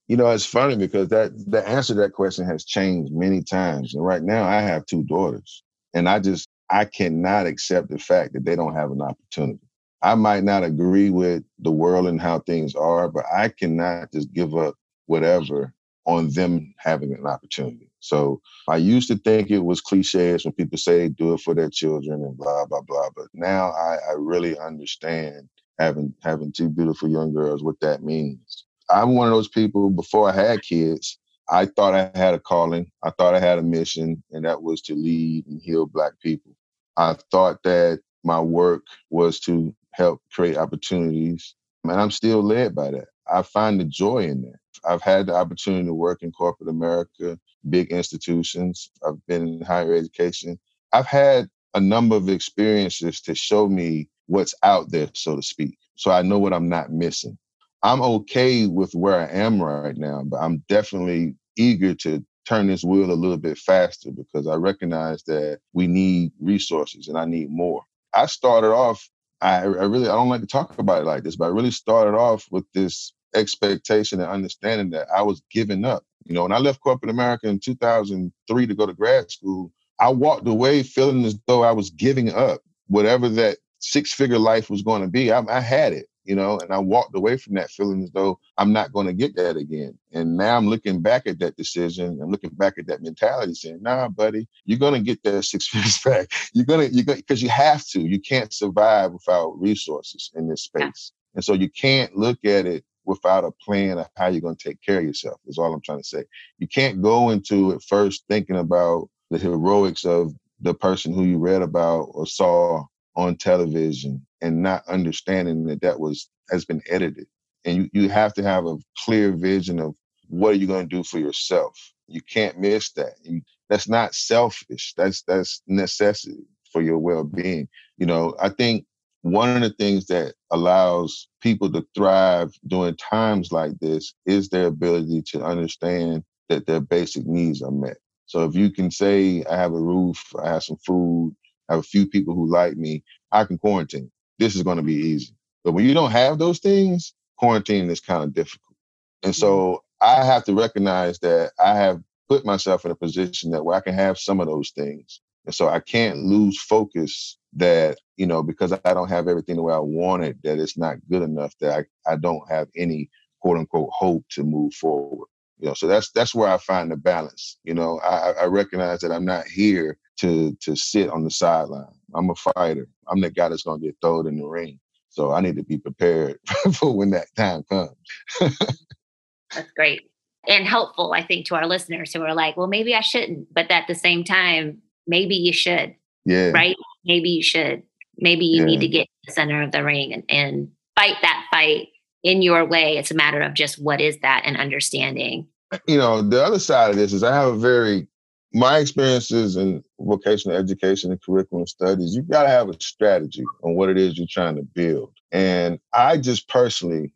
You 0.08 0.16
know, 0.16 0.28
it's 0.28 0.44
funny 0.44 0.76
because 0.76 1.08
that 1.08 1.32
the 1.50 1.66
answer 1.66 1.94
to 1.94 2.00
that 2.00 2.12
question 2.12 2.44
has 2.46 2.64
changed 2.64 3.12
many 3.14 3.42
times. 3.42 3.94
And 3.94 4.04
right 4.04 4.22
now 4.22 4.44
I 4.44 4.60
have 4.60 4.84
two 4.84 5.04
daughters. 5.04 5.62
And 5.94 6.08
I 6.08 6.18
just 6.18 6.48
I 6.68 6.84
cannot 6.84 7.46
accept 7.46 7.88
the 7.88 7.98
fact 7.98 8.34
that 8.34 8.44
they 8.44 8.56
don't 8.56 8.74
have 8.74 8.90
an 8.90 9.00
opportunity. 9.00 9.60
I 10.02 10.14
might 10.14 10.44
not 10.44 10.64
agree 10.64 11.10
with 11.10 11.44
the 11.58 11.70
world 11.70 12.06
and 12.06 12.20
how 12.20 12.40
things 12.40 12.74
are, 12.74 13.08
but 13.08 13.24
I 13.32 13.48
cannot 13.48 14.12
just 14.12 14.32
give 14.32 14.56
up 14.56 14.74
whatever 15.06 15.74
on 16.06 16.30
them 16.30 16.74
having 16.78 17.12
an 17.12 17.26
opportunity. 17.26 17.90
So 18.00 18.40
I 18.68 18.78
used 18.78 19.08
to 19.08 19.16
think 19.16 19.50
it 19.50 19.58
was 19.58 19.80
cliches 19.80 20.44
when 20.44 20.54
people 20.54 20.78
say 20.78 21.08
do 21.08 21.34
it 21.34 21.40
for 21.40 21.54
their 21.54 21.68
children 21.68 22.22
and 22.24 22.36
blah 22.36 22.64
blah 22.66 22.80
blah. 22.80 23.10
But 23.14 23.26
now 23.34 23.70
I, 23.70 23.96
I 24.08 24.12
really 24.16 24.58
understand 24.58 25.48
having 25.78 26.14
having 26.22 26.52
two 26.52 26.70
beautiful 26.70 27.08
young 27.08 27.32
girls 27.34 27.62
what 27.62 27.78
that 27.80 28.02
means. 28.02 28.64
I'm 28.88 29.14
one 29.14 29.28
of 29.28 29.34
those 29.34 29.48
people 29.48 29.90
before 29.90 30.30
I 30.30 30.34
had 30.34 30.62
kids. 30.62 31.18
I 31.50 31.66
thought 31.66 31.94
I 31.94 32.10
had 32.16 32.34
a 32.34 32.38
calling. 32.38 32.90
I 33.02 33.10
thought 33.10 33.34
I 33.34 33.40
had 33.40 33.58
a 33.58 33.62
mission, 33.62 34.22
and 34.30 34.44
that 34.44 34.62
was 34.62 34.80
to 34.82 34.94
lead 34.94 35.46
and 35.46 35.60
heal 35.60 35.86
Black 35.86 36.12
people. 36.22 36.52
I 36.96 37.16
thought 37.30 37.62
that 37.64 38.00
my 38.24 38.40
work 38.40 38.82
was 39.10 39.40
to 39.40 39.74
help 39.92 40.20
create 40.32 40.56
opportunities, 40.56 41.54
and 41.84 41.92
I'm 41.92 42.10
still 42.10 42.42
led 42.42 42.74
by 42.74 42.90
that. 42.92 43.08
I 43.32 43.42
find 43.42 43.80
the 43.80 43.84
joy 43.84 44.24
in 44.24 44.42
that. 44.42 44.58
I've 44.84 45.02
had 45.02 45.26
the 45.26 45.34
opportunity 45.34 45.84
to 45.86 45.94
work 45.94 46.22
in 46.22 46.32
corporate 46.32 46.68
America, 46.70 47.38
big 47.68 47.90
institutions. 47.90 48.90
I've 49.06 49.24
been 49.26 49.46
in 49.46 49.62
higher 49.62 49.94
education. 49.94 50.58
I've 50.92 51.06
had 51.06 51.48
a 51.74 51.80
number 51.80 52.16
of 52.16 52.28
experiences 52.28 53.20
to 53.22 53.34
show 53.34 53.68
me 53.68 54.08
what's 54.26 54.54
out 54.62 54.90
there, 54.90 55.08
so 55.14 55.36
to 55.36 55.42
speak. 55.42 55.76
So 55.96 56.10
I 56.10 56.22
know 56.22 56.38
what 56.38 56.52
I'm 56.52 56.68
not 56.68 56.92
missing. 56.92 57.36
I'm 57.82 58.02
okay 58.02 58.66
with 58.66 58.92
where 58.94 59.16
I 59.16 59.30
am 59.32 59.60
right 59.62 59.96
now, 59.96 60.22
but 60.24 60.38
I'm 60.38 60.62
definitely 60.68 61.34
eager 61.56 61.94
to 61.94 62.24
turn 62.46 62.66
this 62.66 62.84
wheel 62.84 63.10
a 63.10 63.14
little 63.14 63.36
bit 63.36 63.58
faster 63.58 64.10
because 64.10 64.46
I 64.46 64.54
recognize 64.54 65.22
that 65.24 65.60
we 65.72 65.86
need 65.86 66.32
resources 66.40 67.08
and 67.08 67.16
I 67.16 67.24
need 67.24 67.50
more. 67.50 67.82
I 68.14 68.26
started 68.26 68.72
off, 68.72 69.08
I, 69.40 69.60
I 69.62 69.64
really, 69.64 70.08
I 70.08 70.12
don't 70.12 70.28
like 70.28 70.42
to 70.42 70.46
talk 70.46 70.78
about 70.78 71.02
it 71.02 71.06
like 71.06 71.22
this, 71.22 71.36
but 71.36 71.46
I 71.46 71.48
really 71.48 71.70
started 71.70 72.16
off 72.16 72.46
with 72.50 72.64
this 72.74 73.12
expectation 73.34 74.20
and 74.20 74.30
understanding 74.30 74.90
that 74.90 75.08
I 75.14 75.22
was 75.22 75.42
giving 75.50 75.84
up. 75.84 76.04
You 76.24 76.34
know, 76.34 76.42
when 76.42 76.52
I 76.52 76.58
left 76.58 76.80
corporate 76.80 77.10
America 77.10 77.48
in 77.48 77.58
2003 77.58 78.66
to 78.66 78.74
go 78.74 78.86
to 78.86 78.92
grad 78.92 79.30
school, 79.30 79.72
I 79.98 80.10
walked 80.10 80.46
away 80.46 80.82
feeling 80.82 81.24
as 81.24 81.38
though 81.46 81.62
I 81.62 81.72
was 81.72 81.90
giving 81.90 82.32
up 82.32 82.60
whatever 82.88 83.28
that 83.28 83.58
six 83.78 84.12
figure 84.12 84.38
life 84.38 84.68
was 84.68 84.82
going 84.82 85.02
to 85.02 85.08
be. 85.08 85.32
I, 85.32 85.42
I, 85.48 85.60
had 85.60 85.92
it, 85.92 86.06
you 86.24 86.34
know, 86.34 86.58
and 86.58 86.72
I 86.72 86.78
walked 86.78 87.16
away 87.16 87.36
from 87.36 87.54
that 87.54 87.70
feeling 87.70 88.02
as 88.02 88.10
though 88.10 88.38
I'm 88.58 88.72
not 88.72 88.92
going 88.92 89.06
to 89.06 89.12
get 89.12 89.34
that 89.36 89.56
again. 89.56 89.98
And 90.12 90.36
now 90.36 90.56
I'm 90.56 90.66
looking 90.66 91.00
back 91.00 91.26
at 91.26 91.38
that 91.38 91.56
decision 91.56 92.20
and 92.20 92.30
looking 92.30 92.50
back 92.50 92.78
at 92.78 92.86
that 92.88 93.02
mentality 93.02 93.54
saying, 93.54 93.82
nah, 93.82 94.08
buddy, 94.08 94.46
you're 94.64 94.78
going 94.78 94.94
to 94.94 95.00
get 95.00 95.22
that 95.24 95.42
six 95.44 95.66
figures 95.66 95.98
back. 95.98 96.28
You're 96.52 96.66
going 96.66 96.88
to, 96.88 96.94
you're 96.94 97.04
going 97.04 97.18
because 97.18 97.42
you 97.42 97.48
have 97.48 97.86
to. 97.88 98.00
You 98.00 98.20
can't 98.20 98.52
survive 98.52 99.12
without 99.12 99.60
resources 99.60 100.30
in 100.34 100.48
this 100.48 100.62
space. 100.62 101.12
And 101.34 101.44
so 101.44 101.54
you 101.54 101.70
can't 101.70 102.16
look 102.16 102.44
at 102.44 102.66
it 102.66 102.84
without 103.04 103.44
a 103.44 103.50
plan 103.50 103.98
of 103.98 104.06
how 104.16 104.28
you're 104.28 104.40
going 104.40 104.56
to 104.56 104.68
take 104.68 104.80
care 104.82 104.98
of 104.98 105.04
yourself 105.04 105.40
is 105.46 105.58
all 105.58 105.72
i'm 105.72 105.80
trying 105.80 105.98
to 105.98 106.04
say 106.04 106.22
you 106.58 106.68
can't 106.68 107.02
go 107.02 107.30
into 107.30 107.72
it 107.72 107.82
first 107.82 108.24
thinking 108.28 108.56
about 108.56 109.08
the 109.30 109.38
heroics 109.38 110.04
of 110.04 110.32
the 110.60 110.74
person 110.74 111.12
who 111.12 111.24
you 111.24 111.38
read 111.38 111.62
about 111.62 112.02
or 112.12 112.26
saw 112.26 112.84
on 113.16 113.36
television 113.36 114.24
and 114.42 114.62
not 114.62 114.86
understanding 114.88 115.64
that 115.66 115.82
that 115.82 116.00
was 116.00 116.28
has 116.50 116.64
been 116.64 116.82
edited. 116.88 117.26
And 117.64 117.76
you, 117.76 118.02
you 118.02 118.08
have 118.08 118.32
to 118.34 118.42
have 118.42 118.66
a 118.66 118.76
clear 119.04 119.32
vision 119.32 119.78
of 119.80 119.94
what 120.28 120.50
are 120.50 120.58
you 120.58 120.66
going 120.66 120.88
to 120.88 120.96
do 120.96 121.02
for 121.02 121.18
yourself. 121.18 121.76
You 122.06 122.20
can't 122.22 122.58
miss 122.58 122.92
that. 122.92 123.14
You, 123.22 123.42
that's 123.68 123.88
not 123.88 124.14
selfish. 124.14 124.94
That's 124.96 125.22
that's 125.22 125.62
necessity 125.66 126.44
for 126.72 126.82
your 126.82 126.98
well-being. 126.98 127.68
You 127.98 128.06
know 128.06 128.34
i 128.40 128.48
think 128.48 128.86
one 129.22 129.54
of 129.54 129.60
the 129.60 129.70
things 129.70 130.06
that 130.06 130.34
allows 130.50 131.28
people 131.42 131.70
to 131.72 131.86
thrive 131.94 132.52
during 132.66 132.96
times 132.96 133.52
like 133.52 133.78
this 133.80 134.14
is 134.26 134.48
their 134.48 134.66
ability 134.66 135.22
to 135.22 135.44
understand 135.44 136.24
that 136.48 136.66
their 136.66 136.80
basic 136.80 137.26
needs 137.26 137.62
are 137.62 137.70
met. 137.70 137.98
So 138.26 138.44
if 138.44 138.54
you 138.54 138.70
can 138.70 138.90
say, 138.90 139.44
I 139.50 139.56
have 139.56 139.72
a 139.72 139.80
roof, 139.80 140.24
I 140.42 140.48
have 140.48 140.62
some 140.62 140.78
food, 140.78 141.36
I 141.68 141.74
have 141.74 141.80
a 141.80 141.84
few 141.86 142.06
people 142.06 142.34
who 142.34 142.50
like 142.50 142.76
me, 142.76 143.04
I 143.30 143.44
can 143.44 143.58
quarantine. 143.58 144.10
This 144.40 144.56
is 144.56 144.64
going 144.64 144.78
to 144.78 144.82
be 144.82 144.94
easy. 144.94 145.32
But 145.62 145.72
when 145.72 145.84
you 145.84 145.94
don't 145.94 146.10
have 146.10 146.38
those 146.38 146.58
things, 146.58 147.14
quarantine 147.38 147.88
is 147.90 148.00
kind 148.00 148.24
of 148.24 148.34
difficult. 148.34 148.76
And 149.22 149.36
so 149.36 149.84
mm-hmm. 150.02 150.20
I 150.20 150.24
have 150.24 150.44
to 150.46 150.54
recognize 150.54 151.20
that 151.20 151.52
I 151.64 151.76
have 151.76 152.02
put 152.28 152.44
myself 152.44 152.84
in 152.84 152.90
a 152.90 152.96
position 152.96 153.52
that 153.52 153.64
where 153.64 153.76
I 153.76 153.80
can 153.80 153.94
have 153.94 154.18
some 154.18 154.40
of 154.40 154.48
those 154.48 154.70
things. 154.70 155.20
And 155.46 155.54
so 155.54 155.68
I 155.68 155.80
can't 155.80 156.18
lose 156.18 156.60
focus 156.60 157.38
that 157.54 157.98
you 158.16 158.26
know 158.26 158.42
because 158.42 158.72
i 158.72 158.94
don't 158.94 159.08
have 159.08 159.26
everything 159.26 159.56
the 159.56 159.62
way 159.62 159.74
i 159.74 159.78
want 159.78 160.22
it 160.22 160.36
that 160.42 160.58
it's 160.58 160.78
not 160.78 160.96
good 161.10 161.22
enough 161.22 161.54
that 161.60 161.86
i, 162.06 162.12
I 162.12 162.16
don't 162.16 162.48
have 162.48 162.68
any 162.76 163.10
quote 163.40 163.58
unquote 163.58 163.90
hope 163.92 164.24
to 164.30 164.44
move 164.44 164.74
forward 164.74 165.26
you 165.58 165.66
know 165.66 165.74
so 165.74 165.86
that's 165.86 166.10
that's 166.12 166.34
where 166.34 166.48
i 166.48 166.58
find 166.58 166.90
the 166.90 166.96
balance 166.96 167.58
you 167.64 167.74
know 167.74 167.98
i, 168.00 168.32
I 168.32 168.44
recognize 168.44 169.00
that 169.00 169.10
i'm 169.10 169.24
not 169.24 169.46
here 169.46 169.98
to 170.18 170.56
to 170.60 170.76
sit 170.76 171.10
on 171.10 171.24
the 171.24 171.30
sideline 171.30 171.94
i'm 172.14 172.30
a 172.30 172.34
fighter 172.34 172.88
i'm 173.08 173.20
the 173.20 173.30
guy 173.30 173.48
that's 173.48 173.62
going 173.62 173.80
to 173.80 173.86
get 173.86 173.96
thrown 174.00 174.26
in 174.26 174.38
the 174.38 174.46
ring 174.46 174.78
so 175.08 175.32
i 175.32 175.40
need 175.40 175.56
to 175.56 175.62
be 175.62 175.78
prepared 175.78 176.38
for 176.74 176.96
when 176.96 177.10
that 177.10 177.26
time 177.36 177.62
comes 177.64 177.96
that's 178.40 179.72
great 179.76 180.02
and 180.48 180.66
helpful 180.66 181.12
i 181.12 181.22
think 181.22 181.46
to 181.46 181.54
our 181.54 181.66
listeners 181.66 182.12
who 182.12 182.22
are 182.22 182.34
like 182.34 182.56
well 182.56 182.66
maybe 182.66 182.94
i 182.94 183.00
shouldn't 183.00 183.52
but 183.52 183.70
at 183.70 183.86
the 183.86 183.94
same 183.94 184.24
time 184.24 184.78
maybe 185.06 185.34
you 185.34 185.52
should 185.52 185.94
yeah 186.24 186.50
right 186.50 186.76
maybe 187.04 187.30
you 187.30 187.42
should. 187.42 187.82
Maybe 188.18 188.44
you 188.44 188.60
yeah. 188.60 188.66
need 188.66 188.80
to 188.80 188.88
get 188.88 189.04
to 189.04 189.26
the 189.26 189.32
center 189.32 189.62
of 189.62 189.72
the 189.72 189.82
ring 189.82 190.12
and, 190.12 190.24
and 190.28 190.68
fight 190.96 191.16
that 191.22 191.46
fight 191.50 191.88
in 192.22 192.42
your 192.42 192.64
way. 192.66 192.98
It's 192.98 193.10
a 193.10 193.14
matter 193.14 193.40
of 193.40 193.54
just 193.54 193.82
what 193.82 194.00
is 194.00 194.18
that 194.20 194.42
and 194.44 194.56
understanding. 194.56 195.46
You 195.86 195.98
know, 195.98 196.20
the 196.20 196.44
other 196.44 196.58
side 196.58 196.90
of 196.90 196.96
this 196.96 197.12
is 197.12 197.22
I 197.22 197.34
have 197.34 197.54
a 197.54 197.56
very 197.56 198.06
my 198.52 198.78
experiences 198.78 199.56
in 199.56 199.84
vocational 200.00 200.56
education 200.56 201.10
and 201.10 201.22
curriculum 201.22 201.66
studies—you've 201.66 202.28
got 202.28 202.44
to 202.44 202.48
have 202.48 202.68
a 202.68 202.80
strategy 202.80 203.44
on 203.62 203.74
what 203.74 203.88
it 203.88 203.98
is 203.98 204.18
you're 204.18 204.26
trying 204.28 204.56
to 204.56 204.62
build. 204.62 205.12
And 205.32 205.78
I 205.92 206.16
just 206.16 206.48
personally, 206.48 207.12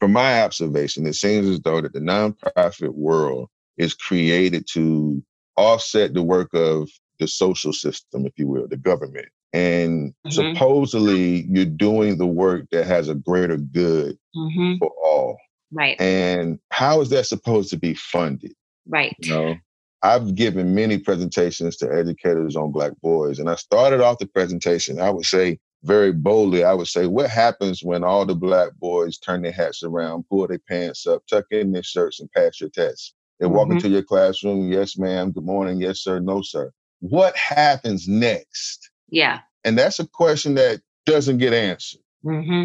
from 0.00 0.12
my 0.12 0.42
observation, 0.42 1.06
it 1.06 1.14
seems 1.14 1.48
as 1.48 1.60
though 1.60 1.80
that 1.80 1.92
the 1.92 2.00
nonprofit 2.00 2.94
world 2.94 3.48
is 3.76 3.94
created 3.94 4.66
to 4.72 5.22
offset 5.56 6.14
the 6.14 6.22
work 6.22 6.52
of 6.54 6.88
the 7.18 7.28
social 7.28 7.72
system, 7.72 8.26
if 8.26 8.32
you 8.36 8.48
will, 8.48 8.66
the 8.66 8.76
government. 8.76 9.28
And 9.52 10.14
mm-hmm. 10.26 10.30
supposedly 10.30 11.42
you're 11.42 11.64
doing 11.64 12.18
the 12.18 12.26
work 12.26 12.66
that 12.72 12.86
has 12.86 13.08
a 13.08 13.14
greater 13.14 13.58
good 13.58 14.18
mm-hmm. 14.34 14.78
for 14.78 14.90
all. 15.02 15.38
Right. 15.70 16.00
And 16.00 16.58
how 16.70 17.00
is 17.00 17.10
that 17.10 17.26
supposed 17.26 17.70
to 17.70 17.78
be 17.78 17.94
funded? 17.94 18.54
Right. 18.86 19.14
You 19.20 19.34
know, 19.34 19.56
I've 20.02 20.34
given 20.34 20.74
many 20.74 20.98
presentations 20.98 21.76
to 21.76 21.92
educators 21.92 22.56
on 22.56 22.72
Black 22.72 22.92
boys, 23.00 23.38
and 23.38 23.48
I 23.48 23.54
started 23.54 24.00
off 24.00 24.18
the 24.18 24.26
presentation, 24.26 25.00
I 25.00 25.10
would 25.10 25.26
say 25.26 25.60
very 25.84 26.12
boldly, 26.12 26.64
I 26.64 26.74
would 26.74 26.88
say, 26.88 27.06
what 27.06 27.30
happens 27.30 27.82
when 27.82 28.04
all 28.04 28.26
the 28.26 28.34
Black 28.34 28.72
boys 28.78 29.18
turn 29.18 29.42
their 29.42 29.52
hats 29.52 29.82
around, 29.82 30.28
pull 30.28 30.46
their 30.46 30.58
pants 30.58 31.06
up, 31.06 31.26
tuck 31.26 31.46
in 31.50 31.72
their 31.72 31.82
shirts, 31.82 32.20
and 32.20 32.30
pass 32.32 32.60
your 32.60 32.70
tests? 32.70 33.14
They 33.38 33.46
mm-hmm. 33.46 33.54
walk 33.54 33.70
into 33.70 33.88
your 33.88 34.02
classroom, 34.02 34.72
yes, 34.72 34.96
ma'am, 34.96 35.32
good 35.32 35.44
morning, 35.44 35.80
yes, 35.80 36.00
sir, 36.00 36.20
no, 36.20 36.42
sir. 36.42 36.72
What 37.00 37.36
happens 37.36 38.06
next? 38.08 38.90
Yeah. 39.08 39.40
And 39.64 39.78
that's 39.78 39.98
a 39.98 40.06
question 40.06 40.54
that 40.54 40.80
doesn't 41.06 41.38
get 41.38 41.52
answered. 41.52 42.00
Mm-hmm. 42.24 42.64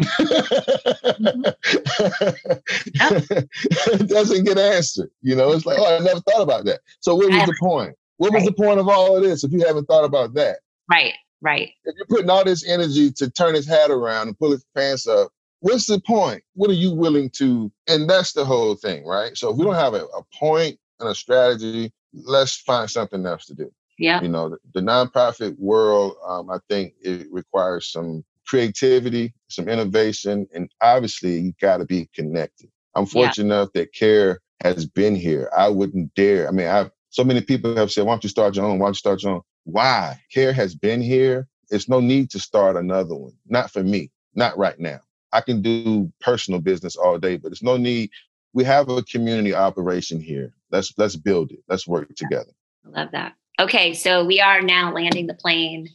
it 4.00 4.08
doesn't 4.08 4.44
get 4.44 4.58
answered. 4.58 5.10
You 5.22 5.34
know, 5.36 5.52
it's 5.52 5.66
like, 5.66 5.78
oh, 5.78 5.96
I 5.96 5.98
never 5.98 6.20
thought 6.20 6.42
about 6.42 6.64
that. 6.66 6.80
So 7.00 7.14
what 7.14 7.30
was 7.30 7.46
the 7.46 7.56
point? 7.60 7.96
What 8.18 8.32
was 8.32 8.42
right. 8.42 8.56
the 8.56 8.62
point 8.62 8.80
of 8.80 8.88
all 8.88 9.16
of 9.16 9.22
this 9.22 9.44
if 9.44 9.52
you 9.52 9.64
haven't 9.66 9.86
thought 9.86 10.04
about 10.04 10.34
that? 10.34 10.58
Right, 10.90 11.14
right. 11.40 11.70
If 11.84 11.94
you're 11.96 12.06
putting 12.06 12.30
all 12.30 12.44
this 12.44 12.68
energy 12.68 13.10
to 13.12 13.30
turn 13.30 13.54
his 13.54 13.66
hat 13.66 13.90
around 13.90 14.28
and 14.28 14.38
pull 14.38 14.52
his 14.52 14.64
pants 14.76 15.06
up, 15.06 15.30
what's 15.60 15.86
the 15.86 16.00
point? 16.00 16.42
What 16.54 16.70
are 16.70 16.74
you 16.74 16.92
willing 16.92 17.30
to? 17.36 17.70
And 17.88 18.08
that's 18.08 18.32
the 18.32 18.44
whole 18.44 18.74
thing, 18.76 19.04
right? 19.04 19.36
So 19.36 19.50
if 19.50 19.56
we 19.56 19.64
don't 19.64 19.74
have 19.74 19.94
a, 19.94 20.04
a 20.04 20.22
point 20.34 20.78
and 21.00 21.08
a 21.08 21.14
strategy, 21.14 21.92
let's 22.12 22.56
find 22.56 22.90
something 22.90 23.24
else 23.26 23.46
to 23.46 23.54
do. 23.54 23.72
Yeah. 23.98 24.20
You 24.20 24.28
know, 24.28 24.50
the, 24.50 24.58
the 24.74 24.80
nonprofit 24.80 25.58
world, 25.58 26.14
um, 26.26 26.50
I 26.50 26.58
think 26.68 26.94
it 27.00 27.26
requires 27.32 27.90
some 27.90 28.24
creativity, 28.48 29.34
some 29.48 29.68
innovation, 29.68 30.46
and 30.54 30.70
obviously 30.80 31.38
you 31.38 31.52
got 31.60 31.78
to 31.78 31.84
be 31.84 32.08
connected. 32.14 32.70
I'm 32.94 33.06
fortunate 33.06 33.48
yeah. 33.48 33.58
enough 33.58 33.72
that 33.74 33.92
CAARE 33.92 34.40
has 34.60 34.86
been 34.86 35.14
here. 35.14 35.50
I 35.56 35.68
wouldn't 35.68 36.14
dare. 36.14 36.48
I 36.48 36.50
mean, 36.50 36.66
I've 36.66 36.90
so 37.10 37.24
many 37.24 37.40
people 37.40 37.74
have 37.76 37.90
said, 37.90 38.04
"Why 38.04 38.12
don't 38.12 38.24
you 38.24 38.30
start 38.30 38.56
your 38.56 38.64
own? 38.64 38.78
Why 38.78 38.86
don't 38.86 38.90
you 38.90 38.98
start 38.98 39.22
your 39.22 39.32
own?" 39.32 39.42
Why? 39.64 40.20
CAARE 40.34 40.52
has 40.52 40.74
been 40.74 41.00
here. 41.00 41.46
It's 41.70 41.88
no 41.88 42.00
need 42.00 42.30
to 42.30 42.40
start 42.40 42.76
another 42.76 43.14
one. 43.14 43.32
Not 43.46 43.70
for 43.70 43.82
me. 43.82 44.10
Not 44.34 44.56
right 44.56 44.78
now. 44.78 45.00
I 45.32 45.40
can 45.42 45.62
do 45.62 46.10
personal 46.20 46.60
business 46.60 46.96
all 46.96 47.18
day, 47.18 47.36
but 47.36 47.52
it's 47.52 47.62
no 47.62 47.76
need. 47.76 48.10
We 48.54 48.64
have 48.64 48.88
a 48.88 49.02
community 49.02 49.54
operation 49.54 50.20
here. 50.20 50.54
Let's 50.70 50.92
let's 50.96 51.16
build 51.16 51.52
it. 51.52 51.60
Let's 51.68 51.86
work 51.86 52.14
together. 52.16 52.52
I 52.86 53.00
love 53.00 53.10
that. 53.12 53.34
Okay, 53.60 53.92
so 53.94 54.24
we 54.24 54.40
are 54.40 54.62
now 54.62 54.92
landing 54.92 55.26
the 55.26 55.34
plane 55.34 55.88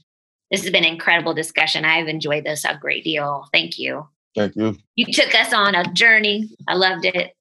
this 0.53 0.61
has 0.61 0.71
been 0.71 0.85
an 0.85 0.93
incredible 0.93 1.33
discussion. 1.33 1.83
I've 1.83 2.07
enjoyed 2.07 2.43
this 2.43 2.63
a 2.63 2.77
great 2.79 3.03
deal. 3.03 3.47
Thank 3.51 3.79
you. 3.79 4.07
Thank 4.35 4.55
you. 4.55 4.77
You 4.95 5.11
took 5.11 5.33
us 5.33 5.51
on 5.51 5.73
a 5.73 5.91
journey. 5.93 6.47
I 6.67 6.75
loved 6.75 7.05
it. 7.05 7.33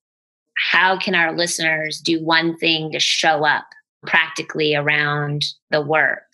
How 0.56 0.98
can 0.98 1.14
our 1.14 1.36
listeners 1.36 2.00
do 2.00 2.24
one 2.24 2.56
thing 2.56 2.90
to 2.92 2.98
show 2.98 3.44
up 3.44 3.66
practically 4.06 4.74
around 4.74 5.44
the 5.70 5.82
work? 5.82 6.24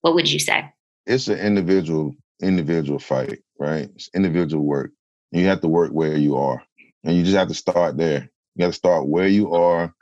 What 0.00 0.14
would 0.14 0.32
you 0.32 0.38
say? 0.38 0.72
It's 1.04 1.28
an 1.28 1.38
individual 1.38 2.14
individual 2.40 2.98
fight, 2.98 3.40
right? 3.58 3.90
It's 3.94 4.08
individual 4.14 4.64
work. 4.64 4.90
You 5.32 5.44
have 5.48 5.60
to 5.60 5.68
work 5.68 5.90
where 5.90 6.16
you 6.16 6.38
are. 6.38 6.62
And 7.04 7.14
you 7.14 7.24
just 7.24 7.36
have 7.36 7.48
to 7.48 7.54
start 7.54 7.98
there. 7.98 8.30
You 8.54 8.60
got 8.60 8.66
to 8.68 8.72
start 8.72 9.06
where 9.06 9.28
you 9.28 9.52
are, 9.52 9.92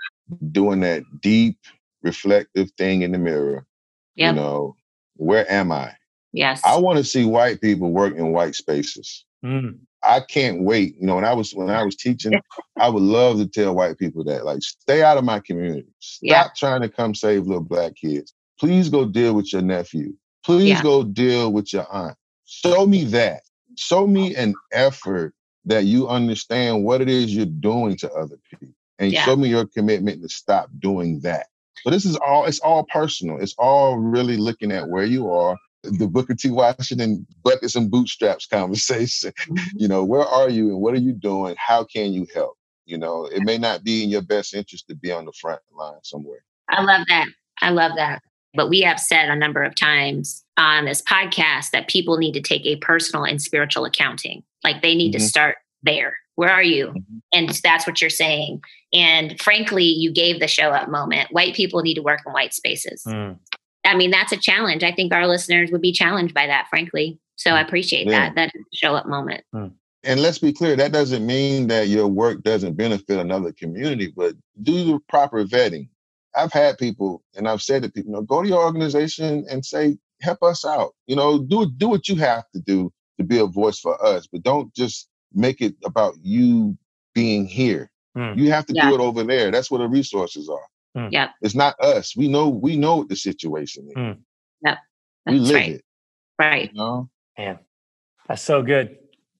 doing 0.52 0.78
that 0.80 1.02
deep, 1.20 1.58
reflective 2.04 2.70
thing 2.78 3.02
in 3.02 3.10
the 3.10 3.18
mirror. 3.18 3.66
Yep. 4.14 4.34
You 4.34 4.40
know, 4.40 4.76
where 5.16 5.50
am 5.50 5.72
I? 5.72 5.96
Yes. 6.32 6.60
I 6.64 6.76
want 6.78 6.98
to 6.98 7.04
see 7.04 7.24
white 7.24 7.60
people 7.60 7.90
work 7.90 8.14
in 8.14 8.32
white 8.32 8.54
spaces. 8.54 9.24
Mm. 9.44 9.78
I 10.02 10.20
can't 10.20 10.62
wait. 10.62 10.96
You 10.98 11.06
know, 11.06 11.16
when 11.16 11.24
I 11.24 11.34
was 11.34 11.52
when 11.52 11.70
I 11.70 11.82
was 11.82 11.96
teaching, 11.96 12.32
I 12.78 12.88
would 12.88 13.02
love 13.02 13.38
to 13.38 13.46
tell 13.46 13.74
white 13.74 13.98
people 13.98 14.24
that, 14.24 14.44
like, 14.44 14.62
stay 14.62 15.02
out 15.02 15.18
of 15.18 15.24
my 15.24 15.40
community. 15.40 15.88
Stop 15.98 16.22
yeah. 16.22 16.48
trying 16.56 16.80
to 16.82 16.88
come 16.88 17.14
save 17.14 17.46
little 17.46 17.62
black 17.62 17.96
kids. 17.96 18.32
Please 18.58 18.88
go 18.88 19.04
deal 19.04 19.34
with 19.34 19.52
your 19.52 19.62
nephew. 19.62 20.14
Please 20.44 20.68
yeah. 20.68 20.82
go 20.82 21.04
deal 21.04 21.52
with 21.52 21.72
your 21.72 21.86
aunt. 21.92 22.16
Show 22.46 22.86
me 22.86 23.04
that. 23.04 23.42
Show 23.76 24.06
me 24.06 24.34
an 24.36 24.54
effort 24.72 25.34
that 25.66 25.84
you 25.84 26.08
understand 26.08 26.84
what 26.84 27.00
it 27.00 27.08
is 27.08 27.34
you're 27.34 27.46
doing 27.46 27.96
to 27.98 28.10
other 28.12 28.36
people. 28.48 28.74
And 28.98 29.12
yeah. 29.12 29.24
show 29.24 29.36
me 29.36 29.48
your 29.48 29.66
commitment 29.66 30.22
to 30.22 30.28
stop 30.28 30.68
doing 30.78 31.20
that. 31.20 31.46
But 31.84 31.90
this 31.92 32.04
is 32.04 32.16
all, 32.16 32.46
it's 32.46 32.60
all 32.60 32.84
personal. 32.84 33.38
It's 33.38 33.54
all 33.58 33.96
really 33.96 34.36
looking 34.36 34.72
at 34.72 34.88
where 34.88 35.04
you 35.04 35.30
are 35.30 35.56
the 35.82 36.06
Booker 36.06 36.34
T. 36.34 36.50
Washington 36.50 37.26
buckets 37.42 37.74
and 37.74 37.90
bootstraps 37.90 38.46
conversation. 38.50 39.32
Mm-hmm. 39.32 39.76
You 39.76 39.88
know, 39.88 40.04
where 40.04 40.24
are 40.24 40.48
you 40.48 40.68
and 40.70 40.80
what 40.80 40.94
are 40.94 40.98
you 40.98 41.12
doing? 41.12 41.54
How 41.58 41.84
can 41.84 42.12
you 42.12 42.26
help? 42.34 42.56
You 42.86 42.98
know, 42.98 43.26
it 43.26 43.42
may 43.42 43.56
not 43.56 43.84
be 43.84 44.02
in 44.02 44.10
your 44.10 44.22
best 44.22 44.54
interest 44.54 44.88
to 44.88 44.94
be 44.94 45.12
on 45.12 45.24
the 45.24 45.32
front 45.32 45.60
line 45.72 46.00
somewhere. 46.02 46.44
I 46.68 46.82
love 46.82 47.06
that. 47.08 47.28
I 47.60 47.70
love 47.70 47.92
that. 47.96 48.22
But 48.54 48.68
we 48.68 48.80
have 48.80 48.98
said 48.98 49.28
a 49.28 49.36
number 49.36 49.62
of 49.62 49.76
times 49.76 50.44
on 50.56 50.84
this 50.84 51.02
podcast 51.02 51.70
that 51.70 51.88
people 51.88 52.18
need 52.18 52.32
to 52.32 52.40
take 52.40 52.66
a 52.66 52.76
personal 52.76 53.24
and 53.24 53.40
spiritual 53.40 53.84
accounting. 53.84 54.42
Like 54.64 54.82
they 54.82 54.94
need 54.94 55.12
mm-hmm. 55.12 55.22
to 55.22 55.28
start 55.28 55.56
there. 55.82 56.16
Where 56.34 56.50
are 56.50 56.62
you? 56.62 56.88
Mm-hmm. 56.88 57.18
And 57.32 57.60
that's 57.62 57.86
what 57.86 58.00
you're 58.00 58.10
saying. 58.10 58.60
And 58.92 59.40
frankly, 59.40 59.84
you 59.84 60.12
gave 60.12 60.40
the 60.40 60.48
show 60.48 60.70
up 60.70 60.88
moment. 60.88 61.30
White 61.30 61.54
people 61.54 61.82
need 61.82 61.94
to 61.94 62.02
work 62.02 62.20
in 62.26 62.32
white 62.32 62.54
spaces. 62.54 63.04
Mm. 63.06 63.38
I 63.84 63.96
mean, 63.96 64.10
that's 64.10 64.32
a 64.32 64.36
challenge. 64.36 64.82
I 64.82 64.92
think 64.92 65.12
our 65.12 65.26
listeners 65.26 65.70
would 65.70 65.80
be 65.80 65.92
challenged 65.92 66.34
by 66.34 66.46
that, 66.46 66.66
frankly. 66.68 67.18
So 67.36 67.52
I 67.52 67.60
appreciate 67.60 68.06
yeah. 68.06 68.32
that. 68.32 68.34
That 68.34 68.52
show 68.74 68.94
up 68.94 69.06
moment. 69.06 69.44
Hmm. 69.52 69.68
And 70.02 70.20
let's 70.20 70.38
be 70.38 70.52
clear, 70.52 70.76
that 70.76 70.92
doesn't 70.92 71.26
mean 71.26 71.66
that 71.66 71.88
your 71.88 72.06
work 72.06 72.42
doesn't 72.42 72.74
benefit 72.74 73.18
another 73.18 73.52
community, 73.52 74.12
but 74.14 74.34
do 74.62 74.84
the 74.84 74.98
proper 75.08 75.44
vetting. 75.44 75.88
I've 76.34 76.52
had 76.52 76.78
people, 76.78 77.22
and 77.36 77.46
I've 77.48 77.60
said 77.60 77.82
to 77.82 77.90
people, 77.90 78.10
you 78.10 78.16
know, 78.16 78.22
go 78.22 78.42
to 78.42 78.48
your 78.48 78.62
organization 78.62 79.44
and 79.50 79.64
say, 79.64 79.98
help 80.22 80.42
us 80.42 80.64
out. 80.64 80.94
You 81.06 81.16
know, 81.16 81.38
do 81.38 81.70
do 81.76 81.88
what 81.88 82.08
you 82.08 82.16
have 82.16 82.44
to 82.54 82.60
do 82.60 82.92
to 83.18 83.24
be 83.24 83.38
a 83.38 83.46
voice 83.46 83.78
for 83.78 84.02
us, 84.04 84.26
but 84.26 84.42
don't 84.42 84.72
just 84.74 85.08
make 85.34 85.60
it 85.60 85.74
about 85.84 86.14
you 86.22 86.78
being 87.14 87.46
here. 87.46 87.90
Mm. 88.16 88.38
You 88.38 88.50
have 88.50 88.66
to 88.66 88.74
yeah. 88.74 88.88
do 88.88 88.94
it 88.94 89.00
over 89.00 89.22
there. 89.22 89.50
That's 89.50 89.70
where 89.70 89.80
the 89.80 89.88
resources 89.88 90.48
are. 90.48 90.66
Mm. 90.96 91.08
Yeah. 91.12 91.28
It's 91.42 91.54
not 91.54 91.78
us. 91.80 92.16
We 92.16 92.28
know 92.28 92.48
we 92.48 92.76
know 92.76 92.96
what 92.96 93.08
the 93.08 93.16
situation 93.16 93.88
is. 93.88 93.94
Mm. 93.94 94.18
Yep. 94.64 94.78
we 95.26 95.38
live 95.38 95.54
right. 95.54 95.70
it. 95.70 95.84
Right. 96.38 96.70
You 96.72 96.78
know? 96.78 97.10
Man, 97.38 97.58
that's 98.28 98.42
so 98.42 98.62
good. 98.62 98.96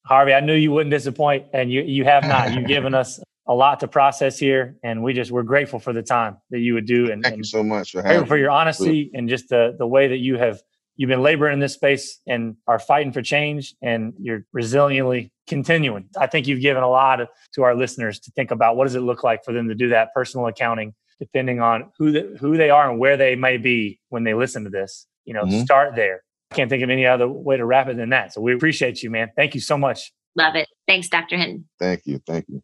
Harvey, 0.06 0.32
I 0.32 0.40
knew 0.40 0.54
you 0.54 0.72
wouldn't 0.72 0.90
disappoint, 0.90 1.46
and 1.52 1.70
you 1.70 1.82
you 1.82 2.04
have 2.04 2.24
not. 2.24 2.52
You've 2.52 2.66
given 2.68 2.94
us 2.94 3.20
a 3.46 3.54
lot 3.54 3.80
to 3.80 3.88
process 3.88 4.38
here, 4.38 4.76
and 4.82 5.02
we 5.02 5.12
just 5.12 5.30
we're 5.30 5.42
grateful 5.42 5.78
for 5.78 5.92
the 5.92 6.02
time 6.02 6.38
that 6.50 6.60
you 6.60 6.74
would 6.74 6.86
do. 6.86 7.10
And 7.10 7.22
thank 7.22 7.34
and 7.34 7.38
you 7.38 7.44
so 7.44 7.62
much 7.62 7.92
for 7.92 8.02
having 8.02 8.26
for 8.26 8.36
your 8.36 8.50
honesty 8.50 9.10
and 9.12 9.28
just 9.28 9.48
the 9.48 9.74
the 9.78 9.86
way 9.86 10.08
that 10.08 10.18
you 10.18 10.38
have 10.38 10.60
you've 10.96 11.08
been 11.08 11.22
laboring 11.22 11.54
in 11.54 11.60
this 11.60 11.74
space 11.74 12.20
and 12.26 12.56
are 12.66 12.78
fighting 12.78 13.12
for 13.12 13.22
change, 13.22 13.74
and 13.82 14.14
you're 14.18 14.44
resiliently 14.56 15.30
continuing. 15.46 16.08
I 16.18 16.26
think 16.26 16.46
you've 16.46 16.60
given 16.60 16.82
a 16.82 16.88
lot 16.88 17.20
to 17.54 17.62
our 17.62 17.74
listeners 17.74 18.20
to 18.20 18.30
think 18.32 18.50
about 18.50 18.76
what 18.76 18.84
does 18.84 18.94
it 18.94 19.00
look 19.00 19.24
like 19.24 19.44
for 19.44 19.52
them 19.52 19.68
to 19.68 19.74
do 19.74 19.88
that 19.88 20.14
personal 20.14 20.46
accounting 20.46 20.94
depending 21.20 21.60
on 21.60 21.92
who 21.98 22.10
the, 22.10 22.36
who 22.40 22.56
they 22.56 22.70
are 22.70 22.90
and 22.90 22.98
where 22.98 23.16
they 23.16 23.36
may 23.36 23.58
be 23.58 24.00
when 24.08 24.24
they 24.24 24.34
listen 24.34 24.64
to 24.64 24.70
this. 24.70 25.06
You 25.24 25.34
know, 25.34 25.44
mm-hmm. 25.44 25.60
start 25.60 25.94
there. 25.94 26.22
I 26.50 26.56
can't 26.56 26.68
think 26.68 26.82
of 26.82 26.90
any 26.90 27.06
other 27.06 27.28
way 27.28 27.56
to 27.56 27.64
wrap 27.64 27.86
it 27.88 27.96
than 27.96 28.08
that. 28.08 28.32
So 28.32 28.40
we 28.40 28.52
appreciate 28.54 29.02
you, 29.02 29.10
man. 29.10 29.30
Thank 29.36 29.54
you 29.54 29.60
so 29.60 29.78
much. 29.78 30.12
Love 30.34 30.56
it. 30.56 30.66
Thanks, 30.88 31.08
Dr. 31.08 31.36
Hinton. 31.36 31.68
Thank 31.78 32.02
you. 32.06 32.20
Thank 32.26 32.46
you. 32.48 32.62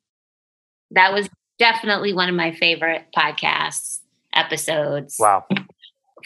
That 0.91 1.13
was 1.13 1.29
definitely 1.59 2.13
one 2.13 2.29
of 2.29 2.35
my 2.35 2.53
favorite 2.53 3.05
podcasts 3.17 4.01
episodes. 4.33 5.17
Wow. 5.19 5.45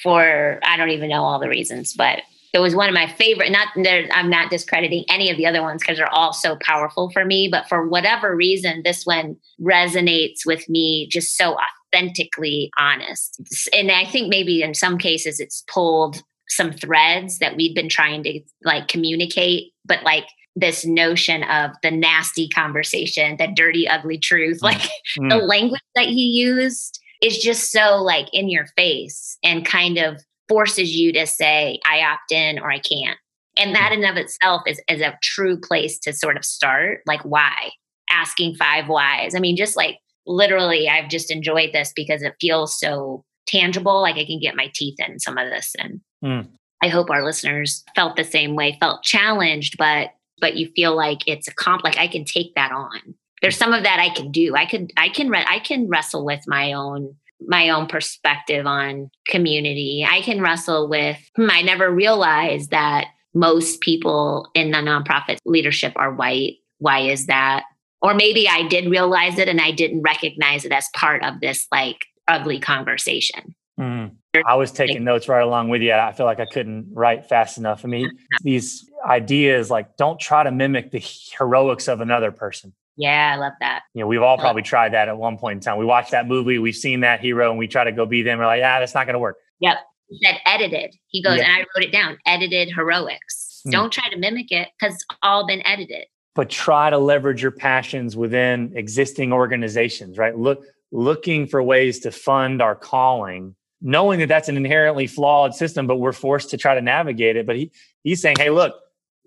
For 0.02 0.60
I 0.62 0.76
don't 0.76 0.90
even 0.90 1.10
know 1.10 1.22
all 1.22 1.38
the 1.38 1.48
reasons, 1.48 1.92
but 1.94 2.22
it 2.52 2.58
was 2.58 2.74
one 2.74 2.88
of 2.88 2.94
my 2.94 3.06
favorite 3.06 3.50
not 3.50 3.68
i'm 4.12 4.28
not 4.28 4.50
discrediting 4.50 5.04
any 5.08 5.30
of 5.30 5.36
the 5.36 5.46
other 5.46 5.62
ones 5.62 5.80
because 5.80 5.98
they're 5.98 6.12
all 6.12 6.32
so 6.32 6.56
powerful 6.62 7.10
for 7.10 7.24
me 7.24 7.48
but 7.48 7.68
for 7.68 7.86
whatever 7.88 8.34
reason 8.34 8.82
this 8.84 9.06
one 9.06 9.36
resonates 9.60 10.44
with 10.44 10.68
me 10.68 11.06
just 11.08 11.36
so 11.36 11.56
authentically 11.92 12.70
honest. 12.78 13.40
And 13.72 13.90
I 13.90 14.04
think 14.04 14.28
maybe 14.28 14.62
in 14.62 14.74
some 14.74 14.98
cases 14.98 15.40
it's 15.40 15.64
pulled 15.72 16.22
some 16.48 16.72
threads 16.72 17.38
that 17.38 17.56
we've 17.56 17.74
been 17.74 17.88
trying 17.88 18.22
to 18.24 18.40
like 18.64 18.88
communicate, 18.88 19.72
but 19.84 20.02
like 20.02 20.26
this 20.56 20.84
notion 20.84 21.44
of 21.44 21.70
the 21.82 21.90
nasty 21.90 22.48
conversation, 22.48 23.36
the 23.36 23.48
dirty, 23.54 23.88
ugly 23.88 24.18
truth, 24.18 24.58
mm. 24.60 24.62
like 24.62 24.80
mm. 25.18 25.30
the 25.30 25.38
language 25.38 25.80
that 25.94 26.06
he 26.06 26.26
used 26.26 27.00
is 27.22 27.38
just 27.38 27.70
so 27.70 28.02
like 28.02 28.26
in 28.32 28.48
your 28.48 28.66
face 28.76 29.38
and 29.44 29.64
kind 29.64 29.98
of 29.98 30.20
forces 30.48 30.96
you 30.96 31.12
to 31.12 31.26
say, 31.26 31.78
I 31.86 32.02
opt 32.02 32.32
in 32.32 32.58
or 32.58 32.70
I 32.70 32.80
can't. 32.80 33.18
And 33.56 33.74
that 33.74 33.92
in 33.92 34.04
of 34.04 34.16
itself 34.16 34.62
is, 34.66 34.80
is 34.88 35.00
a 35.00 35.18
true 35.22 35.58
place 35.58 35.98
to 36.00 36.12
sort 36.12 36.36
of 36.36 36.44
start. 36.44 37.02
Like, 37.06 37.20
why? 37.22 37.70
Asking 38.10 38.54
five 38.54 38.88
whys. 38.88 39.34
I 39.34 39.38
mean, 39.38 39.56
just 39.56 39.76
like 39.76 39.98
literally, 40.30 40.88
I've 40.88 41.10
just 41.10 41.30
enjoyed 41.30 41.70
this 41.72 41.92
because 41.94 42.22
it 42.22 42.34
feels 42.40 42.78
so 42.78 43.24
tangible. 43.46 44.00
Like 44.00 44.16
I 44.16 44.24
can 44.24 44.40
get 44.40 44.56
my 44.56 44.70
teeth 44.74 44.96
in 44.98 45.18
some 45.18 45.36
of 45.36 45.50
this. 45.50 45.74
And 45.78 46.00
mm. 46.24 46.48
I 46.82 46.88
hope 46.88 47.10
our 47.10 47.24
listeners 47.24 47.84
felt 47.94 48.16
the 48.16 48.24
same 48.24 48.54
way, 48.54 48.76
felt 48.80 49.02
challenged, 49.02 49.76
but 49.76 50.10
but 50.40 50.56
you 50.56 50.70
feel 50.74 50.96
like 50.96 51.18
it's 51.26 51.48
a 51.48 51.54
comp 51.54 51.84
like 51.84 51.98
I 51.98 52.08
can 52.08 52.24
take 52.24 52.54
that 52.54 52.72
on. 52.72 53.14
There's 53.42 53.58
some 53.58 53.74
of 53.74 53.82
that 53.82 53.98
I 54.00 54.14
can 54.14 54.30
do. 54.30 54.54
I 54.54 54.66
could 54.66 54.92
I 54.96 55.10
can 55.10 55.28
re- 55.28 55.44
I 55.46 55.58
can 55.58 55.88
wrestle 55.88 56.24
with 56.24 56.40
my 56.46 56.72
own 56.72 57.16
my 57.46 57.70
own 57.70 57.86
perspective 57.86 58.66
on 58.66 59.10
community. 59.26 60.06
I 60.08 60.20
can 60.22 60.40
wrestle 60.40 60.88
with 60.88 61.18
hmm, 61.36 61.50
I 61.50 61.62
never 61.62 61.90
realized 61.90 62.70
that 62.70 63.08
most 63.34 63.80
people 63.80 64.48
in 64.54 64.70
the 64.70 64.78
nonprofit 64.78 65.38
leadership 65.44 65.92
are 65.96 66.12
white. 66.12 66.54
Why 66.78 67.00
is 67.00 67.26
that? 67.26 67.64
Or 68.02 68.14
maybe 68.14 68.48
I 68.48 68.66
did 68.68 68.90
realize 68.90 69.38
it 69.38 69.48
and 69.48 69.60
I 69.60 69.72
didn't 69.72 70.02
recognize 70.02 70.64
it 70.64 70.72
as 70.72 70.88
part 70.94 71.22
of 71.22 71.40
this 71.40 71.66
like 71.70 71.98
ugly 72.28 72.58
conversation. 72.58 73.54
Mm. 73.78 74.12
I 74.46 74.54
was 74.54 74.70
taking 74.70 75.04
notes 75.04 75.28
right 75.28 75.42
along 75.42 75.70
with 75.70 75.82
you. 75.82 75.92
I 75.92 76.12
feel 76.12 76.26
like 76.26 76.40
I 76.40 76.46
couldn't 76.46 76.88
write 76.92 77.26
fast 77.26 77.58
enough. 77.58 77.84
I 77.84 77.88
mean, 77.88 78.10
these 78.42 78.88
ideas 79.04 79.70
like 79.70 79.96
don't 79.96 80.20
try 80.20 80.44
to 80.44 80.52
mimic 80.52 80.92
the 80.92 81.02
heroics 81.36 81.88
of 81.88 82.00
another 82.00 82.30
person. 82.30 82.72
Yeah, 82.96 83.32
I 83.34 83.38
love 83.38 83.54
that. 83.60 83.82
You 83.94 84.02
know, 84.02 84.06
we've 84.06 84.22
all 84.22 84.36
probably 84.36 84.62
tried 84.62 84.92
that 84.92 85.08
at 85.08 85.16
one 85.16 85.38
point 85.38 85.56
in 85.56 85.60
time. 85.60 85.78
We 85.78 85.86
watched 85.86 86.10
that 86.10 86.28
movie, 86.28 86.58
we've 86.58 86.76
seen 86.76 87.00
that 87.00 87.20
hero, 87.20 87.48
and 87.48 87.58
we 87.58 87.66
try 87.66 87.84
to 87.84 87.92
go 87.92 88.04
be 88.04 88.22
them. 88.22 88.38
We're 88.38 88.46
like, 88.46 88.62
ah, 88.62 88.78
that's 88.78 88.94
not 88.94 89.06
going 89.06 89.14
to 89.14 89.20
work. 89.20 89.36
Yep. 89.60 89.78
He 90.08 90.18
said 90.22 90.38
edited. 90.44 90.94
He 91.08 91.22
goes, 91.22 91.38
yeah. 91.38 91.44
and 91.44 91.52
I 91.52 91.58
wrote 91.58 91.84
it 91.84 91.92
down 91.92 92.18
edited 92.26 92.70
heroics. 92.74 93.62
Mm. 93.66 93.72
Don't 93.72 93.92
try 93.92 94.08
to 94.10 94.18
mimic 94.18 94.52
it 94.52 94.68
because 94.78 94.96
it's 94.96 95.04
all 95.22 95.46
been 95.46 95.66
edited. 95.66 96.04
But 96.40 96.48
try 96.48 96.88
to 96.88 96.96
leverage 96.96 97.42
your 97.42 97.50
passions 97.50 98.16
within 98.16 98.72
existing 98.74 99.30
organizations, 99.30 100.16
right? 100.16 100.34
Look, 100.34 100.64
looking 100.90 101.46
for 101.46 101.62
ways 101.62 101.98
to 101.98 102.10
fund 102.10 102.62
our 102.62 102.74
calling, 102.74 103.54
knowing 103.82 104.20
that 104.20 104.28
that's 104.30 104.48
an 104.48 104.56
inherently 104.56 105.06
flawed 105.06 105.54
system, 105.54 105.86
but 105.86 105.96
we're 105.96 106.14
forced 106.14 106.48
to 106.48 106.56
try 106.56 106.74
to 106.74 106.80
navigate 106.80 107.36
it. 107.36 107.46
But 107.46 107.56
he, 107.56 107.72
he's 108.04 108.22
saying, 108.22 108.36
hey, 108.38 108.48
look, 108.48 108.74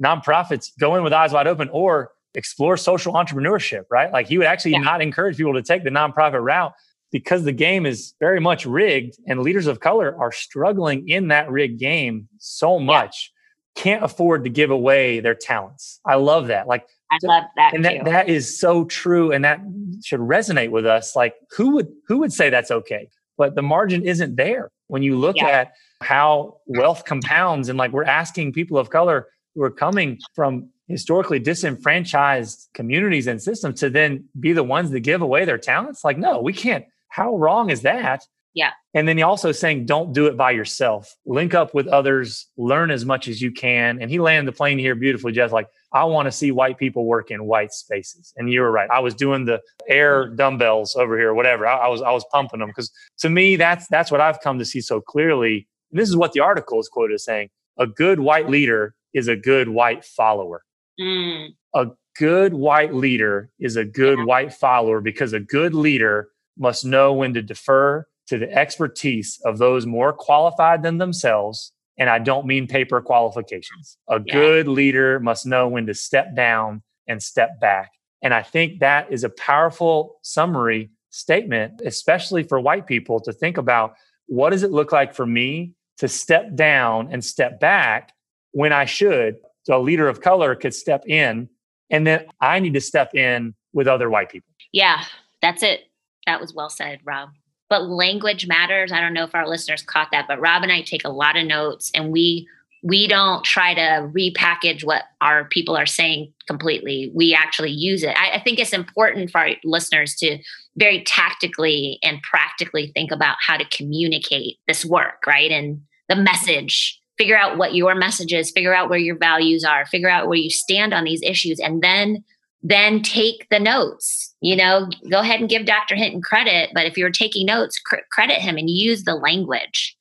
nonprofits 0.03 0.71
go 0.79 0.95
in 0.95 1.03
with 1.03 1.13
eyes 1.13 1.31
wide 1.31 1.45
open 1.45 1.69
or 1.69 2.09
explore 2.33 2.77
social 2.77 3.13
entrepreneurship, 3.13 3.83
right? 3.91 4.11
Like 4.11 4.27
he 4.27 4.39
would 4.39 4.47
actually 4.47 4.71
yeah. 4.71 4.79
not 4.79 5.03
encourage 5.03 5.37
people 5.37 5.53
to 5.53 5.61
take 5.61 5.83
the 5.83 5.91
nonprofit 5.91 6.43
route 6.43 6.73
because 7.11 7.43
the 7.43 7.51
game 7.51 7.85
is 7.85 8.15
very 8.19 8.39
much 8.39 8.65
rigged 8.65 9.19
and 9.27 9.39
leaders 9.41 9.67
of 9.67 9.79
color 9.79 10.19
are 10.19 10.31
struggling 10.31 11.07
in 11.07 11.27
that 11.27 11.47
rigged 11.51 11.79
game 11.79 12.27
so 12.39 12.79
much 12.79 13.31
yeah. 13.77 13.83
can't 13.83 14.03
afford 14.03 14.45
to 14.45 14.49
give 14.49 14.71
away 14.71 15.19
their 15.19 15.35
talents 15.35 15.99
i 16.05 16.15
love 16.15 16.47
that 16.47 16.67
like 16.67 16.87
i 17.13 17.27
love 17.27 17.43
that 17.55 17.73
and 17.73 17.85
that, 17.85 18.05
that 18.05 18.29
is 18.29 18.59
so 18.59 18.85
true 18.85 19.31
and 19.31 19.43
that 19.45 19.59
should 20.03 20.19
resonate 20.19 20.71
with 20.71 20.85
us. 20.85 21.15
Like 21.15 21.35
who 21.55 21.71
would 21.71 21.87
who 22.07 22.19
would 22.19 22.33
say 22.33 22.49
that's 22.49 22.71
okay? 22.71 23.09
But 23.37 23.55
the 23.55 23.61
margin 23.61 24.03
isn't 24.03 24.35
there. 24.35 24.71
When 24.87 25.01
you 25.01 25.17
look 25.17 25.37
yeah. 25.37 25.47
at 25.47 25.73
how 26.01 26.57
wealth 26.67 27.05
compounds 27.05 27.69
and 27.69 27.79
like 27.79 27.91
we're 27.91 28.03
asking 28.03 28.53
people 28.53 28.77
of 28.77 28.89
color 28.89 29.27
who 29.55 29.63
are 29.63 29.71
coming 29.71 30.19
from 30.35 30.69
historically 30.87 31.39
disenfranchised 31.39 32.69
communities 32.73 33.27
and 33.27 33.41
systems 33.41 33.79
to 33.79 33.89
then 33.89 34.25
be 34.39 34.53
the 34.53 34.63
ones 34.63 34.91
that 34.91 34.99
give 34.99 35.21
away 35.21 35.45
their 35.45 35.57
talents? 35.57 36.03
Like 36.03 36.17
no 36.17 36.41
we 36.41 36.53
can't. 36.53 36.85
How 37.09 37.35
wrong 37.37 37.69
is 37.69 37.81
that? 37.81 38.25
Yeah. 38.53 38.71
And 38.93 39.07
then 39.07 39.17
he 39.17 39.23
also 39.23 39.51
saying, 39.51 39.87
don't 39.87 40.13
do 40.13 40.27
it 40.27 40.37
by 40.37 40.51
yourself. 40.51 41.15
Link 41.25 41.55
up 41.55 41.73
with 41.73 41.87
others, 41.87 42.47
learn 42.55 42.91
as 42.91 43.05
much 43.05 43.27
as 43.27 43.41
you 43.41 43.51
can. 43.51 43.99
And 43.99 44.11
he 44.11 44.19
landed 44.19 44.51
the 44.51 44.55
plane 44.55 44.77
here 44.77 44.93
beautifully, 44.93 45.31
just 45.31 45.53
like, 45.53 45.67
I 45.91 46.03
want 46.05 46.27
to 46.27 46.31
see 46.31 46.51
white 46.51 46.77
people 46.77 47.05
work 47.05 47.31
in 47.31 47.45
white 47.45 47.73
spaces. 47.73 48.33
And 48.37 48.51
you 48.51 48.61
were 48.61 48.71
right. 48.71 48.89
I 48.91 48.99
was 48.99 49.15
doing 49.15 49.45
the 49.45 49.61
air 49.87 50.27
dumbbells 50.27 50.95
over 50.95 51.17
here, 51.17 51.33
whatever. 51.33 51.65
I, 51.67 51.77
I 51.77 51.87
was 51.87 52.01
I 52.01 52.11
was 52.11 52.25
pumping 52.31 52.59
them 52.59 52.69
because 52.69 52.91
to 53.19 53.29
me, 53.29 53.55
that's 53.55 53.87
that's 53.87 54.11
what 54.11 54.21
I've 54.21 54.39
come 54.41 54.59
to 54.59 54.65
see 54.65 54.81
so 54.81 55.01
clearly. 55.01 55.67
And 55.91 55.99
this 55.99 56.09
is 56.09 56.15
what 56.15 56.33
the 56.33 56.39
article 56.39 56.79
is 56.79 56.89
quoted 56.89 57.15
as 57.15 57.25
saying: 57.25 57.49
a 57.77 57.87
good 57.87 58.19
white 58.19 58.49
leader 58.49 58.95
is 59.13 59.27
a 59.27 59.35
good 59.35 59.69
white 59.69 60.03
follower. 60.03 60.63
Mm. 60.99 61.49
A 61.75 61.87
good 62.17 62.53
white 62.53 62.93
leader 62.93 63.49
is 63.59 63.75
a 63.75 63.85
good 63.85 64.19
yeah. 64.19 64.25
white 64.25 64.53
follower 64.53 65.01
because 65.01 65.33
a 65.33 65.39
good 65.39 65.73
leader 65.73 66.29
must 66.57 66.85
know 66.85 67.13
when 67.13 67.33
to 67.33 67.41
defer 67.41 68.05
to 68.27 68.37
the 68.37 68.51
expertise 68.51 69.39
of 69.45 69.57
those 69.57 69.85
more 69.85 70.13
qualified 70.13 70.83
than 70.83 70.97
themselves. 70.97 71.71
And 71.97 72.09
I 72.09 72.19
don't 72.19 72.47
mean 72.47 72.67
paper 72.67 73.01
qualifications. 73.01 73.97
A 74.09 74.21
yeah. 74.25 74.33
good 74.33 74.67
leader 74.67 75.19
must 75.19 75.45
know 75.45 75.67
when 75.67 75.85
to 75.87 75.93
step 75.93 76.35
down 76.35 76.81
and 77.07 77.21
step 77.21 77.59
back. 77.59 77.91
And 78.21 78.33
I 78.33 78.41
think 78.41 78.79
that 78.79 79.11
is 79.11 79.23
a 79.23 79.29
powerful 79.29 80.17
summary 80.21 80.89
statement, 81.09 81.81
especially 81.85 82.43
for 82.43 82.59
white 82.59 82.87
people 82.87 83.19
to 83.19 83.33
think 83.33 83.57
about 83.57 83.95
what 84.27 84.49
does 84.49 84.63
it 84.63 84.71
look 84.71 84.91
like 84.91 85.13
for 85.13 85.25
me 85.25 85.73
to 85.97 86.07
step 86.07 86.55
down 86.55 87.09
and 87.11 87.23
step 87.23 87.59
back 87.59 88.13
when 88.51 88.73
I 88.73 88.85
should? 88.85 89.35
So 89.63 89.77
a 89.77 89.81
leader 89.81 90.07
of 90.07 90.21
color 90.21 90.55
could 90.55 90.73
step 90.73 91.03
in, 91.07 91.49
and 91.89 92.07
then 92.07 92.25
I 92.41 92.59
need 92.59 92.73
to 92.73 92.81
step 92.81 93.13
in 93.13 93.53
with 93.73 93.87
other 93.87 94.09
white 94.09 94.29
people. 94.29 94.49
Yeah, 94.71 95.03
that's 95.41 95.61
it. 95.61 95.81
That 96.25 96.41
was 96.41 96.53
well 96.53 96.69
said, 96.69 96.99
Rob. 97.03 97.29
But 97.69 97.89
language 97.89 98.47
matters. 98.47 98.91
I 98.91 98.99
don't 99.01 99.13
know 99.13 99.23
if 99.23 99.33
our 99.33 99.47
listeners 99.47 99.81
caught 99.81 100.09
that, 100.11 100.27
but 100.27 100.39
Rob 100.39 100.63
and 100.63 100.71
I 100.71 100.81
take 100.81 101.05
a 101.05 101.09
lot 101.09 101.37
of 101.37 101.45
notes 101.45 101.91
and 101.95 102.11
we 102.11 102.47
we 102.85 103.07
don't 103.07 103.45
try 103.45 103.73
to 103.73 104.11
repackage 104.13 104.83
what 104.83 105.03
our 105.21 105.45
people 105.45 105.75
are 105.77 105.85
saying 105.85 106.33
completely. 106.47 107.09
We 107.15 107.33
actually 107.33 107.71
use 107.71 108.03
it. 108.03 108.13
I, 108.17 108.31
I 108.33 108.43
think 108.43 108.59
it's 108.59 108.73
important 108.73 109.31
for 109.31 109.39
our 109.39 109.51
listeners 109.63 110.15
to 110.15 110.37
very 110.75 111.01
tactically 111.05 111.97
and 112.03 112.21
practically 112.21 112.91
think 112.93 113.11
about 113.11 113.37
how 113.39 113.55
to 113.55 113.63
communicate 113.69 114.57
this 114.67 114.83
work, 114.83 115.25
right? 115.25 115.49
And 115.49 115.81
the 116.09 116.17
message 116.17 116.99
figure 117.17 117.37
out 117.37 117.57
what 117.57 117.75
your 117.75 117.95
message 117.95 118.33
is, 118.33 118.51
figure 118.51 118.75
out 118.75 118.89
where 118.89 118.99
your 118.99 119.17
values 119.17 119.63
are, 119.63 119.85
figure 119.85 120.09
out 120.09 120.27
where 120.27 120.37
you 120.37 120.49
stand 120.49 120.93
on 120.93 121.03
these 121.03 121.21
issues, 121.21 121.59
and 121.59 121.81
then 121.81 122.23
then 122.63 123.01
take 123.01 123.47
the 123.49 123.59
notes. 123.59 124.33
You 124.41 124.55
know, 124.55 124.87
go 125.11 125.19
ahead 125.19 125.41
and 125.41 125.49
give 125.49 125.65
Dr. 125.65 125.95
Hinton 125.95 126.21
credit, 126.21 126.71
but 126.73 126.85
if 126.85 126.97
you're 126.97 127.11
taking 127.11 127.45
notes, 127.45 127.79
cr- 127.79 127.97
credit 128.11 128.37
him 128.37 128.57
and 128.57 128.69
use 128.69 129.03
the 129.03 129.15
language 129.15 129.95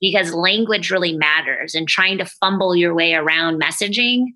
because 0.00 0.32
language 0.32 0.90
really 0.90 1.16
matters 1.16 1.74
and 1.74 1.88
trying 1.88 2.18
to 2.18 2.24
fumble 2.24 2.76
your 2.76 2.94
way 2.94 3.14
around 3.14 3.60
messaging. 3.60 4.26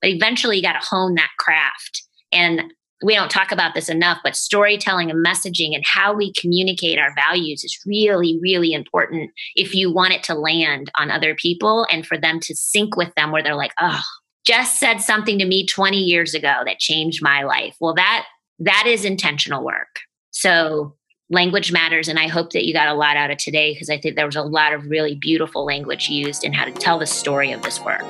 But 0.00 0.10
eventually, 0.10 0.56
you 0.56 0.62
got 0.62 0.80
to 0.80 0.86
hone 0.86 1.14
that 1.14 1.30
craft. 1.38 2.02
And 2.32 2.72
we 3.04 3.14
don't 3.14 3.30
talk 3.30 3.50
about 3.50 3.74
this 3.74 3.88
enough, 3.88 4.18
but 4.22 4.36
storytelling 4.36 5.10
and 5.10 5.24
messaging 5.24 5.74
and 5.74 5.84
how 5.84 6.14
we 6.14 6.32
communicate 6.34 6.98
our 6.98 7.12
values 7.14 7.64
is 7.64 7.78
really, 7.86 8.38
really 8.40 8.72
important 8.72 9.30
if 9.56 9.74
you 9.74 9.92
want 9.92 10.12
it 10.12 10.22
to 10.24 10.34
land 10.34 10.90
on 10.98 11.10
other 11.10 11.34
people 11.34 11.86
and 11.90 12.06
for 12.06 12.16
them 12.16 12.38
to 12.40 12.54
sync 12.54 12.96
with 12.96 13.12
them 13.14 13.32
where 13.32 13.42
they're 13.42 13.56
like, 13.56 13.72
oh, 13.80 14.02
Jes 14.46 14.78
said 14.78 14.98
something 14.98 15.38
to 15.38 15.44
me 15.44 15.66
20 15.66 15.96
years 15.98 16.34
ago 16.34 16.62
that 16.64 16.78
changed 16.78 17.22
my 17.22 17.42
life. 17.42 17.76
Well, 17.80 17.94
that 17.94 18.26
that 18.58 18.84
is 18.86 19.04
intentional 19.04 19.64
work. 19.64 20.00
So 20.30 20.96
language 21.30 21.72
matters 21.72 22.08
and 22.08 22.18
I 22.18 22.28
hope 22.28 22.50
that 22.52 22.64
you 22.64 22.72
got 22.72 22.88
a 22.88 22.94
lot 22.94 23.16
out 23.16 23.30
of 23.30 23.38
today 23.38 23.72
because 23.72 23.88
I 23.88 23.98
think 23.98 24.16
there 24.16 24.26
was 24.26 24.36
a 24.36 24.42
lot 24.42 24.72
of 24.72 24.86
really 24.86 25.14
beautiful 25.14 25.64
language 25.64 26.08
used 26.08 26.44
in 26.44 26.52
how 26.52 26.64
to 26.64 26.72
tell 26.72 26.98
the 26.98 27.06
story 27.06 27.52
of 27.52 27.62
this 27.62 27.80
work. 27.80 28.04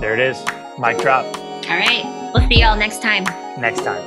There 0.00 0.12
it 0.12 0.20
is. 0.20 0.38
Mic 0.78 0.98
drop. 0.98 1.24
All 1.36 1.76
right. 1.76 2.30
We'll 2.34 2.46
see 2.48 2.60
y'all 2.60 2.76
next 2.76 3.00
time. 3.00 3.24
Next 3.58 3.82
time. 3.82 4.02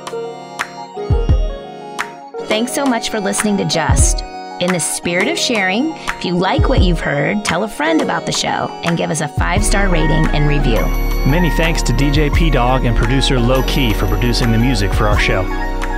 Thanks 2.46 2.72
so 2.72 2.84
much 2.84 3.10
for 3.10 3.20
listening 3.20 3.56
to 3.58 3.64
Just. 3.64 4.24
In 4.60 4.70
the 4.74 4.78
spirit 4.78 5.26
of 5.26 5.38
sharing, 5.38 5.94
if 5.96 6.22
you 6.22 6.34
like 6.34 6.68
what 6.68 6.82
you've 6.82 7.00
heard, 7.00 7.46
tell 7.46 7.64
a 7.64 7.68
friend 7.68 8.02
about 8.02 8.26
the 8.26 8.32
show 8.32 8.68
and 8.84 8.94
give 8.94 9.10
us 9.10 9.22
a 9.22 9.28
five 9.28 9.64
star 9.64 9.88
rating 9.88 10.26
and 10.34 10.46
review. 10.46 10.82
Many 11.26 11.48
thanks 11.48 11.82
to 11.84 11.94
DJ 11.94 12.34
P 12.34 12.50
Dog 12.50 12.84
and 12.84 12.94
producer 12.94 13.40
Low 13.40 13.62
Key 13.62 13.94
for 13.94 14.06
producing 14.06 14.52
the 14.52 14.58
music 14.58 14.92
for 14.92 15.08
our 15.08 15.18
show. 15.18 15.44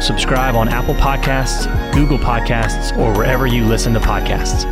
Subscribe 0.00 0.54
on 0.54 0.68
Apple 0.68 0.94
Podcasts, 0.94 1.66
Google 1.92 2.18
Podcasts, 2.18 2.96
or 2.96 3.12
wherever 3.18 3.48
you 3.48 3.64
listen 3.64 3.92
to 3.94 4.00
podcasts. 4.00 4.62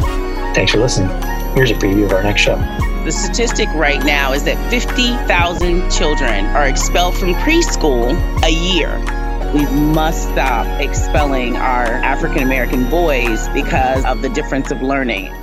Thanks 0.55 0.71
for 0.71 0.79
listening. 0.79 1.09
Here's 1.57 1.73
a 1.73 1.75
preview 1.75 2.05
of 2.05 2.13
our 2.13 2.23
next 2.23 2.43
show. 2.43 2.59
The 3.05 3.11
statistic 3.11 3.69
right 3.71 4.05
now 4.05 4.33
is 4.33 4.45
that 4.45 4.71
50,000 4.71 5.91
children 5.91 6.47
are 6.47 6.69
expelled 6.69 7.17
from 7.17 7.35
preschool 7.35 8.15
a 8.45 8.51
year. 8.51 9.20
We 9.53 9.67
must 9.67 10.23
stop 10.29 10.65
expelling 10.81 11.57
our 11.57 11.87
African 11.87 12.45
American 12.45 12.89
boys 12.89 13.49
because 13.49 14.05
of 14.05 14.23
the 14.23 14.29
difference 14.29 14.71
of 14.71 14.81
learning. 14.81 15.40